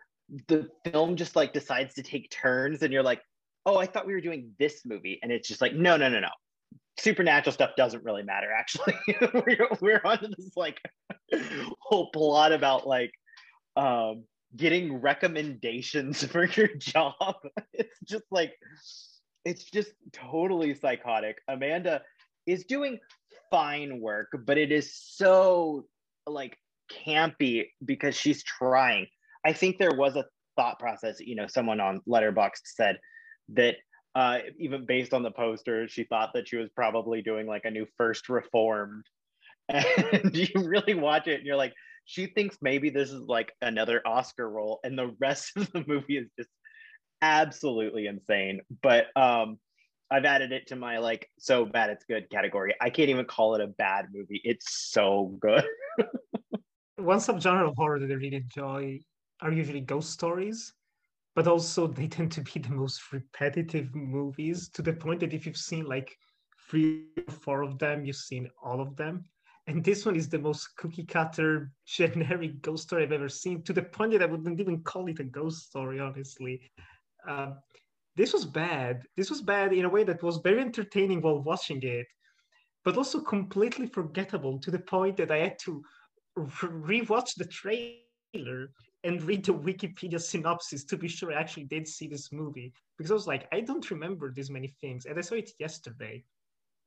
the 0.48 0.68
film 0.90 1.16
just 1.16 1.36
like 1.36 1.52
decides 1.52 1.94
to 1.94 2.02
take 2.02 2.30
turns 2.30 2.82
and 2.82 2.92
you're 2.92 3.02
like, 3.02 3.22
oh, 3.66 3.76
I 3.76 3.86
thought 3.86 4.06
we 4.06 4.14
were 4.14 4.20
doing 4.20 4.52
this 4.58 4.82
movie. 4.84 5.18
And 5.22 5.30
it's 5.32 5.48
just 5.48 5.60
like, 5.60 5.74
no, 5.74 5.96
no, 5.96 6.08
no, 6.08 6.20
no 6.20 6.28
supernatural 6.98 7.52
stuff 7.52 7.70
doesn't 7.76 8.04
really 8.04 8.22
matter 8.22 8.48
actually. 8.52 8.94
We're, 9.34 9.68
we're 9.80 10.02
on 10.04 10.18
this 10.36 10.52
like 10.56 10.80
whole 11.80 12.10
plot 12.10 12.52
about 12.52 12.86
like 12.86 13.12
um 13.76 14.24
getting 14.56 14.96
recommendations 14.96 16.24
for 16.32 16.44
your 16.44 16.68
job. 16.76 17.34
It's 17.72 17.98
just 18.04 18.24
like 18.30 18.52
it's 19.44 19.64
just 19.64 19.92
totally 20.12 20.74
psychotic. 20.74 21.38
Amanda 21.48 22.02
is 22.46 22.64
doing 22.64 22.98
fine 23.50 24.00
work 24.00 24.28
but 24.46 24.56
it 24.58 24.70
is 24.70 24.94
so 24.94 25.84
like 26.26 26.56
campy 27.06 27.66
because 27.84 28.16
she's 28.16 28.42
trying. 28.44 29.06
I 29.44 29.52
think 29.52 29.78
there 29.78 29.94
was 29.94 30.16
a 30.16 30.24
thought 30.56 30.78
process 30.78 31.20
you 31.20 31.36
know 31.36 31.46
someone 31.46 31.80
on 31.80 32.00
letterboxd 32.08 32.62
said 32.64 32.98
that 33.50 33.76
uh, 34.14 34.38
even 34.58 34.86
based 34.86 35.14
on 35.14 35.22
the 35.22 35.30
poster, 35.30 35.88
she 35.88 36.04
thought 36.04 36.30
that 36.34 36.48
she 36.48 36.56
was 36.56 36.68
probably 36.74 37.22
doing 37.22 37.46
like 37.46 37.64
a 37.64 37.70
new 37.70 37.86
first 37.96 38.28
reformed. 38.28 39.04
And 39.72 40.36
you 40.36 40.48
really 40.56 40.94
watch 40.94 41.28
it 41.28 41.36
and 41.38 41.46
you're 41.46 41.56
like, 41.56 41.74
she 42.04 42.26
thinks 42.26 42.58
maybe 42.60 42.90
this 42.90 43.10
is 43.10 43.20
like 43.20 43.52
another 43.62 44.02
Oscar 44.04 44.50
role, 44.50 44.80
and 44.82 44.98
the 44.98 45.14
rest 45.20 45.52
of 45.56 45.70
the 45.70 45.84
movie 45.86 46.16
is 46.16 46.28
just 46.36 46.50
absolutely 47.22 48.06
insane. 48.06 48.62
But 48.82 49.06
um, 49.16 49.58
I've 50.10 50.24
added 50.24 50.50
it 50.50 50.66
to 50.68 50.76
my 50.76 50.98
like 50.98 51.30
so 51.38 51.64
bad 51.64 51.90
it's 51.90 52.04
good 52.04 52.28
category. 52.28 52.74
I 52.80 52.90
can't 52.90 53.10
even 53.10 53.26
call 53.26 53.54
it 53.54 53.60
a 53.60 53.68
bad 53.68 54.06
movie. 54.12 54.40
It's 54.42 54.90
so 54.90 55.36
good. 55.40 55.64
One 56.96 57.18
subgenre 57.18 57.68
of 57.68 57.76
horror 57.76 58.00
that 58.00 58.10
I 58.10 58.14
really 58.14 58.34
enjoy 58.34 59.00
are 59.40 59.52
usually 59.52 59.80
ghost 59.80 60.10
stories 60.10 60.72
but 61.34 61.46
also 61.46 61.86
they 61.86 62.08
tend 62.08 62.32
to 62.32 62.40
be 62.40 62.60
the 62.60 62.70
most 62.70 63.12
repetitive 63.12 63.94
movies 63.94 64.68
to 64.70 64.82
the 64.82 64.92
point 64.92 65.20
that 65.20 65.32
if 65.32 65.46
you've 65.46 65.56
seen 65.56 65.84
like 65.84 66.16
three 66.68 67.06
or 67.28 67.32
four 67.32 67.62
of 67.62 67.78
them, 67.78 68.04
you've 68.04 68.16
seen 68.16 68.48
all 68.62 68.80
of 68.80 68.96
them. 68.96 69.24
And 69.66 69.84
this 69.84 70.04
one 70.04 70.16
is 70.16 70.28
the 70.28 70.38
most 70.38 70.76
cookie 70.76 71.04
cutter 71.04 71.70
generic 71.86 72.60
ghost 72.62 72.84
story 72.84 73.04
I've 73.04 73.12
ever 73.12 73.28
seen, 73.28 73.62
to 73.62 73.72
the 73.72 73.82
point 73.82 74.12
that 74.12 74.22
I 74.22 74.26
wouldn't 74.26 74.60
even 74.60 74.82
call 74.82 75.06
it 75.08 75.20
a 75.20 75.24
ghost 75.24 75.66
story, 75.66 76.00
honestly. 76.00 76.60
Uh, 77.28 77.52
this 78.16 78.32
was 78.32 78.44
bad. 78.44 79.02
This 79.16 79.30
was 79.30 79.40
bad 79.40 79.72
in 79.72 79.84
a 79.84 79.88
way 79.88 80.04
that 80.04 80.22
was 80.22 80.38
very 80.38 80.60
entertaining 80.60 81.20
while 81.22 81.40
watching 81.42 81.82
it, 81.82 82.06
but 82.84 82.96
also 82.96 83.20
completely 83.20 83.86
forgettable 83.86 84.58
to 84.58 84.70
the 84.70 84.78
point 84.78 85.16
that 85.18 85.30
I 85.30 85.38
had 85.38 85.58
to 85.60 85.82
re- 86.36 87.02
rewatch 87.02 87.34
the 87.36 87.44
trailer 87.46 88.70
and 89.04 89.22
read 89.22 89.44
the 89.44 89.54
Wikipedia 89.54 90.20
synopsis 90.20 90.84
to 90.84 90.96
be 90.96 91.08
sure 91.08 91.32
I 91.32 91.40
actually 91.40 91.64
did 91.64 91.88
see 91.88 92.06
this 92.06 92.32
movie 92.32 92.72
because 92.96 93.10
I 93.10 93.14
was 93.14 93.26
like, 93.26 93.48
I 93.52 93.60
don't 93.60 93.90
remember 93.90 94.32
this 94.32 94.50
many 94.50 94.68
things, 94.80 95.06
and 95.06 95.18
I 95.18 95.22
saw 95.22 95.36
it 95.36 95.50
yesterday. 95.58 96.24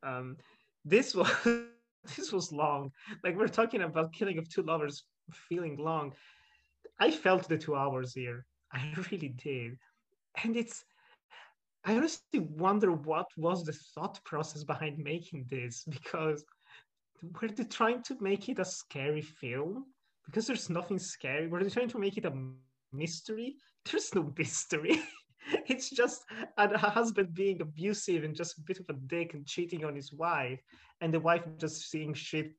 Um, 0.04 0.38
this 0.86 1.16
was 1.16 1.32
this 2.16 2.32
was 2.32 2.52
long. 2.52 2.92
Like 3.24 3.36
we're 3.36 3.48
talking 3.48 3.82
about 3.82 4.14
Killing 4.14 4.38
of 4.38 4.50
Two 4.50 4.64
Lovers 4.64 5.04
feeling 5.32 5.78
long. 5.78 6.14
I 7.00 7.10
felt 7.10 7.48
the 7.48 7.58
two 7.58 7.76
hours 7.76 8.14
here. 8.14 8.46
I 8.74 8.94
really 9.12 9.30
did, 9.30 9.78
and 10.44 10.56
it's. 10.56 10.84
I 11.86 11.98
honestly 11.98 12.40
wonder 12.40 12.94
what 12.94 13.26
was 13.36 13.66
the 13.66 13.74
thought 13.94 14.24
process 14.24 14.64
behind 14.64 15.00
making 15.00 15.48
this 15.50 15.84
because 15.90 16.46
were 17.42 17.50
they 17.50 17.66
trying 17.66 18.02
to 18.04 18.16
make 18.22 18.48
it 18.48 18.60
a 18.60 18.66
scary 18.66 19.22
film 19.22 19.86
because 20.26 20.48
there's 20.48 20.70
nothing 20.70 21.00
scary. 21.00 21.48
We're 21.48 21.70
trying 21.70 21.90
to 21.90 22.00
make 22.00 22.18
it 22.18 22.26
a 22.26 22.34
mystery. 22.92 23.56
There's 23.92 24.16
no 24.16 24.32
mystery. 24.38 25.02
it's 25.68 25.90
just 25.90 26.24
a 26.58 26.78
husband 26.78 27.34
being 27.34 27.62
abusive 27.62 28.24
and 28.24 28.34
just 28.34 28.58
a 28.58 28.62
bit 28.62 28.80
of 28.80 28.86
a 28.90 28.94
dick 29.08 29.34
and 29.34 29.46
cheating 29.46 29.84
on 29.84 29.94
his 29.94 30.14
wife, 30.14 30.62
and 31.02 31.14
the 31.14 31.20
wife 31.20 31.44
just 31.58 31.90
seeing 31.90 32.14
shit, 32.14 32.54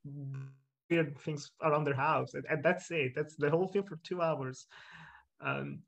weird 0.89 1.17
things 1.19 1.51
around 1.63 1.85
their 1.85 1.95
house, 1.95 2.35
and, 2.35 2.45
and 2.47 2.63
that's 2.63 2.91
it. 2.91 3.13
That's 3.15 3.35
the 3.35 3.49
whole 3.49 3.67
film 3.67 3.85
for 3.85 3.97
two 4.03 4.21
hours. 4.21 4.67
Um, 5.41 5.79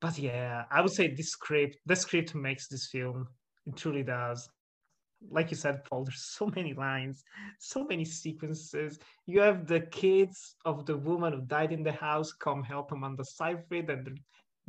but 0.00 0.18
yeah, 0.18 0.64
I 0.70 0.80
would 0.80 0.90
say 0.90 1.14
this 1.14 1.30
script, 1.30 1.76
the 1.86 1.94
script 1.94 2.34
makes 2.34 2.66
this 2.66 2.88
film. 2.88 3.28
It 3.66 3.76
truly 3.76 4.02
does 4.02 4.48
like 5.28 5.50
you 5.50 5.56
said, 5.56 5.84
Paul, 5.84 6.04
there's 6.04 6.22
so 6.22 6.50
many 6.56 6.72
lines, 6.72 7.24
so 7.58 7.84
many 7.84 8.04
sequences. 8.04 8.98
You 9.26 9.40
have 9.40 9.66
the 9.66 9.80
kids 9.80 10.56
of 10.64 10.86
the 10.86 10.96
woman 10.96 11.32
who 11.32 11.40
died 11.42 11.72
in 11.72 11.82
the 11.82 11.92
house 11.92 12.32
come 12.32 12.62
help 12.62 12.92
Amanda 12.92 13.24
Seyfried 13.24 13.90
and 13.90 14.06
they're 14.06 14.14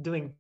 doing 0.02 0.34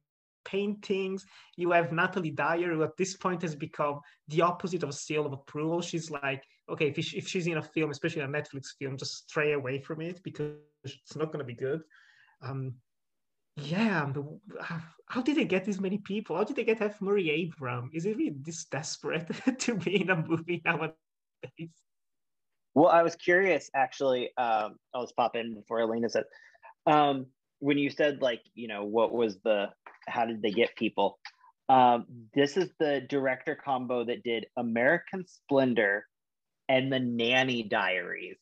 paintings. 0.43 1.25
You 1.55 1.71
have 1.71 1.91
Natalie 1.91 2.31
Dyer, 2.31 2.73
who 2.73 2.83
at 2.83 2.97
this 2.97 3.15
point 3.15 3.41
has 3.43 3.55
become 3.55 3.99
the 4.27 4.41
opposite 4.41 4.83
of 4.83 4.89
a 4.89 4.93
seal 4.93 5.25
of 5.25 5.33
approval. 5.33 5.81
She's 5.81 6.11
like, 6.11 6.43
okay, 6.69 6.87
if, 6.95 7.13
if 7.13 7.27
she's 7.27 7.47
in 7.47 7.57
a 7.57 7.61
film, 7.61 7.91
especially 7.91 8.21
a 8.21 8.27
Netflix 8.27 8.67
film, 8.77 8.97
just 8.97 9.29
stray 9.29 9.53
away 9.53 9.79
from 9.79 10.01
it 10.01 10.21
because 10.23 10.55
it's 10.83 11.15
not 11.15 11.27
going 11.27 11.39
to 11.39 11.45
be 11.45 11.53
good. 11.53 11.81
Um, 12.41 12.73
yeah, 13.57 14.11
how 15.07 15.21
did 15.21 15.35
they 15.37 15.45
get 15.45 15.65
this 15.65 15.79
many 15.79 15.97
people? 15.97 16.37
How 16.37 16.43
did 16.43 16.55
they 16.55 16.63
get 16.63 16.81
F. 16.81 17.01
Murray 17.01 17.29
Abraham? 17.29 17.89
Is 17.93 18.05
it 18.05 18.17
really 18.17 18.35
this 18.41 18.65
desperate 18.65 19.29
to 19.59 19.75
be 19.75 20.01
in 20.01 20.09
a 20.09 20.15
movie 20.15 20.61
nowadays? 20.63 20.95
Well, 22.73 22.89
I 22.89 23.03
was 23.03 23.15
curious 23.15 23.69
actually. 23.75 24.29
Um, 24.37 24.77
I'll 24.93 25.03
just 25.03 25.15
pop 25.15 25.35
in 25.35 25.55
before 25.55 25.81
Elena 25.81 26.09
said. 26.09 26.23
Um, 26.85 27.27
when 27.59 27.77
you 27.77 27.89
said 27.89 28.21
like, 28.21 28.41
you 28.55 28.67
know, 28.67 28.85
what 28.85 29.11
was 29.11 29.37
the, 29.43 29.69
how 30.07 30.25
did 30.25 30.41
they 30.41 30.51
get 30.51 30.75
people? 30.75 31.19
Um, 31.69 32.05
this 32.33 32.57
is 32.57 32.69
the 32.79 33.01
director 33.07 33.55
combo 33.55 34.03
that 34.05 34.23
did 34.23 34.47
American 34.57 35.25
Splendor 35.27 36.05
and 36.69 36.91
the 36.91 36.99
Nanny 36.99 37.63
Diaries, 37.63 38.39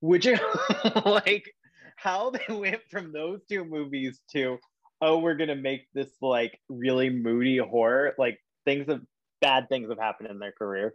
which 0.00 0.26
are 0.26 0.40
like 1.06 1.52
how 1.96 2.30
they 2.48 2.54
went 2.54 2.80
from 2.90 3.12
those 3.12 3.40
two 3.48 3.64
movies 3.64 4.20
to 4.32 4.58
oh 5.00 5.18
we're 5.18 5.34
gonna 5.34 5.56
make 5.56 5.86
this 5.94 6.10
like 6.22 6.60
really 6.68 7.10
moody 7.10 7.58
horror 7.58 8.14
like 8.18 8.38
things 8.64 8.88
of 8.88 9.02
bad 9.40 9.68
things 9.68 9.88
have 9.88 9.98
happened 9.98 10.30
in 10.30 10.38
their 10.38 10.52
career 10.52 10.94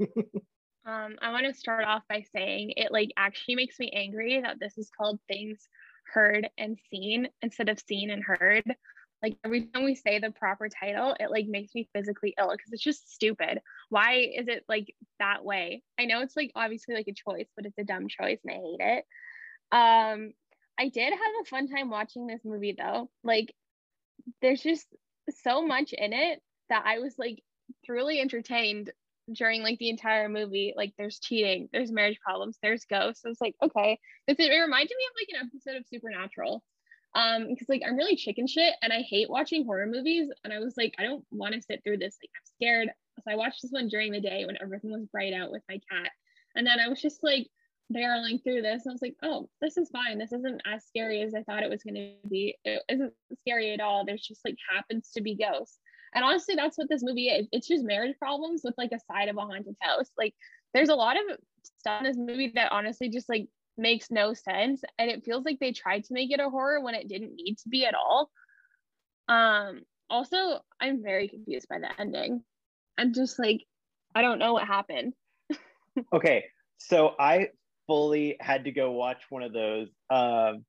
Um, 0.86 1.16
I 1.22 1.32
want 1.32 1.46
to 1.46 1.54
start 1.54 1.84
off 1.84 2.02
by 2.08 2.24
saying 2.34 2.74
it 2.76 2.92
like 2.92 3.10
actually 3.16 3.54
makes 3.54 3.78
me 3.78 3.90
angry 3.94 4.40
that 4.40 4.60
this 4.60 4.76
is 4.76 4.90
called 4.96 5.18
things 5.28 5.68
heard 6.12 6.48
and 6.58 6.78
seen 6.90 7.28
instead 7.40 7.70
of 7.70 7.80
seen 7.80 8.10
and 8.10 8.22
heard. 8.22 8.64
Like 9.22 9.38
every 9.44 9.64
time 9.66 9.84
we 9.84 9.94
say 9.94 10.18
the 10.18 10.30
proper 10.30 10.68
title, 10.68 11.16
it 11.18 11.30
like 11.30 11.46
makes 11.46 11.74
me 11.74 11.88
physically 11.94 12.34
ill 12.38 12.50
because 12.50 12.70
it's 12.70 12.82
just 12.82 13.14
stupid. 13.14 13.60
Why 13.88 14.30
is 14.36 14.48
it 14.48 14.64
like 14.68 14.94
that 15.18 15.42
way? 15.42 15.82
I 15.98 16.04
know 16.04 16.20
it's 16.20 16.36
like 16.36 16.52
obviously 16.54 16.94
like 16.94 17.08
a 17.08 17.14
choice, 17.14 17.48
but 17.56 17.64
it's 17.64 17.78
a 17.78 17.84
dumb 17.84 18.06
choice 18.08 18.40
and 18.44 18.52
I 18.54 18.56
hate 18.56 18.80
it. 18.80 19.04
Um, 19.74 20.32
I 20.78 20.88
did 20.88 21.12
have 21.12 21.32
a 21.42 21.44
fun 21.46 21.68
time 21.68 21.90
watching 21.90 22.28
this 22.28 22.42
movie 22.44 22.76
though. 22.78 23.10
Like 23.24 23.52
there's 24.40 24.62
just 24.62 24.86
so 25.42 25.66
much 25.66 25.92
in 25.92 26.12
it 26.12 26.40
that 26.68 26.84
I 26.86 27.00
was 27.00 27.16
like 27.18 27.42
truly 27.84 28.20
entertained 28.20 28.92
during 29.32 29.62
like 29.62 29.78
the 29.78 29.90
entire 29.90 30.28
movie. 30.28 30.74
Like 30.76 30.92
there's 30.96 31.18
cheating, 31.18 31.68
there's 31.72 31.90
marriage 31.90 32.20
problems, 32.24 32.56
there's 32.62 32.84
ghosts. 32.84 33.22
It's 33.24 33.40
like, 33.40 33.56
okay. 33.62 33.98
This 34.28 34.36
it 34.38 34.48
reminded 34.48 34.94
me 34.96 35.06
of 35.08 35.16
like 35.20 35.40
an 35.42 35.48
episode 35.48 35.78
of 35.80 35.86
Supernatural. 35.92 36.62
Um, 37.16 37.48
because 37.48 37.68
like 37.68 37.82
I'm 37.86 37.96
really 37.96 38.16
chicken 38.16 38.46
shit 38.46 38.74
and 38.80 38.92
I 38.92 39.00
hate 39.00 39.30
watching 39.30 39.64
horror 39.64 39.86
movies. 39.86 40.28
And 40.44 40.52
I 40.52 40.60
was 40.60 40.74
like, 40.76 40.94
I 40.98 41.02
don't 41.02 41.24
want 41.32 41.54
to 41.54 41.62
sit 41.62 41.80
through 41.82 41.98
this. 41.98 42.16
Like 42.22 42.30
I'm 42.36 42.46
scared. 42.56 42.90
So 43.16 43.32
I 43.32 43.36
watched 43.36 43.62
this 43.62 43.72
one 43.72 43.88
during 43.88 44.12
the 44.12 44.20
day 44.20 44.44
when 44.44 44.58
everything 44.62 44.92
was 44.92 45.06
bright 45.10 45.32
out 45.32 45.50
with 45.50 45.62
my 45.68 45.80
cat. 45.90 46.10
And 46.54 46.64
then 46.64 46.78
I 46.78 46.86
was 46.86 47.00
just 47.00 47.24
like 47.24 47.48
barreling 47.92 48.42
through 48.42 48.62
this. 48.62 48.84
And 48.84 48.92
I 48.92 48.94
was 48.94 49.02
like, 49.02 49.16
oh, 49.22 49.48
this 49.60 49.76
is 49.76 49.90
fine. 49.90 50.18
This 50.18 50.32
isn't 50.32 50.62
as 50.66 50.84
scary 50.86 51.22
as 51.22 51.34
I 51.34 51.42
thought 51.42 51.62
it 51.62 51.70
was 51.70 51.82
gonna 51.82 52.12
be. 52.28 52.56
It 52.64 52.82
isn't 52.88 53.12
scary 53.40 53.72
at 53.72 53.80
all. 53.80 54.04
There's 54.04 54.26
just 54.26 54.44
like 54.44 54.56
happens 54.72 55.10
to 55.14 55.22
be 55.22 55.36
ghosts. 55.36 55.78
And 56.14 56.24
honestly, 56.24 56.54
that's 56.54 56.78
what 56.78 56.88
this 56.88 57.02
movie 57.02 57.28
is. 57.28 57.48
It's 57.50 57.66
just 57.66 57.84
marriage 57.84 58.16
problems 58.18 58.62
with 58.64 58.74
like 58.78 58.92
a 58.92 59.00
side 59.12 59.28
of 59.28 59.36
a 59.36 59.40
haunted 59.40 59.76
house. 59.80 60.10
Like 60.16 60.34
there's 60.72 60.88
a 60.88 60.94
lot 60.94 61.16
of 61.16 61.38
stuff 61.80 62.00
in 62.00 62.04
this 62.04 62.16
movie 62.16 62.52
that 62.54 62.72
honestly 62.72 63.08
just 63.08 63.28
like 63.28 63.48
makes 63.76 64.10
no 64.10 64.32
sense. 64.34 64.82
And 64.98 65.10
it 65.10 65.24
feels 65.24 65.44
like 65.44 65.58
they 65.58 65.72
tried 65.72 66.04
to 66.04 66.14
make 66.14 66.30
it 66.30 66.40
a 66.40 66.50
horror 66.50 66.80
when 66.80 66.94
it 66.94 67.08
didn't 67.08 67.34
need 67.34 67.58
to 67.58 67.68
be 67.68 67.84
at 67.84 67.94
all. 67.94 68.30
Um, 69.28 69.82
also, 70.08 70.60
I'm 70.80 71.02
very 71.02 71.28
confused 71.28 71.68
by 71.68 71.78
the 71.78 71.88
ending. 72.00 72.42
I'm 72.98 73.12
just 73.12 73.38
like, 73.38 73.64
I 74.14 74.22
don't 74.22 74.38
know 74.38 74.52
what 74.52 74.66
happened. 74.66 75.14
okay, 76.12 76.44
so 76.78 77.14
I 77.18 77.48
fully 77.86 78.36
had 78.40 78.64
to 78.64 78.72
go 78.72 78.92
watch 78.92 79.22
one 79.28 79.42
of 79.42 79.52
those 79.52 79.88
um 80.10 80.64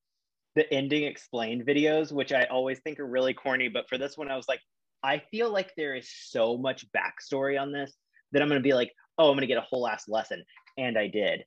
the 0.56 0.72
ending 0.74 1.04
explained 1.04 1.66
videos, 1.66 2.12
which 2.12 2.32
I 2.32 2.46
always 2.46 2.80
think 2.80 3.00
are 3.00 3.06
really 3.06 3.34
corny, 3.34 3.68
but 3.68 3.90
for 3.90 3.98
this 3.98 4.18
one, 4.18 4.32
I 4.32 4.38
was 4.38 4.48
like, 4.48 4.62
I 5.04 5.22
feel 5.30 5.52
like 5.52 5.74
there 5.76 5.96
is 5.96 6.10
so 6.10 6.58
much 6.58 6.86
backstory 6.94 7.62
on 7.62 7.72
this 7.72 7.94
that 8.32 8.42
I'm 8.42 8.48
going 8.48 8.62
to 8.62 8.68
be 8.68 8.74
like, 8.74 8.92
oh, 9.18 9.30
I'm 9.30 9.36
going 9.36 9.42
to 9.42 9.48
get 9.48 9.58
a 9.58 9.62
whole 9.70 9.88
ass 9.88 10.06
lesson. 10.08 10.44
And 10.78 10.98
I 10.98 11.08
did. 11.08 11.44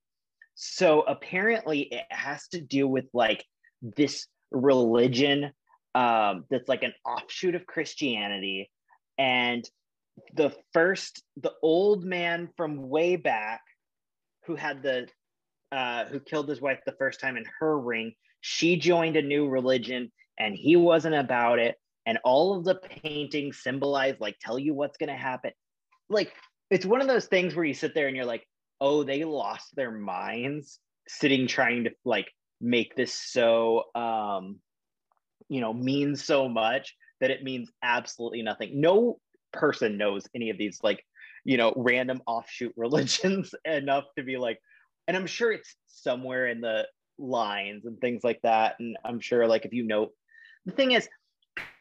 So 0.54 1.02
apparently, 1.02 1.80
it 1.80 2.04
has 2.10 2.46
to 2.48 2.60
do 2.60 2.86
with 2.86 3.06
like 3.12 3.44
this 3.80 4.26
religion 4.50 5.52
um, 5.94 6.44
that's 6.50 6.68
like 6.68 6.82
an 6.82 6.92
offshoot 7.04 7.54
of 7.54 7.66
Christianity. 7.66 8.70
And 9.16 9.68
the 10.34 10.54
first, 10.72 11.22
the 11.36 11.52
old 11.62 12.04
man 12.04 12.48
from 12.56 12.88
way 12.88 13.16
back 13.16 13.60
who 14.46 14.54
had 14.54 14.82
the, 14.82 15.08
uh, 15.72 16.04
who 16.06 16.20
killed 16.20 16.48
his 16.48 16.60
wife 16.60 16.80
the 16.84 16.92
first 16.92 17.20
time 17.20 17.36
in 17.36 17.44
her 17.60 17.78
ring, 17.78 18.14
she 18.40 18.76
joined 18.76 19.16
a 19.16 19.22
new 19.22 19.48
religion 19.48 20.10
and 20.38 20.54
he 20.54 20.76
wasn't 20.76 21.14
about 21.14 21.58
it. 21.58 21.76
And 22.06 22.18
all 22.24 22.56
of 22.56 22.64
the 22.64 22.76
paintings 22.76 23.62
symbolize 23.62 24.16
like 24.18 24.36
tell 24.40 24.58
you 24.58 24.74
what's 24.74 24.96
going 24.96 25.10
to 25.10 25.16
happen. 25.16 25.52
Like 26.08 26.32
it's 26.70 26.86
one 26.86 27.00
of 27.00 27.08
those 27.08 27.26
things 27.26 27.54
where 27.54 27.64
you 27.64 27.74
sit 27.74 27.94
there 27.94 28.06
and 28.06 28.16
you're 28.16 28.24
like 28.24 28.46
oh 28.80 29.02
they 29.02 29.24
lost 29.24 29.74
their 29.74 29.90
minds 29.90 30.78
sitting 31.06 31.46
trying 31.46 31.84
to 31.84 31.90
like 32.04 32.28
make 32.60 32.94
this 32.94 33.12
so 33.12 33.84
um 33.94 34.58
you 35.48 35.60
know 35.60 35.72
mean 35.72 36.16
so 36.16 36.48
much 36.48 36.94
that 37.20 37.30
it 37.30 37.42
means 37.42 37.70
absolutely 37.82 38.42
nothing. 38.42 38.80
No 38.80 39.18
person 39.52 39.96
knows 39.96 40.24
any 40.34 40.50
of 40.50 40.58
these 40.58 40.78
like 40.82 41.04
you 41.44 41.56
know 41.56 41.72
random 41.76 42.20
offshoot 42.26 42.72
religions 42.76 43.54
enough 43.64 44.04
to 44.16 44.22
be 44.22 44.36
like 44.36 44.58
and 45.08 45.16
i'm 45.16 45.26
sure 45.26 45.50
it's 45.50 45.74
somewhere 45.88 46.46
in 46.46 46.60
the 46.60 46.86
lines 47.18 47.84
and 47.84 48.00
things 48.00 48.22
like 48.22 48.40
that 48.42 48.76
and 48.78 48.96
i'm 49.04 49.18
sure 49.18 49.48
like 49.48 49.64
if 49.64 49.72
you 49.72 49.82
know 49.82 50.10
the 50.66 50.72
thing 50.72 50.92
is 50.92 51.08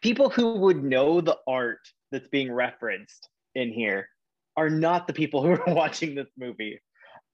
people 0.02 0.30
who 0.30 0.56
would 0.56 0.84
know 0.84 1.22
the 1.22 1.38
art 1.48 1.80
that's 2.12 2.28
being 2.30 2.52
referenced 2.52 3.30
in 3.56 3.72
here 3.72 4.08
are 4.56 4.70
not 4.70 5.08
the 5.08 5.14
people 5.14 5.44
who 5.44 5.52
are 5.62 5.74
watching 5.74 6.16
this 6.16 6.30
movie. 6.38 6.82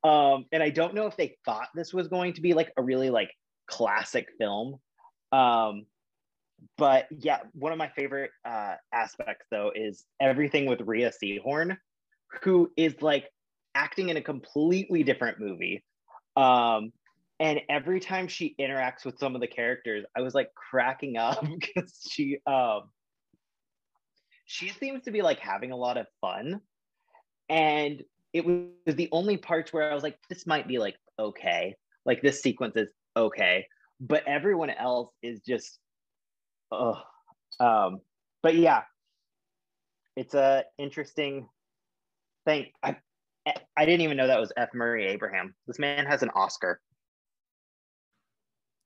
Um, 0.04 0.46
and 0.52 0.62
I 0.62 0.70
don't 0.70 0.94
know 0.94 1.08
if 1.08 1.16
they 1.16 1.38
thought 1.46 1.70
this 1.74 1.94
was 1.94 2.08
going 2.08 2.34
to 2.34 2.42
be 2.42 2.54
like 2.54 2.72
a 2.76 2.82
really 2.82 3.10
like 3.10 3.32
classic 3.68 4.28
film. 4.38 4.80
Um, 5.32 5.86
but 6.78 7.08
yeah, 7.12 7.40
one 7.54 7.72
of 7.72 7.78
my 7.78 7.90
favorite 7.90 8.32
uh, 8.46 8.76
aspects 8.94 9.46
though 9.50 9.72
is 9.74 10.06
everything 10.22 10.66
with 10.66 10.82
Rhea 10.82 11.12
Seehorn, 11.12 11.78
who 12.42 12.72
is 12.76 13.02
like 13.02 13.30
acting 13.76 14.10
in 14.10 14.18
a 14.18 14.22
completely 14.22 15.04
different 15.04 15.40
movie. 15.40 15.84
Um, 16.36 16.92
and 17.40 17.62
every 17.70 18.00
time 18.00 18.28
she 18.28 18.56
interacts 18.60 19.06
with 19.06 19.18
some 19.18 19.36
of 19.36 19.42
the 19.42 19.48
characters 19.48 20.06
i 20.16 20.22
was 20.22 20.36
like 20.36 20.54
cracking 20.54 21.18
up 21.18 21.44
because 21.60 22.00
she 22.10 22.38
um 22.46 22.84
she 24.46 24.70
seems 24.70 25.04
to 25.04 25.12
be 25.12 25.22
like 25.22 25.40
having 25.40 25.72
a 25.72 25.76
lot 25.76 25.98
of 25.98 26.06
fun. 26.22 26.60
And 27.50 28.04
it 28.34 28.46
was 28.46 28.96
the 28.96 29.10
only 29.12 29.38
parts 29.38 29.72
where 29.72 29.90
i 29.90 29.94
was 29.94 30.04
like 30.04 30.18
this 30.30 30.46
might 30.46 30.68
be 30.68 30.80
like 30.80 30.96
okay. 31.20 31.76
Like 32.06 32.22
this 32.22 32.42
sequence 32.42 32.76
is 32.76 32.90
okay. 33.16 33.66
But 34.00 34.28
everyone 34.28 34.70
else 34.70 35.10
is 35.22 35.42
just 35.42 35.80
oh 36.72 37.02
um 37.60 38.00
but 38.42 38.56
yeah 38.56 38.82
it's 40.16 40.36
a 40.36 40.66
interesting 40.78 41.48
thing. 42.46 42.68
I 42.84 42.98
i 43.46 43.86
didn't 43.86 44.02
even 44.02 44.18
know 44.18 44.28
that 44.28 44.40
was 44.40 44.52
f 44.58 44.70
murray 44.74 45.08
abraham 45.08 45.54
this 45.68 45.80
man 45.80 46.06
has 46.06 46.24
an 46.24 46.30
oscar 46.36 46.80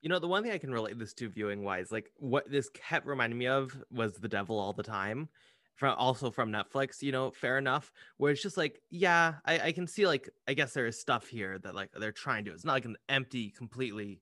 you 0.00 0.08
know, 0.08 0.18
the 0.18 0.28
one 0.28 0.42
thing 0.42 0.52
I 0.52 0.58
can 0.58 0.72
relate 0.72 0.98
this 0.98 1.12
to 1.14 1.28
viewing 1.28 1.64
wise, 1.64 1.90
like 1.90 2.10
what 2.18 2.50
this 2.50 2.68
kept 2.70 3.06
reminding 3.06 3.38
me 3.38 3.48
of 3.48 3.76
was 3.90 4.14
The 4.14 4.28
Devil 4.28 4.58
All 4.58 4.72
the 4.72 4.82
Time. 4.82 5.28
From 5.74 5.94
also 5.96 6.32
from 6.32 6.50
Netflix, 6.50 7.02
you 7.02 7.12
know, 7.12 7.30
fair 7.30 7.56
enough. 7.56 7.92
Where 8.16 8.32
it's 8.32 8.42
just 8.42 8.56
like, 8.56 8.80
yeah, 8.90 9.34
I, 9.44 9.60
I 9.60 9.72
can 9.72 9.86
see 9.86 10.08
like 10.08 10.28
I 10.48 10.54
guess 10.54 10.72
there 10.72 10.86
is 10.86 11.00
stuff 11.00 11.28
here 11.28 11.56
that 11.60 11.72
like 11.74 11.90
they're 11.92 12.10
trying 12.10 12.44
to. 12.46 12.52
It's 12.52 12.64
not 12.64 12.72
like 12.72 12.84
an 12.84 12.96
empty, 13.08 13.54
completely 13.56 14.20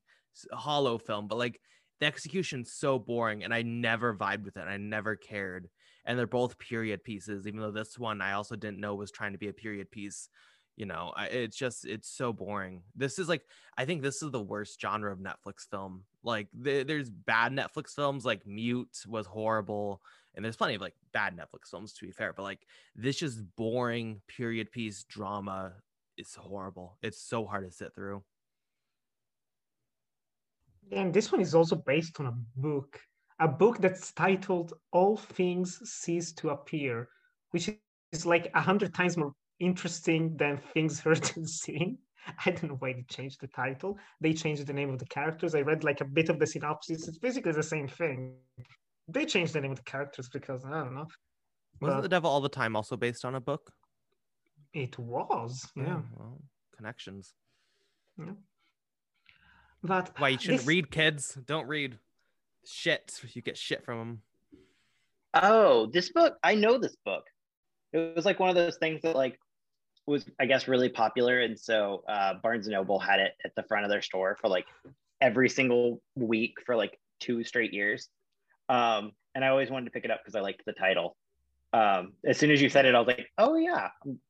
hollow 0.53 0.99
film, 0.99 1.29
but 1.29 1.39
like 1.39 1.59
the 1.99 2.07
execution's 2.07 2.73
so 2.73 2.99
boring, 2.99 3.43
and 3.43 3.55
I 3.55 3.63
never 3.63 4.15
vibed 4.15 4.45
with 4.45 4.59
it. 4.59 4.69
I 4.69 4.77
never 4.77 5.17
cared. 5.17 5.71
And 6.07 6.19
they're 6.19 6.27
both 6.27 6.59
period 6.59 7.05
pieces, 7.05 7.47
even 7.47 7.61
though 7.61 7.73
this 7.73 7.99
one 7.99 8.21
I 8.21 8.33
also 8.33 8.57
didn't 8.57 8.81
know 8.81 8.95
was 8.95 9.11
trying 9.11 9.33
to 9.33 9.39
be 9.39 9.49
a 9.49 9.53
period 9.53 9.91
piece 9.91 10.29
you 10.77 10.85
know 10.85 11.11
I, 11.17 11.27
it's 11.27 11.57
just 11.57 11.87
it's 11.87 12.09
so 12.09 12.33
boring. 12.33 12.83
This 12.95 13.19
is 13.19 13.29
like 13.29 13.43
i 13.79 13.87
think 13.87 14.03
this 14.03 14.23
is 14.23 14.31
the 14.31 14.43
worst 14.43 14.81
genre 14.81 15.11
of 15.11 15.19
netflix 15.19 15.67
film. 15.71 16.05
Like 16.23 16.49
th- 16.63 16.87
there's 16.87 17.09
bad 17.09 17.53
netflix 17.53 17.95
films 17.95 18.25
like 18.25 18.47
mute 18.47 19.05
was 19.09 19.27
horrible 19.27 20.03
and 20.35 20.45
there's 20.45 20.57
plenty 20.57 20.75
of 20.75 20.83
like 20.83 20.95
bad 21.13 21.35
netflix 21.35 21.71
films 21.71 21.95
to 21.95 22.05
be 22.05 22.13
fair 22.13 22.35
but 22.35 22.43
like 22.43 22.61
this 22.95 23.17
just 23.17 23.41
boring 23.57 24.21
period 24.29 24.71
piece 24.71 25.05
drama 25.05 25.73
is 26.17 26.35
horrible. 26.35 26.97
It's 27.03 27.21
so 27.21 27.45
hard 27.45 27.67
to 27.67 27.71
sit 27.71 27.95
through. 27.95 28.23
And 30.93 31.13
this 31.13 31.33
one 31.33 31.41
is 31.41 31.55
also 31.55 31.77
based 31.77 32.19
on 32.21 32.27
a 32.27 32.35
book 32.57 33.01
a 33.41 33.49
book 33.49 33.79
that's 33.79 34.13
titled 34.13 34.73
all 34.93 35.17
things 35.17 35.81
cease 35.85 36.33
to 36.33 36.51
appear 36.51 37.09
which 37.57 37.71
is 38.13 38.27
like 38.27 38.51
a 38.55 38.61
hundred 38.61 38.95
times 38.95 39.17
more 39.17 39.33
interesting 39.61 40.37
than 40.37 40.59
things 40.75 41.01
heard 41.05 41.31
and 41.37 41.49
seen. 41.49 41.99
I 42.45 42.51
don't 42.51 42.65
know 42.65 42.77
why 42.81 42.93
they 42.93 43.05
changed 43.09 43.41
the 43.41 43.47
title. 43.47 43.99
They 44.21 44.33
changed 44.33 44.67
the 44.67 44.73
name 44.73 44.91
of 44.91 44.99
the 44.99 45.07
characters. 45.07 45.55
I 45.55 45.61
read 45.61 45.85
like 45.85 46.01
a 46.01 46.05
bit 46.05 46.29
of 46.29 46.39
the 46.39 46.47
synopsis. 46.47 47.07
It's 47.07 47.19
basically 47.19 47.53
the 47.53 47.63
same 47.63 47.87
thing. 47.87 48.35
They 49.09 49.25
changed 49.25 49.53
the 49.53 49.61
name 49.61 49.71
of 49.71 49.79
the 49.79 49.85
characters 49.85 50.29
because 50.29 50.65
I 50.65 50.71
don't 50.71 50.95
know. 50.95 51.07
Wasn't 51.81 52.03
the 52.03 52.09
devil 52.09 52.29
all 52.29 52.41
the 52.41 52.49
time 52.49 52.75
also 52.75 52.97
based 52.97 53.25
on 53.25 53.37
a 53.37 53.41
book? 53.41 53.71
It 54.73 54.99
was, 54.99 55.67
oh, 55.79 55.81
yeah. 55.81 55.97
Oh, 55.97 56.03
well, 56.19 56.41
connections. 56.77 57.33
Yeah. 58.19 58.33
But 59.83 60.11
why 60.19 60.31
you 60.31 60.39
shouldn't 60.39 60.61
this... 60.61 60.67
read, 60.67 60.91
kids? 60.91 61.39
Don't 61.47 61.69
read 61.69 61.99
shit. 62.69 63.21
You 63.33 63.43
get 63.43 63.57
shit 63.57 63.85
from 63.85 63.99
them. 63.99 64.23
Oh, 65.35 65.87
this 65.87 66.11
book. 66.11 66.37
I 66.43 66.55
know 66.55 66.79
this 66.79 66.97
book. 67.05 67.25
It 67.93 68.15
was 68.17 68.25
like 68.25 68.41
one 68.41 68.49
of 68.49 68.55
those 68.55 68.77
things 68.77 69.03
that 69.03 69.17
like 69.17 69.39
was 70.07 70.25
I 70.41 70.47
guess 70.47 70.69
really 70.69 70.89
popular, 70.89 71.41
and 71.41 71.59
so 71.59 72.05
uh, 72.09 72.35
Barnes 72.43 72.67
and 72.67 72.75
Noble 72.75 72.99
had 72.99 73.21
it 73.21 73.33
at 73.45 73.55
the 73.55 73.63
front 73.65 73.85
of 73.85 73.91
their 73.91 74.03
store 74.03 74.37
for 74.41 74.49
like 74.49 74.67
every 75.21 75.49
single 75.49 76.01
week 76.15 76.55
for 76.65 76.77
like 76.77 76.99
two 77.21 77.45
straight 77.45 77.73
years. 77.73 78.09
Um, 78.69 79.13
and 79.35 79.45
I 79.45 79.49
always 79.49 79.71
wanted 79.71 79.87
to 79.87 79.91
pick 79.91 80.05
it 80.05 80.11
up 80.11 80.21
because 80.23 80.35
I 80.35 80.41
liked 80.41 80.63
the 80.67 80.73
title. 80.73 81.17
Um, 81.73 82.13
as 82.25 82.39
soon 82.39 82.51
as 82.51 82.63
you 82.63 82.69
said 82.69 82.87
it, 82.87 82.95
I 82.95 82.99
was 82.99 83.07
like, 83.07 83.29
oh 83.39 83.57
yeah, 83.57 83.89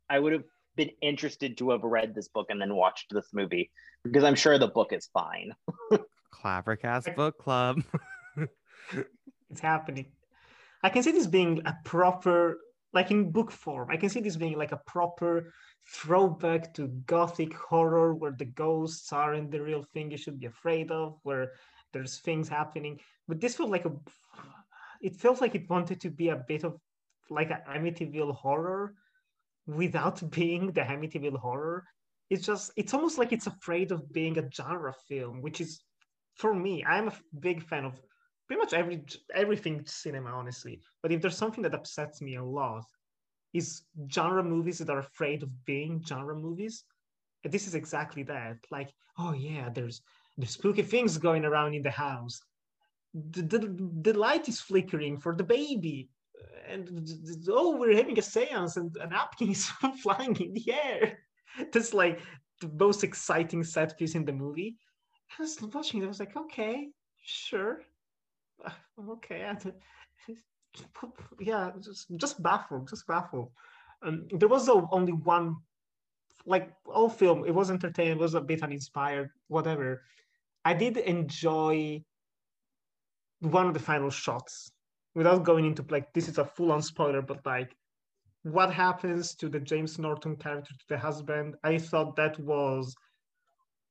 I 0.08 0.18
would 0.18 0.32
have 0.32 0.44
been 0.76 0.90
interested 1.00 1.56
to 1.58 1.70
have 1.70 1.82
read 1.82 2.14
this 2.14 2.28
book 2.28 2.46
and 2.50 2.60
then 2.60 2.74
watched 2.74 3.12
this 3.12 3.28
movie 3.32 3.70
because 4.04 4.24
I'm 4.24 4.34
sure 4.34 4.58
the 4.58 4.68
book 4.68 4.92
is 4.92 5.08
fine. 5.12 5.52
Clappercast 6.34 7.14
book 7.14 7.38
club. 7.38 7.82
it's 9.50 9.60
happening. 9.60 10.06
I 10.82 10.88
can 10.88 11.02
see 11.02 11.12
this 11.12 11.26
being 11.26 11.62
a 11.66 11.74
proper, 11.84 12.58
like 12.92 13.10
in 13.10 13.30
book 13.30 13.50
form, 13.50 13.90
I 13.90 13.96
can 13.96 14.08
see 14.08 14.20
this 14.20 14.36
being 14.36 14.56
like 14.56 14.72
a 14.72 14.80
proper 14.86 15.52
throwback 15.88 16.74
to 16.74 16.88
gothic 17.06 17.54
horror 17.54 18.14
where 18.14 18.32
the 18.32 18.44
ghosts 18.44 19.12
aren't 19.12 19.50
the 19.50 19.62
real 19.62 19.82
thing 19.82 20.10
you 20.10 20.16
should 20.16 20.40
be 20.40 20.46
afraid 20.46 20.90
of, 20.90 21.18
where 21.22 21.52
there's 21.92 22.18
things 22.18 22.48
happening. 22.48 23.00
But 23.28 23.40
this 23.40 23.56
felt 23.56 23.70
like 23.70 23.84
a, 23.84 23.92
it 25.00 25.16
felt 25.16 25.40
like 25.40 25.54
it 25.54 25.70
wanted 25.70 26.00
to 26.00 26.10
be 26.10 26.28
a 26.28 26.44
bit 26.48 26.64
of 26.64 26.78
like 27.30 27.50
an 27.50 27.62
Amityville 27.68 28.34
horror 28.34 28.94
without 29.66 30.30
being 30.30 30.72
the 30.72 30.82
Amityville 30.82 31.38
horror. 31.38 31.84
It's 32.28 32.44
just, 32.44 32.72
it's 32.76 32.92
almost 32.92 33.18
like 33.18 33.32
it's 33.32 33.46
afraid 33.46 33.92
of 33.92 34.12
being 34.12 34.38
a 34.38 34.50
genre 34.50 34.92
film, 35.08 35.42
which 35.42 35.60
is, 35.60 35.80
for 36.34 36.52
me, 36.52 36.84
I'm 36.84 37.08
a 37.08 37.14
big 37.38 37.62
fan 37.62 37.84
of 37.84 38.00
pretty 38.46 38.60
much 38.60 38.72
every 38.72 39.04
everything 39.34 39.82
cinema, 39.86 40.30
honestly. 40.30 40.80
But 41.02 41.12
if 41.12 41.20
there's 41.20 41.36
something 41.36 41.62
that 41.62 41.74
upsets 41.74 42.20
me 42.20 42.36
a 42.36 42.44
lot, 42.44 42.84
is 43.52 43.82
genre 44.12 44.42
movies 44.42 44.78
that 44.78 44.90
are 44.90 44.98
afraid 44.98 45.42
of 45.42 45.64
being 45.64 46.02
genre 46.06 46.36
movies. 46.36 46.84
And 47.44 47.52
this 47.52 47.66
is 47.66 47.74
exactly 47.74 48.22
that. 48.24 48.58
Like, 48.70 48.90
oh 49.18 49.32
yeah, 49.32 49.68
there's 49.70 50.02
there's 50.36 50.50
spooky 50.50 50.82
things 50.82 51.16
going 51.18 51.44
around 51.44 51.74
in 51.74 51.82
the 51.82 51.90
house. 51.90 52.40
The, 53.14 53.42
the, 53.42 53.90
the 54.02 54.12
light 54.12 54.48
is 54.48 54.60
flickering 54.60 55.18
for 55.18 55.34
the 55.34 55.44
baby. 55.44 56.10
And 56.68 57.08
oh, 57.48 57.76
we're 57.76 57.96
having 57.96 58.18
a 58.18 58.22
seance 58.22 58.76
and 58.76 58.94
a 59.00 59.06
napkin 59.06 59.50
is 59.52 59.66
flying 60.02 60.36
in 60.36 60.52
the 60.52 60.72
air. 60.72 61.18
That's 61.72 61.94
like 61.94 62.20
the 62.60 62.68
most 62.68 63.04
exciting 63.04 63.64
set 63.64 63.96
piece 63.96 64.14
in 64.14 64.26
the 64.26 64.32
movie. 64.32 64.76
I 65.38 65.42
was 65.42 65.58
watching 65.62 66.02
it, 66.02 66.04
I 66.04 66.08
was 66.08 66.20
like, 66.20 66.36
okay, 66.36 66.88
sure. 67.24 67.80
Okay. 69.10 69.46
Yeah, 71.40 71.72
just 71.80 72.06
just 72.16 72.42
baffled, 72.42 72.88
just 72.88 73.06
baffled. 73.06 73.50
Um, 74.02 74.26
there 74.30 74.48
was 74.48 74.68
only 74.68 75.12
one, 75.12 75.56
like 76.44 76.70
all 76.84 77.08
film, 77.08 77.44
it 77.46 77.54
was 77.54 77.70
entertaining, 77.70 78.18
it 78.18 78.20
was 78.20 78.34
a 78.34 78.40
bit 78.40 78.62
uninspired, 78.62 79.30
whatever. 79.48 80.02
I 80.64 80.74
did 80.74 80.96
enjoy 80.98 82.02
one 83.40 83.66
of 83.66 83.74
the 83.74 83.80
final 83.80 84.10
shots 84.10 84.72
without 85.14 85.44
going 85.44 85.64
into 85.64 85.84
like 85.88 86.12
this 86.12 86.28
is 86.28 86.38
a 86.38 86.44
full-on 86.44 86.82
spoiler, 86.82 87.22
but 87.22 87.44
like 87.46 87.74
what 88.42 88.72
happens 88.72 89.34
to 89.36 89.48
the 89.48 89.60
James 89.60 89.98
Norton 89.98 90.36
character 90.36 90.74
to 90.74 90.84
the 90.88 90.98
husband, 90.98 91.54
I 91.64 91.78
thought 91.78 92.16
that 92.16 92.38
was 92.38 92.94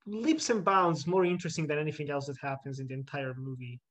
leaps 0.05 0.49
and 0.49 0.63
bounds 0.63 1.07
more 1.07 1.25
interesting 1.25 1.67
than 1.67 1.79
anything 1.79 2.09
else 2.09 2.27
that 2.27 2.37
happens 2.41 2.79
in 2.79 2.87
the 2.87 2.93
entire 2.93 3.33
movie. 3.35 3.81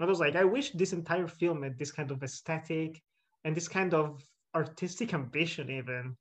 I 0.00 0.04
was 0.04 0.20
like, 0.20 0.36
I 0.36 0.44
wish 0.44 0.70
this 0.70 0.92
entire 0.92 1.28
film 1.28 1.62
had 1.62 1.78
this 1.78 1.92
kind 1.92 2.10
of 2.10 2.22
aesthetic 2.22 3.00
and 3.44 3.54
this 3.54 3.68
kind 3.68 3.94
of 3.94 4.22
artistic 4.54 5.14
ambition, 5.14 5.70
even 5.70 6.16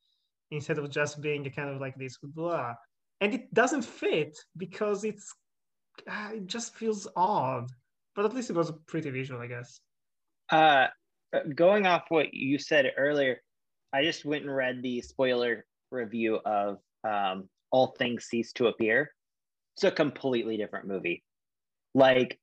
instead 0.52 0.78
of 0.78 0.90
just 0.90 1.22
being 1.22 1.46
a 1.48 1.50
kind 1.50 1.70
of 1.70 1.80
like 1.80 1.96
this 1.96 2.18
blah. 2.22 2.74
And 3.22 3.34
it 3.34 3.54
doesn't 3.54 3.86
fit 3.86 4.38
because 4.58 5.04
it's 5.04 5.34
uh, 6.10 6.30
it 6.34 6.48
just 6.48 6.76
feels 6.76 7.08
odd. 7.16 7.70
But 8.16 8.26
at 8.26 8.34
least 8.34 8.50
it 8.50 8.56
was 8.56 8.74
pretty 8.88 9.10
visual, 9.10 9.42
I 9.42 9.48
guess. 9.48 9.80
Uh, 10.50 10.88
going 11.56 11.86
off 11.86 12.04
what 12.10 12.34
you 12.34 12.58
said 12.60 12.92
earlier, 12.98 13.42
I 13.94 14.04
just 14.04 14.26
went 14.26 14.44
and 14.44 14.54
read 14.54 14.82
the 14.82 15.02
spoiler 15.02 15.66
review 15.92 16.40
of 16.46 16.80
um, 17.04 17.48
All 17.72 17.96
Things 17.98 18.26
Cease 18.26 18.52
to 18.54 18.68
Appear. 18.68 19.12
It's 19.76 19.86
a 19.86 19.92
completely 19.92 20.58
different 20.58 20.88
movie. 20.88 21.24
Like 21.94 22.38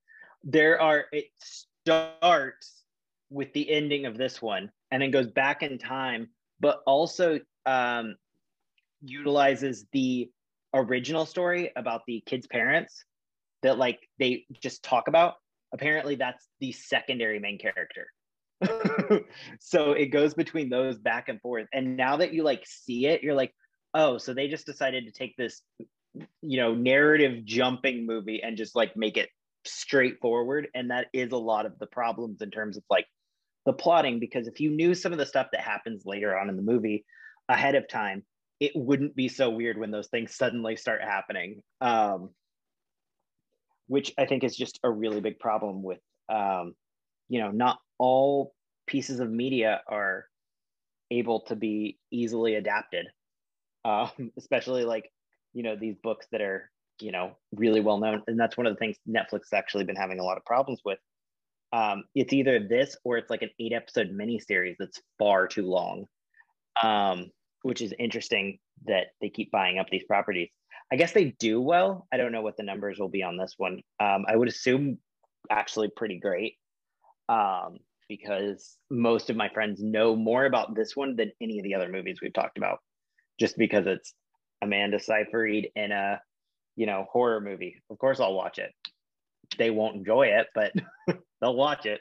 there 0.45 0.80
are 0.80 1.05
it 1.12 1.26
starts 1.84 2.84
with 3.30 3.53
the 3.53 3.70
ending 3.70 4.07
of 4.07 4.16
this 4.16 4.41
one 4.41 4.70
and 4.91 5.03
then 5.03 5.11
goes 5.11 5.26
back 5.26 5.62
in 5.62 5.78
time, 5.78 6.28
but 6.61 6.80
also 6.86 7.39
um, 7.66 8.16
utilizes 9.03 9.86
the 9.93 10.30
original 10.74 11.26
story 11.26 11.70
about 11.76 12.03
the 12.07 12.22
kid's 12.26 12.47
parents 12.47 13.05
that 13.62 13.78
like 13.78 14.01
they 14.18 14.45
just 14.62 14.82
talk 14.82 15.09
about. 15.09 15.34
Apparently, 15.72 16.14
that's 16.14 16.47
the 16.61 16.72
secondary 16.72 17.39
main 17.39 17.59
character. 17.59 18.07
so 19.61 19.93
it 19.93 20.07
goes 20.07 20.34
between 20.34 20.70
those 20.70 20.99
back 20.99 21.28
and 21.28 21.41
forth. 21.41 21.66
And 21.72 21.97
now 21.97 22.16
that 22.16 22.32
you 22.32 22.43
like 22.43 22.64
see 22.66 23.07
it, 23.07 23.22
you're 23.22 23.34
like, 23.34 23.53
oh, 23.95 24.18
so 24.18 24.32
they 24.32 24.49
just 24.49 24.66
decided 24.66 25.05
to 25.07 25.12
take 25.12 25.36
this, 25.36 25.62
you 26.43 26.59
know, 26.59 26.74
narrative 26.74 27.45
jumping 27.45 28.07
movie 28.07 28.43
and 28.43 28.57
just 28.57 28.74
like 28.74 28.97
make 28.97 29.16
it 29.16 29.28
straightforward. 29.65 30.69
And 30.75 30.91
that 30.91 31.07
is 31.13 31.33
a 31.33 31.37
lot 31.37 31.67
of 31.67 31.79
the 31.79 31.87
problems 31.87 32.43
in 32.43 32.51
terms 32.51 32.77
of 32.77 32.85
like 32.91 33.07
the 33.67 33.73
plotting. 33.73 34.21
Because 34.21 34.47
if 34.47 34.61
you 34.61 34.71
knew 34.71 34.95
some 34.95 35.13
of 35.13 35.19
the 35.19 35.27
stuff 35.27 35.49
that 35.53 35.61
happens 35.61 36.03
later 36.05 36.37
on 36.39 36.49
in 36.49 36.57
the 36.57 36.63
movie 36.63 37.05
ahead 37.49 37.75
of 37.75 37.89
time, 37.89 38.25
it 38.61 38.73
wouldn't 38.75 39.15
be 39.15 39.29
so 39.29 39.51
weird 39.51 39.79
when 39.79 39.91
those 39.91 40.09
things 40.09 40.35
suddenly 40.35 40.77
start 40.77 41.03
happening. 41.03 41.63
Um, 41.81 42.31
which 43.89 44.13
I 44.19 44.27
think 44.27 44.45
is 44.45 44.55
just 44.55 44.79
a 44.85 44.91
really 44.91 45.21
big 45.21 45.39
problem 45.39 45.83
with, 45.83 45.99
um, 46.29 46.75
you 47.29 47.41
know, 47.41 47.51
not 47.51 47.79
all 47.99 48.55
pieces 48.87 49.19
of 49.19 49.31
media 49.31 49.81
are 49.89 50.27
able 51.11 51.41
to 51.47 51.57
be 51.57 51.99
easily 52.11 52.55
adapted, 52.55 53.07
um, 53.85 54.11
especially 54.39 54.85
like, 54.85 55.11
you 55.55 55.63
know, 55.63 55.75
these 55.75 55.97
books 56.03 56.27
that 56.33 56.43
are, 56.43 56.71
you 57.01 57.13
know, 57.13 57.37
really 57.53 57.81
well 57.81 57.99
known. 57.99 58.23
And 58.27 58.39
that's 58.39 58.57
one 58.57 58.67
of 58.67 58.75
the 58.75 58.79
things 58.79 58.97
Netflix 59.09 59.51
has 59.51 59.53
actually 59.55 59.85
been 59.85 59.97
having 59.97 60.21
a 60.21 60.25
lot 60.25 60.37
of 60.37 60.45
problems 60.45 60.81
with. 60.85 60.99
Um, 61.73 62.05
it's 62.15 62.33
either 62.33 62.61
this 62.61 62.97
or 63.05 63.19
it's 63.19 63.31
like 63.31 63.43
an 63.43 63.51
eight 63.61 63.73
episode 63.73 64.11
miniseries 64.11 64.77
that's 64.79 65.01
far 65.19 65.47
too 65.47 65.67
long, 65.67 66.07
um, 66.83 67.31
which 67.63 67.83
is 67.83 67.93
interesting 67.99 68.59
that 68.87 69.09
they 69.21 69.29
keep 69.29 69.51
buying 69.51 69.79
up 69.79 69.89
these 69.91 70.05
properties. 70.05 70.49
I 70.91 70.97
guess 70.97 71.13
they 71.13 71.37
do 71.39 71.61
well. 71.61 72.07
I 72.11 72.17
don't 72.17 72.33
know 72.33 72.41
what 72.41 72.57
the 72.57 72.63
numbers 72.63 72.99
will 72.99 73.11
be 73.11 73.23
on 73.23 73.37
this 73.37 73.55
one. 73.59 73.83
Um, 74.01 74.25
I 74.27 74.37
would 74.37 74.49
assume 74.49 74.99
actually 75.51 75.91
pretty 75.95 76.19
great 76.19 76.55
um, 77.29 77.79
because 78.09 78.79
most 78.91 79.29
of 79.29 79.37
my 79.37 79.51
friends 79.51 79.83
know 79.83 80.17
more 80.17 80.47
about 80.47 80.75
this 80.75 80.97
one 80.97 81.17
than 81.17 81.33
any 81.43 81.59
of 81.59 81.65
the 81.65 81.75
other 81.75 81.91
movies 81.91 82.21
we've 82.23 82.33
talked 82.33 82.57
about, 82.57 82.79
just 83.39 83.59
because 83.59 83.87
it's 83.87 84.15
Amanda 84.63 84.99
Seyfried 84.99 85.71
in 85.77 85.93
a 85.93 86.21
you 86.79 86.87
know 86.87 87.07
horror 87.11 87.41
movie. 87.41 87.83
Of 87.91 87.99
course, 87.99 88.20
I'll 88.20 88.35
watch 88.35 88.59
it. 88.59 88.72
They 89.59 89.70
won't 89.70 89.97
enjoy 89.97 90.29
it, 90.29 90.47
but 90.55 90.72
they'll 91.41 91.57
watch 91.57 91.85
it. 91.85 92.01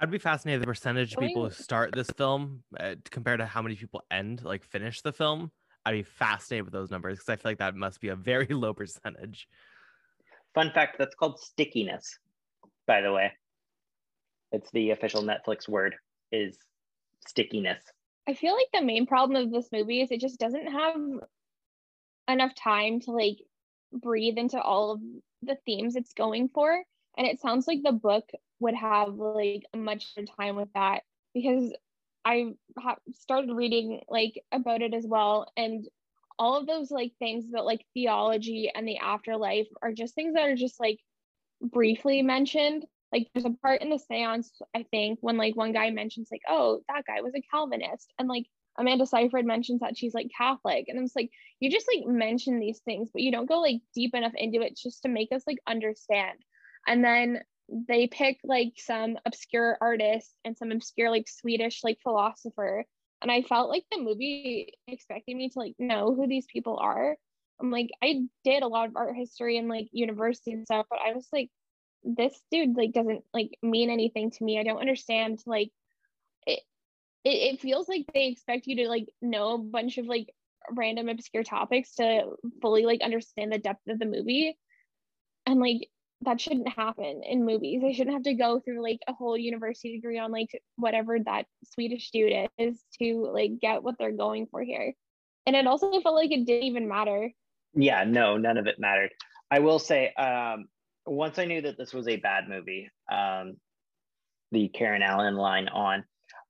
I'd 0.00 0.10
be 0.10 0.18
fascinated 0.18 0.62
the 0.62 0.66
percentage 0.66 1.12
of 1.12 1.20
people 1.20 1.44
who 1.44 1.50
start 1.50 1.94
this 1.94 2.10
film 2.10 2.64
uh, 2.80 2.94
compared 3.10 3.40
to 3.40 3.46
how 3.46 3.62
many 3.62 3.76
people 3.76 4.02
end 4.10 4.42
like 4.42 4.64
finish 4.64 5.02
the 5.02 5.12
film. 5.12 5.52
I'd 5.84 5.92
be 5.92 6.02
fascinated 6.02 6.64
with 6.64 6.72
those 6.72 6.90
numbers 6.90 7.18
because 7.18 7.28
I 7.28 7.36
feel 7.36 7.50
like 7.50 7.58
that 7.58 7.76
must 7.76 8.00
be 8.00 8.08
a 8.08 8.16
very 8.16 8.46
low 8.50 8.72
percentage. 8.72 9.46
Fun 10.54 10.72
fact 10.72 10.96
that's 10.98 11.14
called 11.14 11.38
stickiness, 11.38 12.18
by 12.86 13.02
the 13.02 13.12
way. 13.12 13.32
It's 14.52 14.70
the 14.70 14.90
official 14.90 15.22
Netflix 15.22 15.68
word 15.68 15.96
is 16.32 16.56
stickiness. 17.26 17.82
I 18.26 18.32
feel 18.32 18.54
like 18.54 18.68
the 18.72 18.82
main 18.82 19.06
problem 19.06 19.44
of 19.44 19.52
this 19.52 19.68
movie 19.70 20.00
is 20.00 20.10
it 20.10 20.20
just 20.20 20.38
doesn't 20.38 20.66
have 20.66 20.96
enough 22.28 22.54
time 22.54 23.00
to 23.00 23.10
like 23.10 23.36
breathe 23.94 24.38
into 24.38 24.60
all 24.60 24.92
of 24.92 25.00
the 25.42 25.56
themes 25.66 25.96
it's 25.96 26.12
going 26.12 26.48
for. 26.48 26.82
And 27.16 27.26
it 27.26 27.40
sounds 27.40 27.66
like 27.66 27.82
the 27.82 27.92
book 27.92 28.28
would 28.60 28.74
have 28.74 29.14
like 29.14 29.64
a 29.72 29.76
much 29.76 30.14
time 30.36 30.56
with 30.56 30.68
that 30.74 31.02
because 31.32 31.72
I 32.24 32.54
have 32.82 32.98
started 33.12 33.54
reading 33.54 34.00
like 34.08 34.42
about 34.50 34.82
it 34.82 34.94
as 34.94 35.04
well. 35.06 35.46
And 35.56 35.86
all 36.38 36.58
of 36.58 36.66
those 36.66 36.90
like 36.90 37.12
things 37.18 37.46
about 37.48 37.66
like 37.66 37.84
theology 37.94 38.70
and 38.74 38.88
the 38.88 38.98
afterlife 38.98 39.68
are 39.82 39.92
just 39.92 40.14
things 40.14 40.34
that 40.34 40.48
are 40.48 40.56
just 40.56 40.80
like 40.80 40.98
briefly 41.60 42.22
mentioned. 42.22 42.84
Like 43.12 43.28
there's 43.32 43.44
a 43.44 43.50
part 43.62 43.82
in 43.82 43.90
the 43.90 43.98
seance, 43.98 44.50
I 44.74 44.84
think, 44.90 45.18
when 45.20 45.36
like 45.36 45.54
one 45.54 45.72
guy 45.72 45.90
mentions 45.90 46.28
like, 46.32 46.42
oh, 46.48 46.80
that 46.88 47.04
guy 47.06 47.20
was 47.20 47.34
a 47.36 47.42
Calvinist. 47.48 48.12
And 48.18 48.28
like 48.28 48.46
Amanda 48.78 49.06
Seyfried 49.06 49.46
mentions 49.46 49.80
that 49.80 49.96
she's 49.96 50.14
like 50.14 50.30
Catholic. 50.36 50.86
And 50.88 50.98
it's 51.00 51.16
like 51.16 51.30
you 51.60 51.70
just 51.70 51.88
like 51.94 52.06
mention 52.06 52.58
these 52.58 52.80
things, 52.80 53.10
but 53.12 53.22
you 53.22 53.30
don't 53.30 53.48
go 53.48 53.60
like 53.60 53.80
deep 53.94 54.14
enough 54.14 54.34
into 54.34 54.60
it 54.60 54.76
just 54.76 55.02
to 55.02 55.08
make 55.08 55.32
us 55.32 55.42
like 55.46 55.58
understand. 55.66 56.38
And 56.86 57.04
then 57.04 57.40
they 57.68 58.06
pick 58.06 58.38
like 58.44 58.72
some 58.76 59.16
obscure 59.24 59.78
artist 59.80 60.34
and 60.44 60.56
some 60.56 60.72
obscure 60.72 61.10
like 61.10 61.28
Swedish 61.28 61.82
like 61.82 61.98
philosopher. 62.02 62.84
And 63.22 63.30
I 63.30 63.42
felt 63.42 63.70
like 63.70 63.84
the 63.90 64.02
movie 64.02 64.74
expected 64.86 65.36
me 65.36 65.48
to 65.48 65.58
like 65.58 65.74
know 65.78 66.14
who 66.14 66.26
these 66.26 66.46
people 66.52 66.78
are. 66.78 67.16
I'm 67.60 67.70
like, 67.70 67.88
I 68.02 68.22
did 68.42 68.62
a 68.62 68.68
lot 68.68 68.88
of 68.88 68.96
art 68.96 69.14
history 69.16 69.56
and 69.56 69.68
like 69.68 69.88
university 69.92 70.52
and 70.52 70.66
stuff, 70.66 70.86
but 70.90 70.98
I 70.98 71.12
was 71.14 71.28
like, 71.32 71.50
this 72.02 72.38
dude 72.50 72.76
like 72.76 72.92
doesn't 72.92 73.24
like 73.32 73.56
mean 73.62 73.88
anything 73.88 74.30
to 74.30 74.44
me. 74.44 74.58
I 74.58 74.62
don't 74.62 74.80
understand 74.80 75.40
like 75.46 75.70
it, 77.24 77.54
it 77.54 77.60
feels 77.60 77.88
like 77.88 78.04
they 78.12 78.28
expect 78.28 78.66
you 78.66 78.76
to 78.76 78.88
like 78.88 79.08
know 79.20 79.54
a 79.54 79.58
bunch 79.58 79.98
of 79.98 80.06
like 80.06 80.32
random 80.70 81.08
obscure 81.08 81.42
topics 81.42 81.96
to 81.96 82.22
fully 82.62 82.84
like 82.84 83.02
understand 83.02 83.52
the 83.52 83.58
depth 83.58 83.86
of 83.88 83.98
the 83.98 84.06
movie. 84.06 84.56
And 85.46 85.60
like 85.60 85.88
that 86.22 86.40
shouldn't 86.40 86.68
happen 86.68 87.22
in 87.24 87.44
movies. 87.44 87.82
They 87.82 87.92
shouldn't 87.92 88.14
have 88.14 88.22
to 88.24 88.34
go 88.34 88.60
through 88.60 88.82
like 88.82 89.00
a 89.06 89.12
whole 89.12 89.36
university 89.36 89.94
degree 89.96 90.18
on 90.18 90.30
like 90.30 90.48
whatever 90.76 91.18
that 91.18 91.46
Swedish 91.74 92.10
dude 92.10 92.48
is 92.58 92.82
to 93.00 93.30
like 93.32 93.58
get 93.60 93.82
what 93.82 93.96
they're 93.98 94.12
going 94.12 94.46
for 94.50 94.62
here. 94.62 94.94
And 95.46 95.54
it 95.54 95.66
also 95.66 96.00
felt 96.00 96.14
like 96.14 96.30
it 96.30 96.46
didn't 96.46 96.64
even 96.64 96.88
matter. 96.88 97.30
Yeah, 97.74 98.04
no, 98.04 98.38
none 98.38 98.56
of 98.56 98.66
it 98.66 98.76
mattered. 98.78 99.10
I 99.50 99.58
will 99.58 99.78
say, 99.78 100.12
um, 100.14 100.66
once 101.06 101.38
I 101.38 101.44
knew 101.44 101.60
that 101.62 101.76
this 101.76 101.92
was 101.92 102.08
a 102.08 102.16
bad 102.16 102.48
movie, 102.48 102.88
um, 103.12 103.56
the 104.52 104.68
Karen 104.68 105.02
Allen 105.02 105.34
line 105.34 105.68
on, 105.68 106.04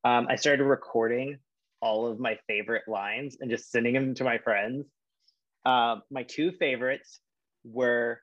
um, 0.05 0.27
I 0.29 0.37
started 0.37 0.65
recording 0.65 1.39
all 1.81 2.07
of 2.07 2.19
my 2.21 2.39
favorite 2.47 2.87
lines 2.87 3.37
and 3.41 3.51
just 3.51 3.71
sending 3.71 3.95
them 3.95 4.15
to 4.15 4.25
my 4.25 4.39
friends. 4.39 4.87
Uh, 5.65 5.97
my 6.11 6.23
two 6.23 6.53
favorites 6.53 7.21
were 7.65 8.21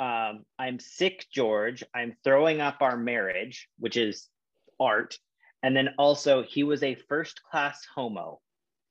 um, 0.00 0.46
I'm 0.58 0.80
sick, 0.80 1.26
George. 1.30 1.84
I'm 1.94 2.16
throwing 2.24 2.62
up 2.62 2.78
our 2.80 2.96
marriage, 2.96 3.68
which 3.78 3.98
is 3.98 4.28
art. 4.80 5.18
And 5.62 5.76
then 5.76 5.90
also, 5.98 6.42
he 6.42 6.62
was 6.62 6.82
a 6.82 6.94
first 7.06 7.42
class 7.42 7.84
homo, 7.94 8.40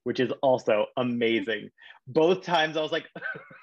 which 0.03 0.19
is 0.19 0.31
also 0.43 0.85
amazing. 0.97 1.71
Both 2.05 2.43
times 2.43 2.77
I 2.77 2.81
was 2.81 2.91
like, 2.91 3.07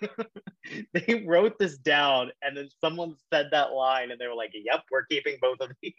they 0.93 1.25
wrote 1.25 1.57
this 1.57 1.79
down, 1.79 2.33
and 2.43 2.57
then 2.57 2.69
someone 2.81 3.15
said 3.33 3.47
that 3.53 3.71
line, 3.73 4.11
and 4.11 4.21
they 4.21 4.27
were 4.27 4.35
like, 4.35 4.51
yep, 4.53 4.83
we're 4.91 5.07
keeping 5.07 5.37
both 5.41 5.61
of 5.61 5.71
these. 5.81 5.95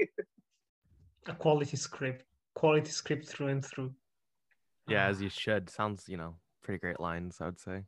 A 1.28 1.34
quality 1.34 1.78
script, 1.78 2.26
quality 2.58 2.90
script 2.90 3.28
through 3.28 3.50
and 3.50 3.64
through. 3.64 3.94
Yeah, 4.88 5.06
ah. 5.06 5.10
as 5.10 5.22
you 5.22 5.30
should. 5.30 5.70
Sounds, 5.70 6.06
you 6.08 6.18
know, 6.18 6.34
pretty 6.64 6.80
great 6.80 7.00
lines, 7.00 7.38
I 7.40 7.46
would 7.46 7.60
say. 7.60 7.84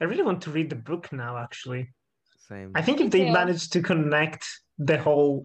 I 0.00 0.04
really 0.04 0.24
want 0.24 0.42
to 0.42 0.50
read 0.50 0.68
the 0.68 0.82
book 0.90 1.12
now, 1.12 1.36
actually. 1.38 1.92
Same. 2.48 2.72
I 2.74 2.82
think 2.82 3.00
if 3.00 3.10
they 3.12 3.30
manage 3.30 3.70
to 3.70 3.80
connect 3.82 4.44
the 4.78 4.98
whole, 4.98 5.44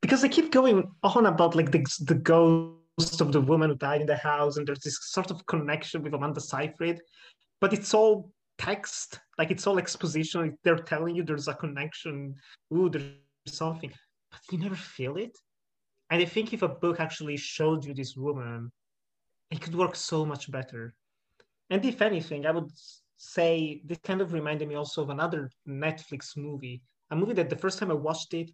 because 0.00 0.22
they 0.22 0.28
keep 0.28 0.52
going 0.52 0.88
on 1.02 1.26
about 1.26 1.56
like 1.56 1.72
the 1.72 1.82
the 2.12 2.14
ghost 2.14 3.20
of 3.20 3.32
the 3.32 3.40
woman 3.40 3.70
who 3.70 3.76
died 3.76 4.02
in 4.02 4.06
the 4.06 4.16
house, 4.16 4.56
and 4.56 4.66
there's 4.66 4.84
this 4.86 4.98
sort 5.16 5.32
of 5.32 5.44
connection 5.46 6.02
with 6.04 6.14
Amanda 6.14 6.40
Seyfried, 6.40 7.00
but 7.60 7.72
it's 7.72 7.94
all 7.94 8.30
text, 8.58 9.18
like 9.38 9.50
it's 9.50 9.66
all 9.66 9.78
exposition. 9.78 10.56
They're 10.62 10.86
telling 10.92 11.16
you 11.16 11.24
there's 11.24 11.48
a 11.48 11.54
connection. 11.54 12.36
Ooh, 12.72 12.88
there's 12.88 13.10
something, 13.46 13.92
but 14.30 14.40
you 14.52 14.58
never 14.58 14.76
feel 14.76 15.16
it. 15.16 15.36
And 16.10 16.22
I 16.22 16.24
think 16.24 16.52
if 16.52 16.62
a 16.62 16.68
book 16.68 17.00
actually 17.00 17.36
showed 17.36 17.84
you 17.84 17.94
this 17.94 18.16
woman, 18.16 18.72
it 19.50 19.60
could 19.60 19.74
work 19.74 19.94
so 19.94 20.24
much 20.24 20.50
better. 20.50 20.94
And 21.70 21.84
if 21.84 22.00
anything, 22.00 22.46
I 22.46 22.50
would 22.50 22.70
say 23.16 23.82
this 23.84 23.98
kind 23.98 24.20
of 24.20 24.32
reminded 24.32 24.68
me 24.68 24.74
also 24.74 25.02
of 25.02 25.10
another 25.10 25.50
Netflix 25.66 26.36
movie, 26.36 26.82
a 27.10 27.16
movie 27.16 27.34
that 27.34 27.50
the 27.50 27.56
first 27.56 27.78
time 27.78 27.90
I 27.90 27.94
watched 27.94 28.32
it, 28.34 28.50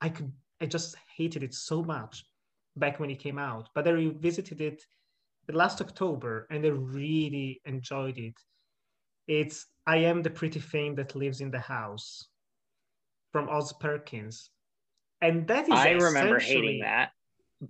I 0.00 0.08
could 0.08 0.32
I 0.60 0.66
just 0.66 0.96
hated 1.16 1.42
it 1.42 1.52
so 1.52 1.82
much 1.82 2.24
back 2.76 3.00
when 3.00 3.10
it 3.10 3.18
came 3.18 3.38
out. 3.38 3.68
But 3.74 3.86
I 3.88 3.90
revisited 3.90 4.60
it 4.60 4.82
last 5.52 5.80
October 5.80 6.46
and 6.50 6.64
I 6.64 6.68
really 6.68 7.60
enjoyed 7.64 8.18
it. 8.18 8.34
It's 9.26 9.66
I 9.86 9.98
am 9.98 10.22
the 10.22 10.30
pretty 10.30 10.60
thing 10.60 10.94
that 10.94 11.14
lives 11.14 11.40
in 11.40 11.50
the 11.50 11.60
house 11.60 12.28
from 13.32 13.48
Oz 13.48 13.72
Perkins. 13.74 14.50
And 15.24 15.46
that 15.46 15.64
is 15.64 15.74
I 15.74 15.92
remember 15.92 16.38
hating 16.38 16.80
that, 16.80 17.12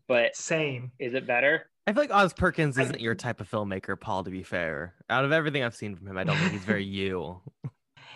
but 0.09 0.35
same. 0.35 0.91
Is 0.99 1.15
it 1.15 1.25
better? 1.25 1.71
I 1.87 1.93
feel 1.93 2.03
like 2.03 2.11
Oz 2.11 2.33
Perkins 2.33 2.77
isn't 2.77 3.01
your 3.01 3.15
type 3.15 3.41
of 3.41 3.49
filmmaker, 3.49 3.99
Paul, 3.99 4.25
to 4.25 4.31
be 4.31 4.43
fair. 4.43 4.95
Out 5.09 5.25
of 5.25 5.31
everything 5.31 5.63
I've 5.63 5.77
seen 5.77 5.95
from 5.95 6.09
him, 6.09 6.19
I 6.19 6.25
don't 6.25 6.37
think 6.37 6.51
he's 6.51 6.65
very 6.65 6.85
you. 7.01 7.41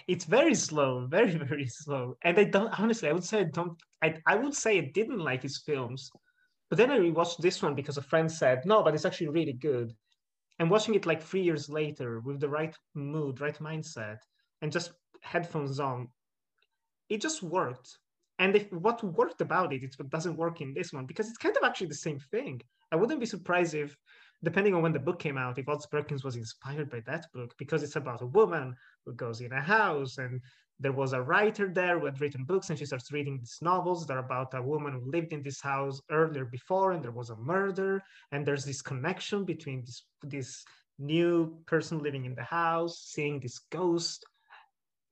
it's 0.08 0.24
very 0.24 0.56
slow, 0.56 1.06
very 1.06 1.36
very 1.36 1.68
slow. 1.68 2.16
And 2.22 2.36
I 2.36 2.44
don't 2.44 2.76
honestly, 2.80 3.08
I 3.08 3.12
would 3.12 3.22
say 3.22 3.40
I 3.40 3.44
don't. 3.44 3.80
I 4.02 4.16
I 4.26 4.34
would 4.34 4.54
say 4.54 4.78
I 4.78 4.90
didn't 4.92 5.20
like 5.20 5.44
his 5.44 5.62
films, 5.64 6.10
but 6.68 6.76
then 6.76 6.90
I 6.90 6.98
rewatched 6.98 7.38
this 7.38 7.62
one 7.62 7.76
because 7.76 7.96
a 7.96 8.02
friend 8.02 8.30
said 8.30 8.66
no, 8.66 8.82
but 8.82 8.96
it's 8.96 9.04
actually 9.04 9.28
really 9.28 9.52
good. 9.52 9.92
And 10.58 10.68
watching 10.68 10.96
it 10.96 11.06
like 11.06 11.22
three 11.22 11.42
years 11.42 11.68
later 11.68 12.18
with 12.18 12.40
the 12.40 12.48
right 12.48 12.74
mood, 12.96 13.40
right 13.40 13.58
mindset, 13.60 14.18
and 14.62 14.72
just 14.72 14.90
headphones 15.20 15.78
on, 15.78 16.08
it 17.08 17.20
just 17.20 17.40
worked. 17.40 17.98
And 18.38 18.54
if 18.54 18.72
what 18.72 19.02
worked 19.02 19.40
about 19.40 19.72
it, 19.72 19.94
what 19.96 20.10
doesn't 20.10 20.36
work 20.36 20.60
in 20.60 20.72
this 20.72 20.92
one 20.92 21.06
because 21.06 21.28
it's 21.28 21.38
kind 21.38 21.56
of 21.56 21.64
actually 21.64 21.88
the 21.88 21.94
same 21.94 22.20
thing. 22.30 22.60
I 22.92 22.96
wouldn't 22.96 23.20
be 23.20 23.26
surprised 23.26 23.74
if, 23.74 23.96
depending 24.44 24.74
on 24.74 24.82
when 24.82 24.92
the 24.92 25.00
book 25.00 25.18
came 25.18 25.36
out, 25.36 25.58
if 25.58 25.68
Oz 25.68 25.86
Perkins 25.86 26.24
was 26.24 26.36
inspired 26.36 26.88
by 26.90 27.00
that 27.06 27.26
book 27.34 27.54
because 27.58 27.82
it's 27.82 27.96
about 27.96 28.22
a 28.22 28.26
woman 28.26 28.76
who 29.04 29.12
goes 29.14 29.40
in 29.40 29.52
a 29.52 29.60
house 29.60 30.18
and 30.18 30.40
there 30.80 30.92
was 30.92 31.12
a 31.12 31.22
writer 31.22 31.68
there 31.68 31.98
who 31.98 32.06
had 32.06 32.20
written 32.20 32.44
books 32.44 32.70
and 32.70 32.78
she 32.78 32.86
starts 32.86 33.10
reading 33.10 33.38
these 33.38 33.58
novels 33.60 34.06
that 34.06 34.16
are 34.16 34.24
about 34.24 34.54
a 34.54 34.62
woman 34.62 34.92
who 34.92 35.10
lived 35.10 35.32
in 35.32 35.42
this 35.42 35.60
house 35.60 36.00
earlier 36.10 36.44
before 36.44 36.92
and 36.92 37.02
there 37.02 37.10
was 37.10 37.30
a 37.30 37.36
murder 37.36 38.02
and 38.30 38.46
there's 38.46 38.64
this 38.64 38.80
connection 38.80 39.44
between 39.44 39.80
this 39.84 40.04
this 40.22 40.64
new 40.98 41.56
person 41.66 41.98
living 41.98 42.24
in 42.24 42.34
the 42.34 42.42
house 42.42 43.00
seeing 43.06 43.40
this 43.40 43.58
ghost 43.70 44.24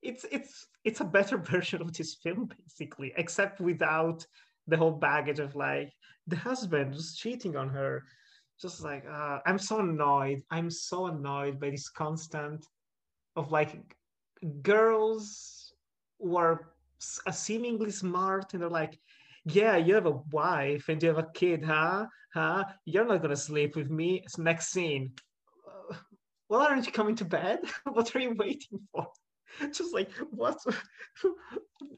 it's 0.01 0.25
it's 0.31 0.67
it's 0.83 1.01
a 1.01 1.05
better 1.05 1.37
version 1.51 1.81
of 1.81 1.93
this 1.93 2.15
film 2.15 2.49
basically 2.63 3.13
except 3.17 3.59
without 3.59 4.25
the 4.67 4.77
whole 4.77 4.91
baggage 4.91 5.39
of 5.39 5.55
like 5.55 5.91
the 6.27 6.35
husband 6.35 6.93
was 6.93 7.15
cheating 7.15 7.55
on 7.55 7.69
her. 7.69 8.03
Just 8.59 8.83
like 8.83 9.05
uh, 9.09 9.39
i'm 9.45 9.59
so 9.59 9.79
annoyed. 9.79 10.41
I'm 10.49 10.69
so 10.69 11.07
annoyed 11.07 11.59
by 11.59 11.69
this 11.69 11.89
constant 11.89 12.65
of 13.35 13.51
like 13.51 13.95
girls 14.61 15.73
who 16.19 16.37
are 16.37 16.73
uh, 17.27 17.31
seemingly 17.31 17.91
smart 17.91 18.53
and 18.53 18.61
they're 18.61 18.69
like 18.69 18.99
yeah 19.45 19.77
you 19.77 19.93
have 19.93 20.07
a 20.07 20.19
wife 20.31 20.89
and 20.89 21.01
you 21.01 21.09
have 21.09 21.19
a 21.19 21.31
kid 21.33 21.63
huh? 21.63 22.05
Huh? 22.33 22.63
You're 22.85 23.05
not 23.05 23.21
gonna 23.21 23.35
sleep 23.35 23.75
with 23.75 23.89
me. 23.89 24.21
It's 24.25 24.37
next 24.37 24.69
scene. 24.69 25.13
"Uh, 25.67 25.95
well 26.49 26.61
aren't 26.61 26.85
you 26.87 26.91
coming 26.91 27.15
to 27.15 27.25
bed? 27.25 27.59
What 27.85 28.15
are 28.15 28.19
you 28.19 28.33
waiting 28.35 28.79
for 28.91 29.07
just 29.73 29.93
like 29.93 30.11
what 30.31 30.57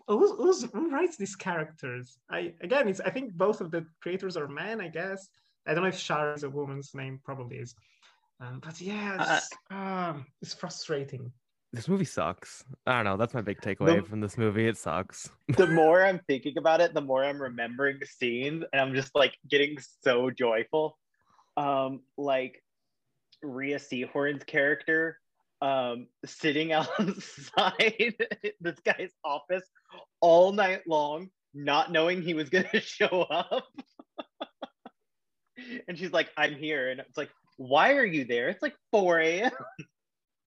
who's, 0.07 0.31
who's, 0.37 0.63
who 0.71 0.89
writes 0.89 1.17
these 1.17 1.35
characters 1.35 2.17
i 2.29 2.53
again 2.61 2.87
it's 2.87 2.99
i 3.01 3.09
think 3.09 3.33
both 3.33 3.61
of 3.61 3.71
the 3.71 3.85
creators 4.01 4.37
are 4.37 4.47
men 4.47 4.81
i 4.81 4.87
guess 4.87 5.29
i 5.67 5.73
don't 5.73 5.83
know 5.83 5.89
if 5.89 5.97
Shari 5.97 6.35
is 6.35 6.43
a 6.43 6.49
woman's 6.49 6.91
name 6.93 7.19
probably 7.23 7.57
is 7.57 7.75
um, 8.41 8.61
but 8.63 8.79
yeah 8.79 9.37
it's, 9.37 9.49
um, 9.71 10.25
it's 10.41 10.53
frustrating 10.53 11.31
This 11.71 11.87
movie 11.87 12.05
sucks. 12.05 12.63
I 12.87 12.93
don't 12.95 13.05
know. 13.05 13.15
That's 13.15 13.35
my 13.35 13.41
big 13.43 13.61
takeaway 13.61 14.01
The- 14.01 14.09
from 14.09 14.21
this 14.21 14.39
movie. 14.39 14.67
It 14.67 14.75
sucks. 14.75 15.29
the 15.55 15.67
more 15.67 16.03
I'm 16.03 16.19
thinking 16.25 16.57
about 16.57 16.81
it, 16.81 16.95
the 16.95 17.01
more 17.01 17.23
I'm 17.23 17.39
remembering 17.39 17.99
scenes, 18.05 18.63
and 18.73 18.81
I'm 18.81 18.95
just 18.95 19.13
like 19.13 19.37
getting 19.47 19.77
so 20.03 20.31
joyful. 20.31 20.97
Um, 21.57 22.01
like 22.17 22.63
Rhea 23.43 23.77
Seehorn's 23.77 24.43
character, 24.45 25.19
um, 25.61 26.07
sitting 26.25 26.71
outside 26.73 28.15
this 28.59 28.79
guy's 28.85 29.11
office 29.23 29.67
all 30.21 30.51
night 30.51 30.81
long, 30.87 31.29
not 31.53 31.91
knowing 31.91 32.21
he 32.21 32.33
was 32.33 32.49
gonna 32.49 32.67
show 32.79 33.25
up. 33.29 33.65
and 35.87 35.97
she's 35.97 36.11
like, 36.11 36.29
"I'm 36.37 36.55
here," 36.55 36.89
and 36.89 36.99
it's 36.99 37.17
like, 37.17 37.29
"Why 37.57 37.93
are 37.93 38.05
you 38.05 38.25
there? 38.25 38.49
It's 38.49 38.61
like 38.61 38.75
4 38.91 39.19
a.m." 39.19 39.51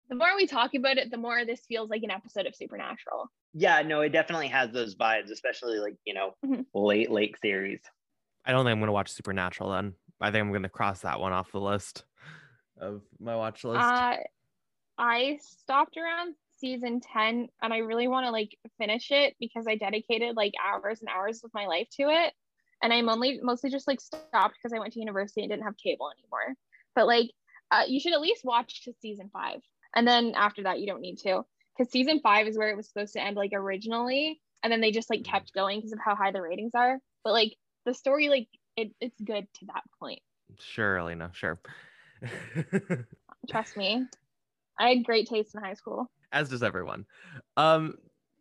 The 0.09 0.15
more 0.15 0.29
we 0.37 0.47
talk 0.47 0.73
about 0.73 0.97
it, 0.97 1.11
the 1.11 1.17
more 1.17 1.43
this 1.43 1.61
feels 1.67 1.89
like 1.89 2.03
an 2.03 2.11
episode 2.11 2.45
of 2.45 2.55
Supernatural. 2.55 3.29
Yeah, 3.53 3.81
no, 3.81 3.99
it 4.01 4.13
definitely 4.13 4.47
has 4.47 4.71
those 4.71 4.95
vibes, 4.95 5.31
especially 5.31 5.79
like 5.79 5.95
you 6.05 6.13
know, 6.13 6.33
late 6.73 7.11
late 7.11 7.35
series. 7.41 7.81
I 8.45 8.51
don't 8.51 8.63
think 8.63 8.73
I'm 8.73 8.79
gonna 8.79 8.93
watch 8.93 9.11
Supernatural 9.11 9.71
then. 9.71 9.93
I 10.21 10.31
think 10.31 10.41
I'm 10.41 10.53
gonna 10.53 10.69
cross 10.69 11.01
that 11.01 11.19
one 11.19 11.33
off 11.33 11.51
the 11.51 11.59
list 11.59 12.05
of 12.79 13.01
my 13.19 13.35
watch 13.35 13.63
list. 13.63 13.81
Uh, 13.81 14.17
I 14.97 15.39
stopped 15.41 15.97
around 15.97 16.35
season 16.57 16.99
10 16.99 17.49
and 17.61 17.73
I 17.73 17.79
really 17.79 18.07
want 18.07 18.25
to 18.25 18.31
like 18.31 18.57
finish 18.77 19.11
it 19.11 19.35
because 19.39 19.67
I 19.67 19.75
dedicated 19.75 20.35
like 20.35 20.53
hours 20.65 21.01
and 21.01 21.09
hours 21.09 21.43
of 21.43 21.51
my 21.53 21.67
life 21.67 21.87
to 21.97 22.03
it. 22.09 22.33
And 22.81 22.93
I'm 22.93 23.09
only 23.09 23.39
mostly 23.41 23.69
just 23.69 23.87
like 23.87 24.01
stopped 24.01 24.55
because 24.55 24.73
I 24.73 24.79
went 24.79 24.93
to 24.93 24.99
university 24.99 25.41
and 25.41 25.49
didn't 25.49 25.65
have 25.65 25.77
cable 25.77 26.11
anymore. 26.11 26.55
But 26.95 27.07
like, 27.07 27.31
uh, 27.71 27.83
you 27.87 27.99
should 27.99 28.13
at 28.13 28.21
least 28.21 28.45
watch 28.45 28.83
to 28.85 28.93
season 29.01 29.29
five. 29.31 29.59
And 29.95 30.07
then 30.07 30.33
after 30.35 30.63
that, 30.63 30.79
you 30.79 30.87
don't 30.87 31.01
need 31.01 31.17
to 31.19 31.43
because 31.77 31.91
season 31.91 32.19
five 32.21 32.47
is 32.47 32.57
where 32.57 32.69
it 32.69 32.77
was 32.77 32.87
supposed 32.87 33.13
to 33.13 33.21
end 33.23 33.35
like 33.35 33.51
originally. 33.53 34.41
And 34.63 34.71
then 34.71 34.81
they 34.81 34.91
just 34.91 35.09
like 35.09 35.23
kept 35.23 35.53
going 35.53 35.79
because 35.79 35.93
of 35.93 35.99
how 36.03 36.15
high 36.15 36.31
the 36.31 36.41
ratings 36.41 36.71
are. 36.75 36.99
But 37.23 37.33
like, 37.33 37.55
the 37.85 37.93
story, 37.93 38.29
like, 38.29 38.47
it, 38.75 38.91
it's 38.99 39.19
good 39.21 39.47
to 39.55 39.65
that 39.67 39.83
point. 39.99 40.19
Sure, 40.59 40.97
Elena. 40.97 41.31
Sure. 41.33 41.59
Trust 43.47 43.77
me. 43.77 44.03
I 44.79 44.89
had 44.89 45.05
great 45.05 45.27
taste 45.27 45.55
in 45.55 45.61
high 45.61 45.73
school. 45.73 46.09
as 46.31 46.49
does 46.49 46.63
everyone. 46.63 47.05
Um, 47.55 47.95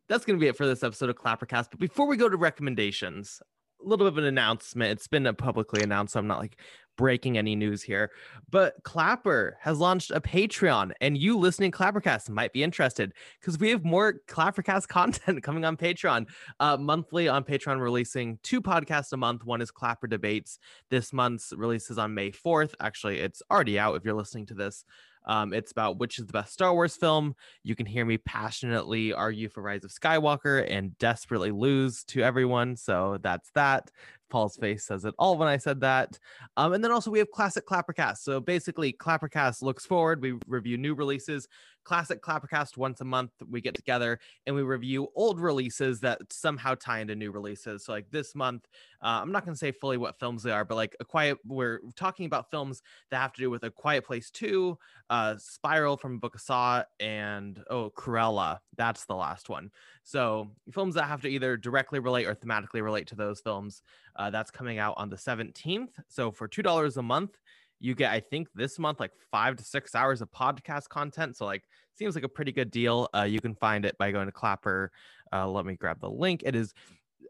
that's 0.09 0.24
gonna 0.24 0.39
be 0.39 0.49
it 0.49 0.57
for 0.57 0.66
this 0.66 0.82
episode 0.82 1.11
of 1.11 1.16
Clappercast. 1.16 1.68
But 1.70 1.80
before 1.80 2.07
we 2.07 2.16
go 2.16 2.28
to 2.28 2.37
recommendations, 2.37 3.41
a 3.84 3.89
little 3.89 4.07
bit 4.07 4.12
of 4.12 4.18
an 4.18 4.24
announcement. 4.24 4.93
It's 4.93 5.09
been 5.09 5.32
publicly 5.37 5.82
announced, 5.82 6.14
so 6.14 6.20
I'm 6.20 6.26
not 6.26 6.39
like 6.39 6.59
breaking 6.97 7.37
any 7.37 7.55
news 7.55 7.82
here. 7.82 8.11
But 8.51 8.74
Clapper 8.82 9.59
has 9.61 9.78
launched 9.78 10.11
a 10.11 10.20
Patreon, 10.20 10.93
and 11.01 11.16
you 11.16 11.39
listening 11.39 11.70
Clappercast 11.70 12.30
might 12.30 12.53
be 12.53 12.62
interested 12.62 13.12
because 13.41 13.59
we 13.59 13.70
have 13.70 13.84
more 13.84 14.20
Clappercast 14.28 14.89
content 14.89 15.43
coming 15.43 15.64
on 15.64 15.76
Patreon. 15.76 16.26
Uh, 16.59 16.76
monthly 16.76 17.28
on 17.28 17.45
Patreon, 17.45 17.80
releasing 17.80 18.39
two 18.43 18.62
podcasts 18.62 19.12
a 19.12 19.16
month. 19.16 19.45
One 19.45 19.61
is 19.61 19.70
Clapper 19.70 20.07
Debates. 20.07 20.59
This 20.91 21.12
month's 21.12 21.53
releases 21.57 21.99
on 21.99 22.14
May 22.14 22.30
4th. 22.30 22.74
Actually, 22.80 23.20
it's 23.20 23.43
already 23.51 23.78
out 23.78 23.97
if 23.97 24.05
you're 24.05 24.14
listening 24.14 24.47
to 24.47 24.55
this. 24.55 24.84
Um, 25.27 25.53
it's 25.53 25.72
about 25.72 25.99
which 25.99 26.18
is 26.18 26.27
the 26.27 26.33
best 26.33 26.53
Star 26.53 26.72
Wars 26.72 26.97
film. 26.97 27.35
You 27.62 27.74
can 27.74 27.87
hear 27.87 28.05
me 28.05 28.18
passionately 28.18 29.12
argue 29.12 29.49
for 29.49 29.62
Rise 29.62 29.85
of 29.85 29.91
Skywalker 29.91 30.66
and 30.68 30.97
desperately 30.99 31.51
lose 31.51 32.05
to 32.05 32.22
everyone. 32.22 32.77
So 32.77 33.18
that's 33.22 33.51
that. 33.55 33.91
Paul's 34.29 34.57
face 34.57 34.85
says 34.85 35.05
it 35.05 35.14
all 35.18 35.39
when 35.39 35.49
I 35.49 35.57
said 35.57 35.81
that. 35.81 36.18
Um, 36.57 36.72
and 36.72 36.83
then 36.83 36.93
also 36.93 37.11
we 37.11 37.18
have 37.18 37.31
Classic 37.31 37.66
Clappercast. 37.66 38.18
So 38.18 38.41
basically, 38.41 38.93
Clappercast 38.93 39.62
looks 39.62 39.87
forward. 39.87 40.22
We 40.22 40.35
review 40.47 40.77
new 40.77 40.95
releases. 40.95 41.49
Classic 41.87 42.20
Clappercast 42.20 42.77
once 42.77 43.01
a 43.01 43.05
month. 43.05 43.31
We 43.49 43.61
get 43.61 43.74
together 43.74 44.18
and 44.45 44.57
we 44.57 44.62
review 44.62 45.07
old 45.14 45.41
releases 45.41 46.01
that 46.01 46.20
somehow 46.31 46.74
tie 46.74 46.99
into 46.99 47.14
new 47.14 47.31
releases. 47.31 47.85
So 47.85 47.93
like 47.93 48.11
this 48.11 48.35
month, 48.35 48.66
uh, 49.03 49.20
I'm 49.22 49.31
not 49.31 49.45
going 49.45 49.55
to 49.55 49.59
say 49.59 49.70
fully 49.70 49.97
what 49.97 50.18
films 50.18 50.43
they 50.43 50.51
are, 50.51 50.64
but 50.64 50.74
like 50.74 50.97
a 50.99 51.05
quiet. 51.05 51.39
We're 51.47 51.81
talking 51.95 52.27
about 52.27 52.51
films 52.51 52.83
that 53.11 53.18
have 53.18 53.33
to 53.35 53.41
do 53.41 53.51
with 53.51 53.62
a 53.62 53.70
Quiet 53.70 54.05
Place 54.05 54.31
Two, 54.31 54.79
uh, 55.11 55.37
Spiral 55.39 55.97
from 55.97 56.18
Book 56.18 56.35
of 56.35 56.41
Saw, 56.41 56.83
and 56.99 57.62
oh 57.70 57.93
Cruella. 57.97 58.59
That's 58.77 59.05
the 59.05 59.14
last 59.14 59.49
one. 59.49 59.70
So 60.07 60.52
films 60.70 60.94
that 60.94 61.07
have 61.07 61.20
to 61.22 61.28
either 61.28 61.57
directly 61.57 61.98
relate 61.98 62.26
or 62.26 62.34
thematically 62.36 62.80
relate 62.80 63.09
to 63.09 63.16
those 63.16 63.40
films. 63.40 63.82
Uh, 64.14 64.30
that's 64.30 64.52
coming 64.52 64.78
out 64.78 64.94
on 64.96 65.11
the 65.11 65.16
17th. 65.16 65.88
So 66.07 66.30
for 66.30 66.46
two 66.46 66.62
dollars 66.62 66.96
a 66.96 67.02
month, 67.02 67.40
you 67.80 67.92
get 67.96 68.12
I 68.12 68.20
think 68.20 68.46
this 68.54 68.78
month 68.78 69.00
like 69.00 69.11
five 69.32 69.57
to 69.57 69.64
six 69.64 69.96
hours 69.96 70.22
of 70.22 70.30
podcast 70.30 70.88
content. 70.88 71.36
So 71.36 71.44
like 71.44 71.64
seems 71.92 72.14
like 72.14 72.22
a 72.22 72.28
pretty 72.28 72.52
good 72.52 72.70
deal. 72.70 73.09
Uh, 73.12 73.22
you 73.22 73.40
can 73.40 73.57
find 73.57 73.84
it 73.84 73.98
by 73.98 74.12
going 74.12 74.26
to 74.26 74.32
Clapper. 74.32 74.92
Uh, 75.32 75.48
let 75.48 75.66
me 75.66 75.74
grab 75.74 76.00
the 76.00 76.09
link. 76.09 76.44
It 76.46 76.54
is 76.54 76.72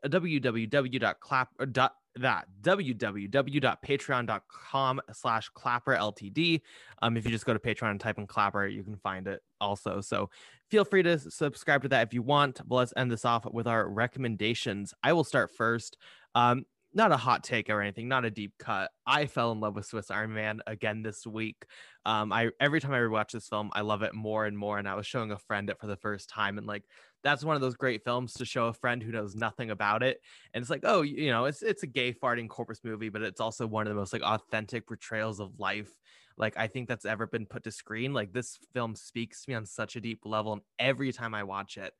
www.clap 0.04 1.48
or 1.58 1.64
dot 1.64 1.94
that. 2.20 2.46
Www.patreon.com 2.62 5.00
slash 5.12 5.48
clapper 5.50 5.94
ltd 5.94 6.60
um 7.02 7.16
if 7.16 7.24
you 7.24 7.30
just 7.30 7.46
go 7.46 7.52
to 7.52 7.58
patreon 7.58 7.92
and 7.92 8.00
type 8.00 8.18
in 8.18 8.26
clapper 8.26 8.66
you 8.66 8.82
can 8.82 8.96
find 8.96 9.26
it 9.26 9.42
also. 9.60 10.00
So 10.00 10.30
feel 10.68 10.84
free 10.84 11.02
to 11.02 11.18
subscribe 11.18 11.82
to 11.82 11.88
that 11.88 12.06
if 12.06 12.14
you 12.14 12.22
want. 12.22 12.60
But 12.66 12.76
let's 12.76 12.94
end 12.96 13.10
this 13.10 13.24
off 13.24 13.44
with 13.52 13.66
our 13.66 13.88
recommendations. 13.88 14.94
I 15.02 15.12
will 15.12 15.24
start 15.24 15.50
first. 15.50 15.96
Um 16.34 16.64
not 16.96 17.12
a 17.12 17.16
hot 17.16 17.44
take 17.44 17.68
or 17.68 17.80
anything, 17.82 18.08
not 18.08 18.24
a 18.24 18.30
deep 18.30 18.54
cut. 18.58 18.90
I 19.06 19.26
fell 19.26 19.52
in 19.52 19.60
love 19.60 19.76
with 19.76 19.84
Swiss 19.84 20.10
Army 20.10 20.34
Man 20.34 20.60
again 20.66 21.02
this 21.02 21.26
week. 21.26 21.66
Um, 22.06 22.32
I 22.32 22.50
every 22.58 22.80
time 22.80 22.92
I 22.92 22.98
rewatch 22.98 23.32
this 23.32 23.48
film, 23.48 23.70
I 23.74 23.82
love 23.82 24.02
it 24.02 24.14
more 24.14 24.46
and 24.46 24.56
more. 24.56 24.78
And 24.78 24.88
I 24.88 24.94
was 24.94 25.06
showing 25.06 25.30
a 25.30 25.38
friend 25.38 25.68
it 25.68 25.78
for 25.78 25.86
the 25.86 25.96
first 25.96 26.30
time, 26.30 26.56
and 26.56 26.66
like 26.66 26.84
that's 27.22 27.44
one 27.44 27.54
of 27.54 27.60
those 27.60 27.74
great 27.74 28.02
films 28.02 28.32
to 28.34 28.44
show 28.44 28.66
a 28.66 28.72
friend 28.72 29.02
who 29.02 29.12
knows 29.12 29.34
nothing 29.34 29.70
about 29.70 30.02
it. 30.02 30.20
And 30.54 30.62
it's 30.62 30.70
like, 30.70 30.84
oh, 30.84 31.02
you 31.02 31.30
know, 31.30 31.44
it's 31.44 31.62
it's 31.62 31.82
a 31.82 31.86
gay 31.88 32.12
farting 32.14 32.48
corpus 32.48 32.80
movie, 32.82 33.10
but 33.10 33.22
it's 33.22 33.40
also 33.40 33.66
one 33.66 33.86
of 33.86 33.90
the 33.90 34.00
most 34.00 34.12
like 34.12 34.22
authentic 34.22 34.86
portrayals 34.86 35.38
of 35.38 35.58
life. 35.58 35.90
Like 36.38 36.56
I 36.56 36.66
think 36.66 36.88
that's 36.88 37.04
ever 37.04 37.26
been 37.26 37.46
put 37.46 37.64
to 37.64 37.70
screen. 37.70 38.14
Like 38.14 38.32
this 38.32 38.58
film 38.72 38.94
speaks 38.94 39.44
to 39.44 39.50
me 39.50 39.54
on 39.54 39.66
such 39.66 39.96
a 39.96 40.00
deep 40.00 40.20
level, 40.24 40.54
and 40.54 40.62
every 40.78 41.12
time 41.12 41.34
I 41.34 41.42
watch 41.44 41.76
it, 41.76 41.92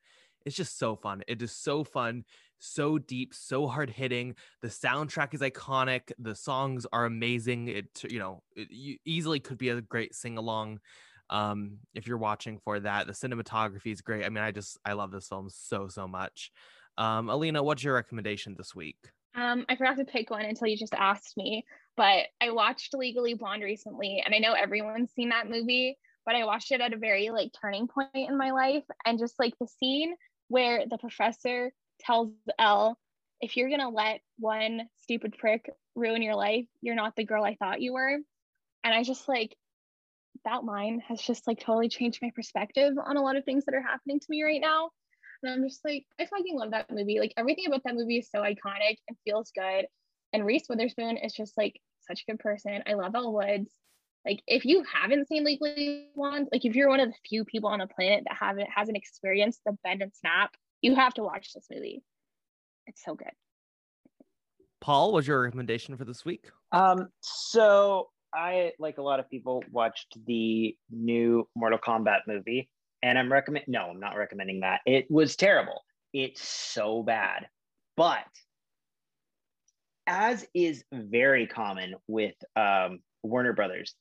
it's 0.47 0.57
just 0.57 0.79
so 0.79 0.95
fun. 0.95 1.23
It 1.27 1.43
is 1.43 1.53
so 1.53 1.85
fun, 1.85 2.25
so 2.59 2.99
deep, 2.99 3.35
so 3.35 3.67
hard 3.67 3.91
hitting. 3.91 4.37
The 4.63 4.69
soundtrack 4.69 5.35
is 5.35 5.41
iconic. 5.41 6.13
The 6.19 6.37
songs 6.37 6.87
are 6.93 7.05
amazing. 7.05 7.69
It 7.69 7.89
you 8.09 8.21
know 8.21 8.43
it 8.55 8.71
you 8.71 8.97
easily 9.05 9.41
could 9.41 9.59
be 9.59 9.69
a 9.69 9.81
great 9.81 10.15
sing 10.15 10.39
along. 10.39 10.79
Um, 11.29 11.79
if 11.95 12.07
you're 12.07 12.17
watching 12.17 12.61
for 12.65 12.79
that, 12.79 13.09
the 13.09 13.13
cinematography 13.13 13.93
is 13.93 14.01
great. 14.01 14.25
I 14.25 14.29
mean, 14.29 14.45
I 14.45 14.53
just 14.53 14.79
I 14.85 14.93
love 14.93 15.11
this 15.11 15.29
film 15.29 15.49
so 15.51 15.89
so 15.89 16.07
much. 16.07 16.53
Um, 16.97 17.29
Alina, 17.29 17.63
what's 17.63 17.83
your 17.83 17.95
recommendation 17.95 18.55
this 18.57 18.75
week? 18.75 18.97
Um, 19.35 19.67
I 19.69 19.77
forgot 19.77 19.99
to 19.99 20.05
pick 20.05 20.31
one 20.31 20.47
until 20.47 20.69
you 20.69 20.79
just 20.79 20.95
asked 20.95 21.37
me, 21.37 21.67
but 21.97 22.25
I 22.41 22.53
watched 22.53 22.95
Legally 22.95 23.35
Blonde 23.35 23.63
recently, 23.63 24.23
and 24.25 24.35
I 24.35 24.39
know 24.39 24.55
everyone's 24.55 25.13
seen 25.13 25.29
that 25.29 25.51
movie, 25.51 25.99
but 26.25 26.37
I 26.37 26.47
watched 26.47 26.73
it 26.73 26.81
at 26.81 26.95
a 26.95 26.97
very 26.97 27.29
like 27.31 27.51
turning 27.61 27.89
point 27.89 28.09
in 28.15 28.39
my 28.39 28.53
life, 28.53 28.85
and 29.05 29.19
just 29.19 29.35
like 29.39 29.53
the 29.61 29.67
scene 29.67 30.15
where 30.49 30.85
the 30.89 30.99
professor 30.99 31.73
tells 32.01 32.31
Elle, 32.59 32.99
if 33.41 33.57
you're 33.57 33.71
gonna 33.71 33.91
let 33.91 34.21
one 34.39 34.89
stupid 34.97 35.37
prick 35.39 35.71
ruin 35.95 36.23
your 36.23 36.37
life, 36.37 36.67
you're 36.81 36.95
not 36.95 37.17
the 37.17 37.25
girl 37.25 37.45
I 37.45 37.57
thought 37.57 37.81
you 37.81 37.93
were. 37.93 38.19
And 38.85 38.95
I 38.95 39.03
just 39.03 39.29
like 39.29 39.57
that 40.45 40.65
line 40.65 41.03
has 41.09 41.21
just 41.21 41.47
like 41.47 41.59
totally 41.59 41.89
changed 41.89 42.21
my 42.23 42.31
perspective 42.35 42.95
on 43.05 43.17
a 43.17 43.23
lot 43.23 43.37
of 43.37 43.45
things 43.45 43.65
that 43.65 43.75
are 43.75 43.83
happening 43.83 44.21
to 44.21 44.27
me 44.29 44.43
right 44.43 44.61
now. 44.61 44.91
And 45.43 45.53
I'm 45.53 45.69
just 45.69 45.85
like, 45.85 46.05
I 46.21 46.27
fucking 46.27 46.57
love 46.57 46.71
that 46.71 46.91
movie. 46.91 47.19
Like 47.19 47.35
everything 47.37 47.67
about 47.67 47.83
that 47.85 47.95
movie 47.95 48.19
is 48.19 48.31
so 48.31 48.41
iconic 48.41 48.97
and 49.09 49.17
feels 49.25 49.51
good. 49.55 49.87
And 50.33 50.47
Reese 50.47 50.67
Witherspoon 50.69 51.17
is 51.19 51.33
just 51.33 51.57
like 51.57 51.81
such 52.07 52.23
a 52.23 52.33
good 52.33 52.39
person. 52.39 52.83
I 52.87 52.95
love 52.95 53.15
Elle 53.15 53.33
Woods. 53.33 53.73
Like 54.27 54.43
if 54.49 54.65
you 54.65 54.83
haven't 54.93 55.29
seen 55.29 55.45
Legally 55.45 56.09
Blonde, 56.17 56.49
like 56.53 56.65
if 56.65 56.75
you're 56.75 56.89
one 56.89 56.99
of 56.99 57.09
the 57.09 57.15
few 57.29 57.45
people 57.45 57.71
on 57.71 57.79
the 57.79 57.87
planet 57.87 58.25
that 58.27 58.37
haven't 58.37 58.69
hasn't 58.75 58.97
experienced 58.97 59.61
the 59.65 59.79
bend 59.85 60.03
and 60.03 60.13
snap, 60.13 60.51
you 60.83 60.97
have 60.97 61.15
to 61.15 61.23
watch 61.23 61.53
this 61.55 61.67
movie. 61.71 62.03
It's 62.89 63.05
so 63.05 63.15
good. 63.15 63.31
Paul, 64.81 65.13
was 65.13 65.27
your 65.27 65.43
recommendation 65.43 65.97
for 65.97 66.05
this 66.05 66.25
week? 66.25 66.51
Um, 66.73 67.09
so 67.21 68.09
I, 68.35 68.73
like 68.79 68.99
a 68.99 69.03
lot 69.03 69.21
of 69.21 69.31
people, 69.31 69.65
watched 69.71 70.19
the 70.27 70.77
new 70.91 71.49
Mortal 71.55 71.79
Kombat 71.79 72.21
movie, 72.27 72.69
and 73.03 73.19
I'm 73.19 73.33
recommend. 73.33 73.67
No, 73.69 73.87
I'm 73.91 74.01
not 74.01 74.17
recommending 74.17 74.61
that. 74.61 74.81
It 74.87 75.07
was 75.09 75.37
terrible. 75.37 75.83
It's 76.13 76.47
so 76.47 77.03
bad, 77.03 77.47
but 77.97 78.25
as 80.07 80.47
is 80.55 80.85
very 80.93 81.47
common 81.47 81.95
with 82.07 82.35
um, 82.55 83.01
Warner 83.23 83.53
Brothers, 83.53 83.95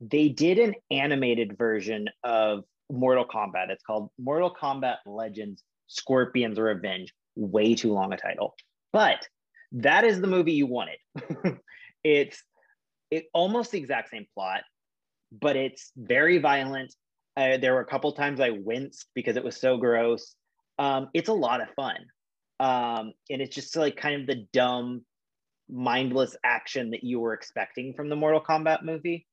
they 0.00 0.28
did 0.28 0.58
an 0.58 0.74
animated 0.90 1.56
version 1.56 2.08
of 2.22 2.64
Mortal 2.90 3.26
Kombat. 3.26 3.70
It's 3.70 3.84
called 3.84 4.10
Mortal 4.18 4.54
Kombat 4.54 4.98
Legends 5.06 5.62
Scorpion's 5.88 6.58
Revenge. 6.58 7.12
Way 7.36 7.74
too 7.74 7.92
long 7.92 8.12
a 8.12 8.16
title, 8.16 8.54
but 8.92 9.26
that 9.72 10.04
is 10.04 10.20
the 10.20 10.26
movie 10.26 10.54
you 10.54 10.66
wanted. 10.66 10.98
it's 12.04 12.42
it 13.10 13.26
almost 13.32 13.70
the 13.70 13.78
exact 13.78 14.10
same 14.10 14.26
plot, 14.34 14.62
but 15.30 15.56
it's 15.56 15.92
very 15.96 16.38
violent. 16.38 16.94
Uh, 17.36 17.58
there 17.58 17.74
were 17.74 17.80
a 17.80 17.86
couple 17.86 18.10
times 18.12 18.40
I 18.40 18.50
winced 18.50 19.06
because 19.14 19.36
it 19.36 19.44
was 19.44 19.56
so 19.56 19.76
gross. 19.76 20.34
Um, 20.80 21.10
it's 21.14 21.28
a 21.28 21.34
lot 21.34 21.60
of 21.60 21.68
fun, 21.76 21.98
um, 22.58 23.12
and 23.30 23.40
it's 23.40 23.54
just 23.54 23.76
like 23.76 23.96
kind 23.96 24.20
of 24.20 24.26
the 24.26 24.46
dumb, 24.52 25.04
mindless 25.70 26.36
action 26.42 26.90
that 26.90 27.04
you 27.04 27.20
were 27.20 27.34
expecting 27.34 27.94
from 27.94 28.08
the 28.08 28.16
Mortal 28.16 28.40
Kombat 28.40 28.82
movie. 28.82 29.27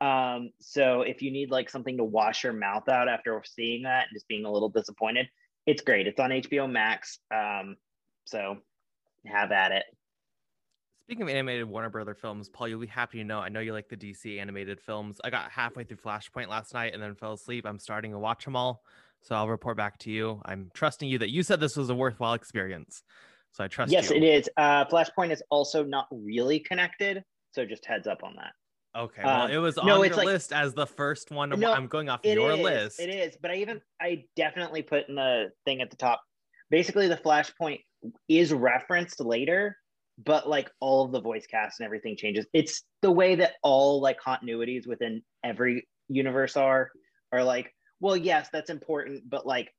Um, 0.00 0.50
so 0.60 1.02
if 1.02 1.22
you 1.22 1.30
need 1.30 1.50
like 1.50 1.70
something 1.70 1.96
to 1.96 2.04
wash 2.04 2.44
your 2.44 2.52
mouth 2.52 2.88
out 2.88 3.08
after 3.08 3.42
seeing 3.44 3.84
that 3.84 4.06
and 4.08 4.14
just 4.14 4.28
being 4.28 4.44
a 4.44 4.50
little 4.50 4.68
disappointed, 4.68 5.28
it's 5.66 5.82
great. 5.82 6.06
It's 6.06 6.20
on 6.20 6.30
HBO 6.30 6.70
Max. 6.70 7.18
Um, 7.34 7.76
so 8.24 8.56
have 9.26 9.52
at 9.52 9.72
it. 9.72 9.84
Speaking 11.04 11.22
of 11.22 11.28
animated 11.28 11.66
Warner 11.66 11.88
Brother 11.88 12.14
films, 12.14 12.48
Paul, 12.48 12.66
you'll 12.66 12.80
be 12.80 12.86
happy 12.88 13.18
to 13.18 13.24
know. 13.24 13.38
I 13.38 13.48
know 13.48 13.60
you 13.60 13.72
like 13.72 13.88
the 13.88 13.96
DC 13.96 14.40
animated 14.40 14.80
films. 14.80 15.20
I 15.22 15.30
got 15.30 15.52
halfway 15.52 15.84
through 15.84 15.98
Flashpoint 15.98 16.48
last 16.48 16.74
night 16.74 16.94
and 16.94 17.02
then 17.02 17.14
fell 17.14 17.34
asleep. 17.34 17.64
I'm 17.64 17.78
starting 17.78 18.10
to 18.10 18.18
watch 18.18 18.44
them 18.44 18.56
all, 18.56 18.82
so 19.22 19.36
I'll 19.36 19.48
report 19.48 19.76
back 19.76 19.98
to 20.00 20.10
you. 20.10 20.42
I'm 20.44 20.68
trusting 20.74 21.08
you 21.08 21.18
that 21.18 21.30
you 21.30 21.44
said 21.44 21.60
this 21.60 21.76
was 21.76 21.90
a 21.90 21.94
worthwhile 21.94 22.34
experience, 22.34 23.04
so 23.52 23.62
I 23.62 23.68
trust. 23.68 23.92
You. 23.92 23.98
Yes, 23.98 24.10
you. 24.10 24.16
it 24.16 24.24
is. 24.24 24.50
Uh, 24.56 24.84
Flashpoint 24.86 25.30
is 25.30 25.44
also 25.48 25.84
not 25.84 26.08
really 26.10 26.58
connected, 26.58 27.22
so 27.52 27.64
just 27.64 27.86
heads 27.86 28.08
up 28.08 28.24
on 28.24 28.34
that. 28.34 28.52
Okay, 28.96 29.22
well, 29.22 29.42
Um, 29.42 29.50
it 29.50 29.58
was 29.58 29.76
on 29.76 29.86
no, 29.86 30.02
your 30.02 30.14
like- 30.16 30.26
list 30.26 30.52
as 30.52 30.72
the 30.72 30.86
first 30.86 31.30
one. 31.30 31.50
No, 31.50 31.72
I'm 31.72 31.86
going 31.86 32.08
off 32.08 32.20
your 32.24 32.52
is, 32.52 32.60
list. 32.60 33.00
It 33.00 33.10
is, 33.10 33.36
but 33.36 33.50
I 33.50 33.56
even 33.56 33.80
I 34.00 34.24
definitely 34.36 34.82
put 34.82 35.08
in 35.08 35.16
the 35.16 35.52
thing 35.64 35.82
at 35.82 35.90
the 35.90 35.96
top. 35.96 36.22
Basically, 36.70 37.06
the 37.06 37.16
Flashpoint 37.16 37.82
is 38.28 38.52
referenced 38.52 39.20
later, 39.20 39.76
but 40.18 40.48
like 40.48 40.70
all 40.80 41.04
of 41.04 41.12
the 41.12 41.20
voice 41.20 41.46
cast 41.46 41.80
and 41.80 41.84
everything 41.84 42.16
changes. 42.16 42.46
It's 42.54 42.82
the 43.02 43.12
way 43.12 43.34
that 43.34 43.54
all 43.62 44.00
like 44.00 44.18
continuities 44.20 44.86
within 44.86 45.22
every 45.44 45.86
universe 46.08 46.56
are 46.56 46.90
are 47.32 47.44
like, 47.44 47.74
well, 48.00 48.16
yes, 48.16 48.48
that's 48.52 48.70
important, 48.70 49.28
but 49.28 49.46
like, 49.46 49.70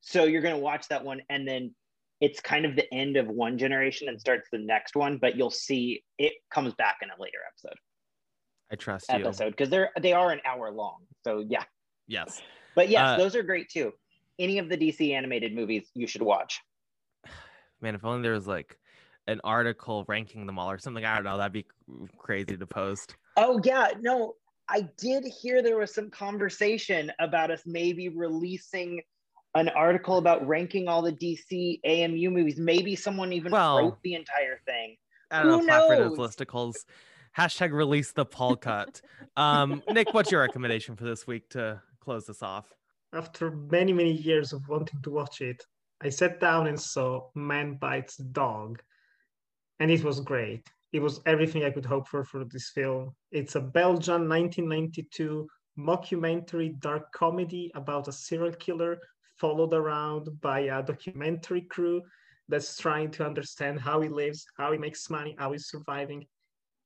so 0.00 0.24
you're 0.24 0.42
gonna 0.42 0.58
watch 0.58 0.88
that 0.88 1.04
one 1.04 1.20
and 1.28 1.46
then 1.46 1.74
it's 2.20 2.40
kind 2.40 2.64
of 2.64 2.76
the 2.76 2.92
end 2.94 3.16
of 3.16 3.26
one 3.26 3.58
generation 3.58 4.08
and 4.08 4.20
starts 4.20 4.48
the 4.52 4.58
next 4.58 4.94
one, 4.94 5.18
but 5.18 5.36
you'll 5.36 5.50
see 5.50 6.04
it 6.18 6.32
comes 6.50 6.72
back 6.74 6.98
in 7.02 7.10
a 7.10 7.20
later 7.20 7.38
episode 7.48 7.76
I 8.72 8.76
trust 8.76 9.06
you. 9.10 9.16
episode 9.16 9.50
because 9.50 9.68
they're 9.68 9.90
they 10.00 10.12
are 10.14 10.30
an 10.32 10.40
hour 10.46 10.70
long. 10.70 11.00
So 11.24 11.44
yeah. 11.46 11.64
Yes. 12.08 12.40
But 12.74 12.88
yes, 12.88 13.10
Uh, 13.10 13.16
those 13.18 13.36
are 13.36 13.42
great 13.42 13.68
too. 13.68 13.92
Any 14.38 14.58
of 14.58 14.68
the 14.68 14.76
DC 14.76 15.12
animated 15.12 15.54
movies 15.54 15.90
you 15.94 16.06
should 16.06 16.22
watch. 16.22 16.60
Man, 17.80 17.94
if 17.94 18.04
only 18.04 18.22
there 18.22 18.32
was 18.32 18.46
like 18.46 18.78
an 19.26 19.40
article 19.44 20.04
ranking 20.08 20.46
them 20.46 20.58
all 20.58 20.70
or 20.70 20.78
something. 20.78 21.04
I 21.04 21.14
don't 21.16 21.24
know. 21.24 21.36
That'd 21.36 21.52
be 21.52 21.66
crazy 22.18 22.56
to 22.56 22.66
post. 22.66 23.14
Oh 23.36 23.60
yeah, 23.62 23.88
no, 24.00 24.34
I 24.68 24.88
did 24.98 25.24
hear 25.24 25.62
there 25.62 25.76
was 25.76 25.94
some 25.94 26.10
conversation 26.10 27.12
about 27.20 27.50
us 27.50 27.62
maybe 27.66 28.08
releasing 28.08 29.02
an 29.54 29.68
article 29.70 30.16
about 30.16 30.46
ranking 30.48 30.88
all 30.88 31.02
the 31.02 31.12
DC 31.12 31.80
AMU 31.84 32.30
movies. 32.30 32.58
Maybe 32.58 32.96
someone 32.96 33.32
even 33.34 33.52
Well, 33.52 33.78
wrote 33.78 33.98
the 34.02 34.14
entire 34.14 34.60
thing. 34.64 34.96
I 35.30 35.42
don't 35.42 35.48
know 35.48 35.58
Who 35.58 35.66
Clapper 35.66 35.96
knows? 36.08 36.18
listicles. 36.18 36.74
Hashtag 37.36 37.72
release 37.72 38.12
the 38.12 38.24
Paul 38.24 38.56
cut. 38.56 39.00
Um, 39.36 39.82
Nick, 39.90 40.12
what's 40.12 40.30
your 40.30 40.42
recommendation 40.42 40.96
for 40.96 41.04
this 41.04 41.26
week 41.26 41.48
to 41.50 41.80
close 42.00 42.26
this 42.26 42.42
off? 42.42 42.72
After 43.14 43.50
many, 43.50 43.92
many 43.92 44.12
years 44.12 44.52
of 44.52 44.68
wanting 44.68 45.00
to 45.02 45.10
watch 45.10 45.40
it, 45.40 45.64
I 46.02 46.08
sat 46.08 46.40
down 46.40 46.66
and 46.66 46.78
saw 46.78 47.28
Man 47.34 47.74
Bites 47.74 48.16
Dog. 48.16 48.82
And 49.80 49.90
it 49.90 50.04
was 50.04 50.20
great. 50.20 50.68
It 50.92 51.00
was 51.00 51.20
everything 51.24 51.64
I 51.64 51.70
could 51.70 51.86
hope 51.86 52.06
for 52.06 52.22
for 52.22 52.44
this 52.44 52.70
film. 52.70 53.14
It's 53.30 53.54
a 53.54 53.60
Belgian 53.60 54.28
1992 54.28 55.48
mockumentary 55.78 56.78
dark 56.80 57.10
comedy 57.12 57.70
about 57.74 58.08
a 58.08 58.12
serial 58.12 58.52
killer 58.52 58.98
followed 59.36 59.72
around 59.72 60.28
by 60.40 60.60
a 60.60 60.82
documentary 60.82 61.62
crew 61.62 62.02
that's 62.48 62.76
trying 62.76 63.10
to 63.10 63.24
understand 63.24 63.80
how 63.80 64.00
he 64.00 64.08
lives, 64.08 64.44
how 64.58 64.70
he 64.70 64.78
makes 64.78 65.08
money, 65.08 65.34
how 65.38 65.52
he's 65.52 65.68
surviving. 65.68 66.26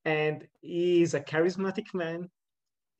And 0.07 0.47
he 0.61 1.01
is 1.01 1.13
a 1.15 1.19
charismatic 1.19 1.93
man. 1.93 2.29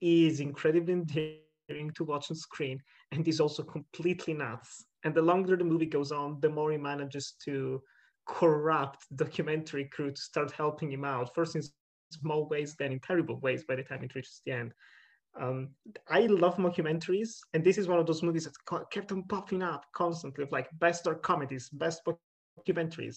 He 0.01 0.27
is 0.27 0.41
incredibly 0.41 0.91
endearing 0.91 1.91
to 1.95 2.03
watch 2.03 2.29
on 2.29 2.35
screen, 2.35 2.81
and 3.13 3.25
he's 3.25 3.39
also 3.39 3.63
completely 3.63 4.33
nuts. 4.33 4.85
And 5.05 5.15
the 5.15 5.21
longer 5.21 5.55
the 5.55 5.63
movie 5.63 5.85
goes 5.85 6.11
on, 6.11 6.39
the 6.41 6.49
more 6.49 6.69
he 6.69 6.77
manages 6.77 7.35
to 7.45 7.81
corrupt 8.27 9.05
documentary 9.15 9.85
crew 9.85 10.11
to 10.11 10.21
start 10.21 10.51
helping 10.51 10.91
him 10.91 11.05
out, 11.05 11.33
first 11.33 11.55
in 11.55 11.61
small 12.11 12.49
ways, 12.49 12.75
then 12.77 12.91
in 12.91 12.99
terrible 12.99 13.39
ways 13.39 13.63
by 13.63 13.77
the 13.77 13.83
time 13.83 14.03
it 14.03 14.13
reaches 14.13 14.41
the 14.45 14.51
end. 14.51 14.73
Um, 15.39 15.69
I 16.09 16.25
love 16.25 16.57
mockumentaries, 16.57 17.37
and 17.53 17.63
this 17.63 17.77
is 17.77 17.87
one 17.87 17.99
of 17.99 18.05
those 18.05 18.21
movies 18.21 18.43
that 18.43 18.89
kept 18.91 19.13
on 19.13 19.23
popping 19.23 19.63
up 19.63 19.85
constantly 19.93 20.45
like 20.51 20.67
best 20.79 21.05
dark 21.05 21.23
comedies, 21.23 21.69
best 21.69 22.01
documentaries. 22.59 23.15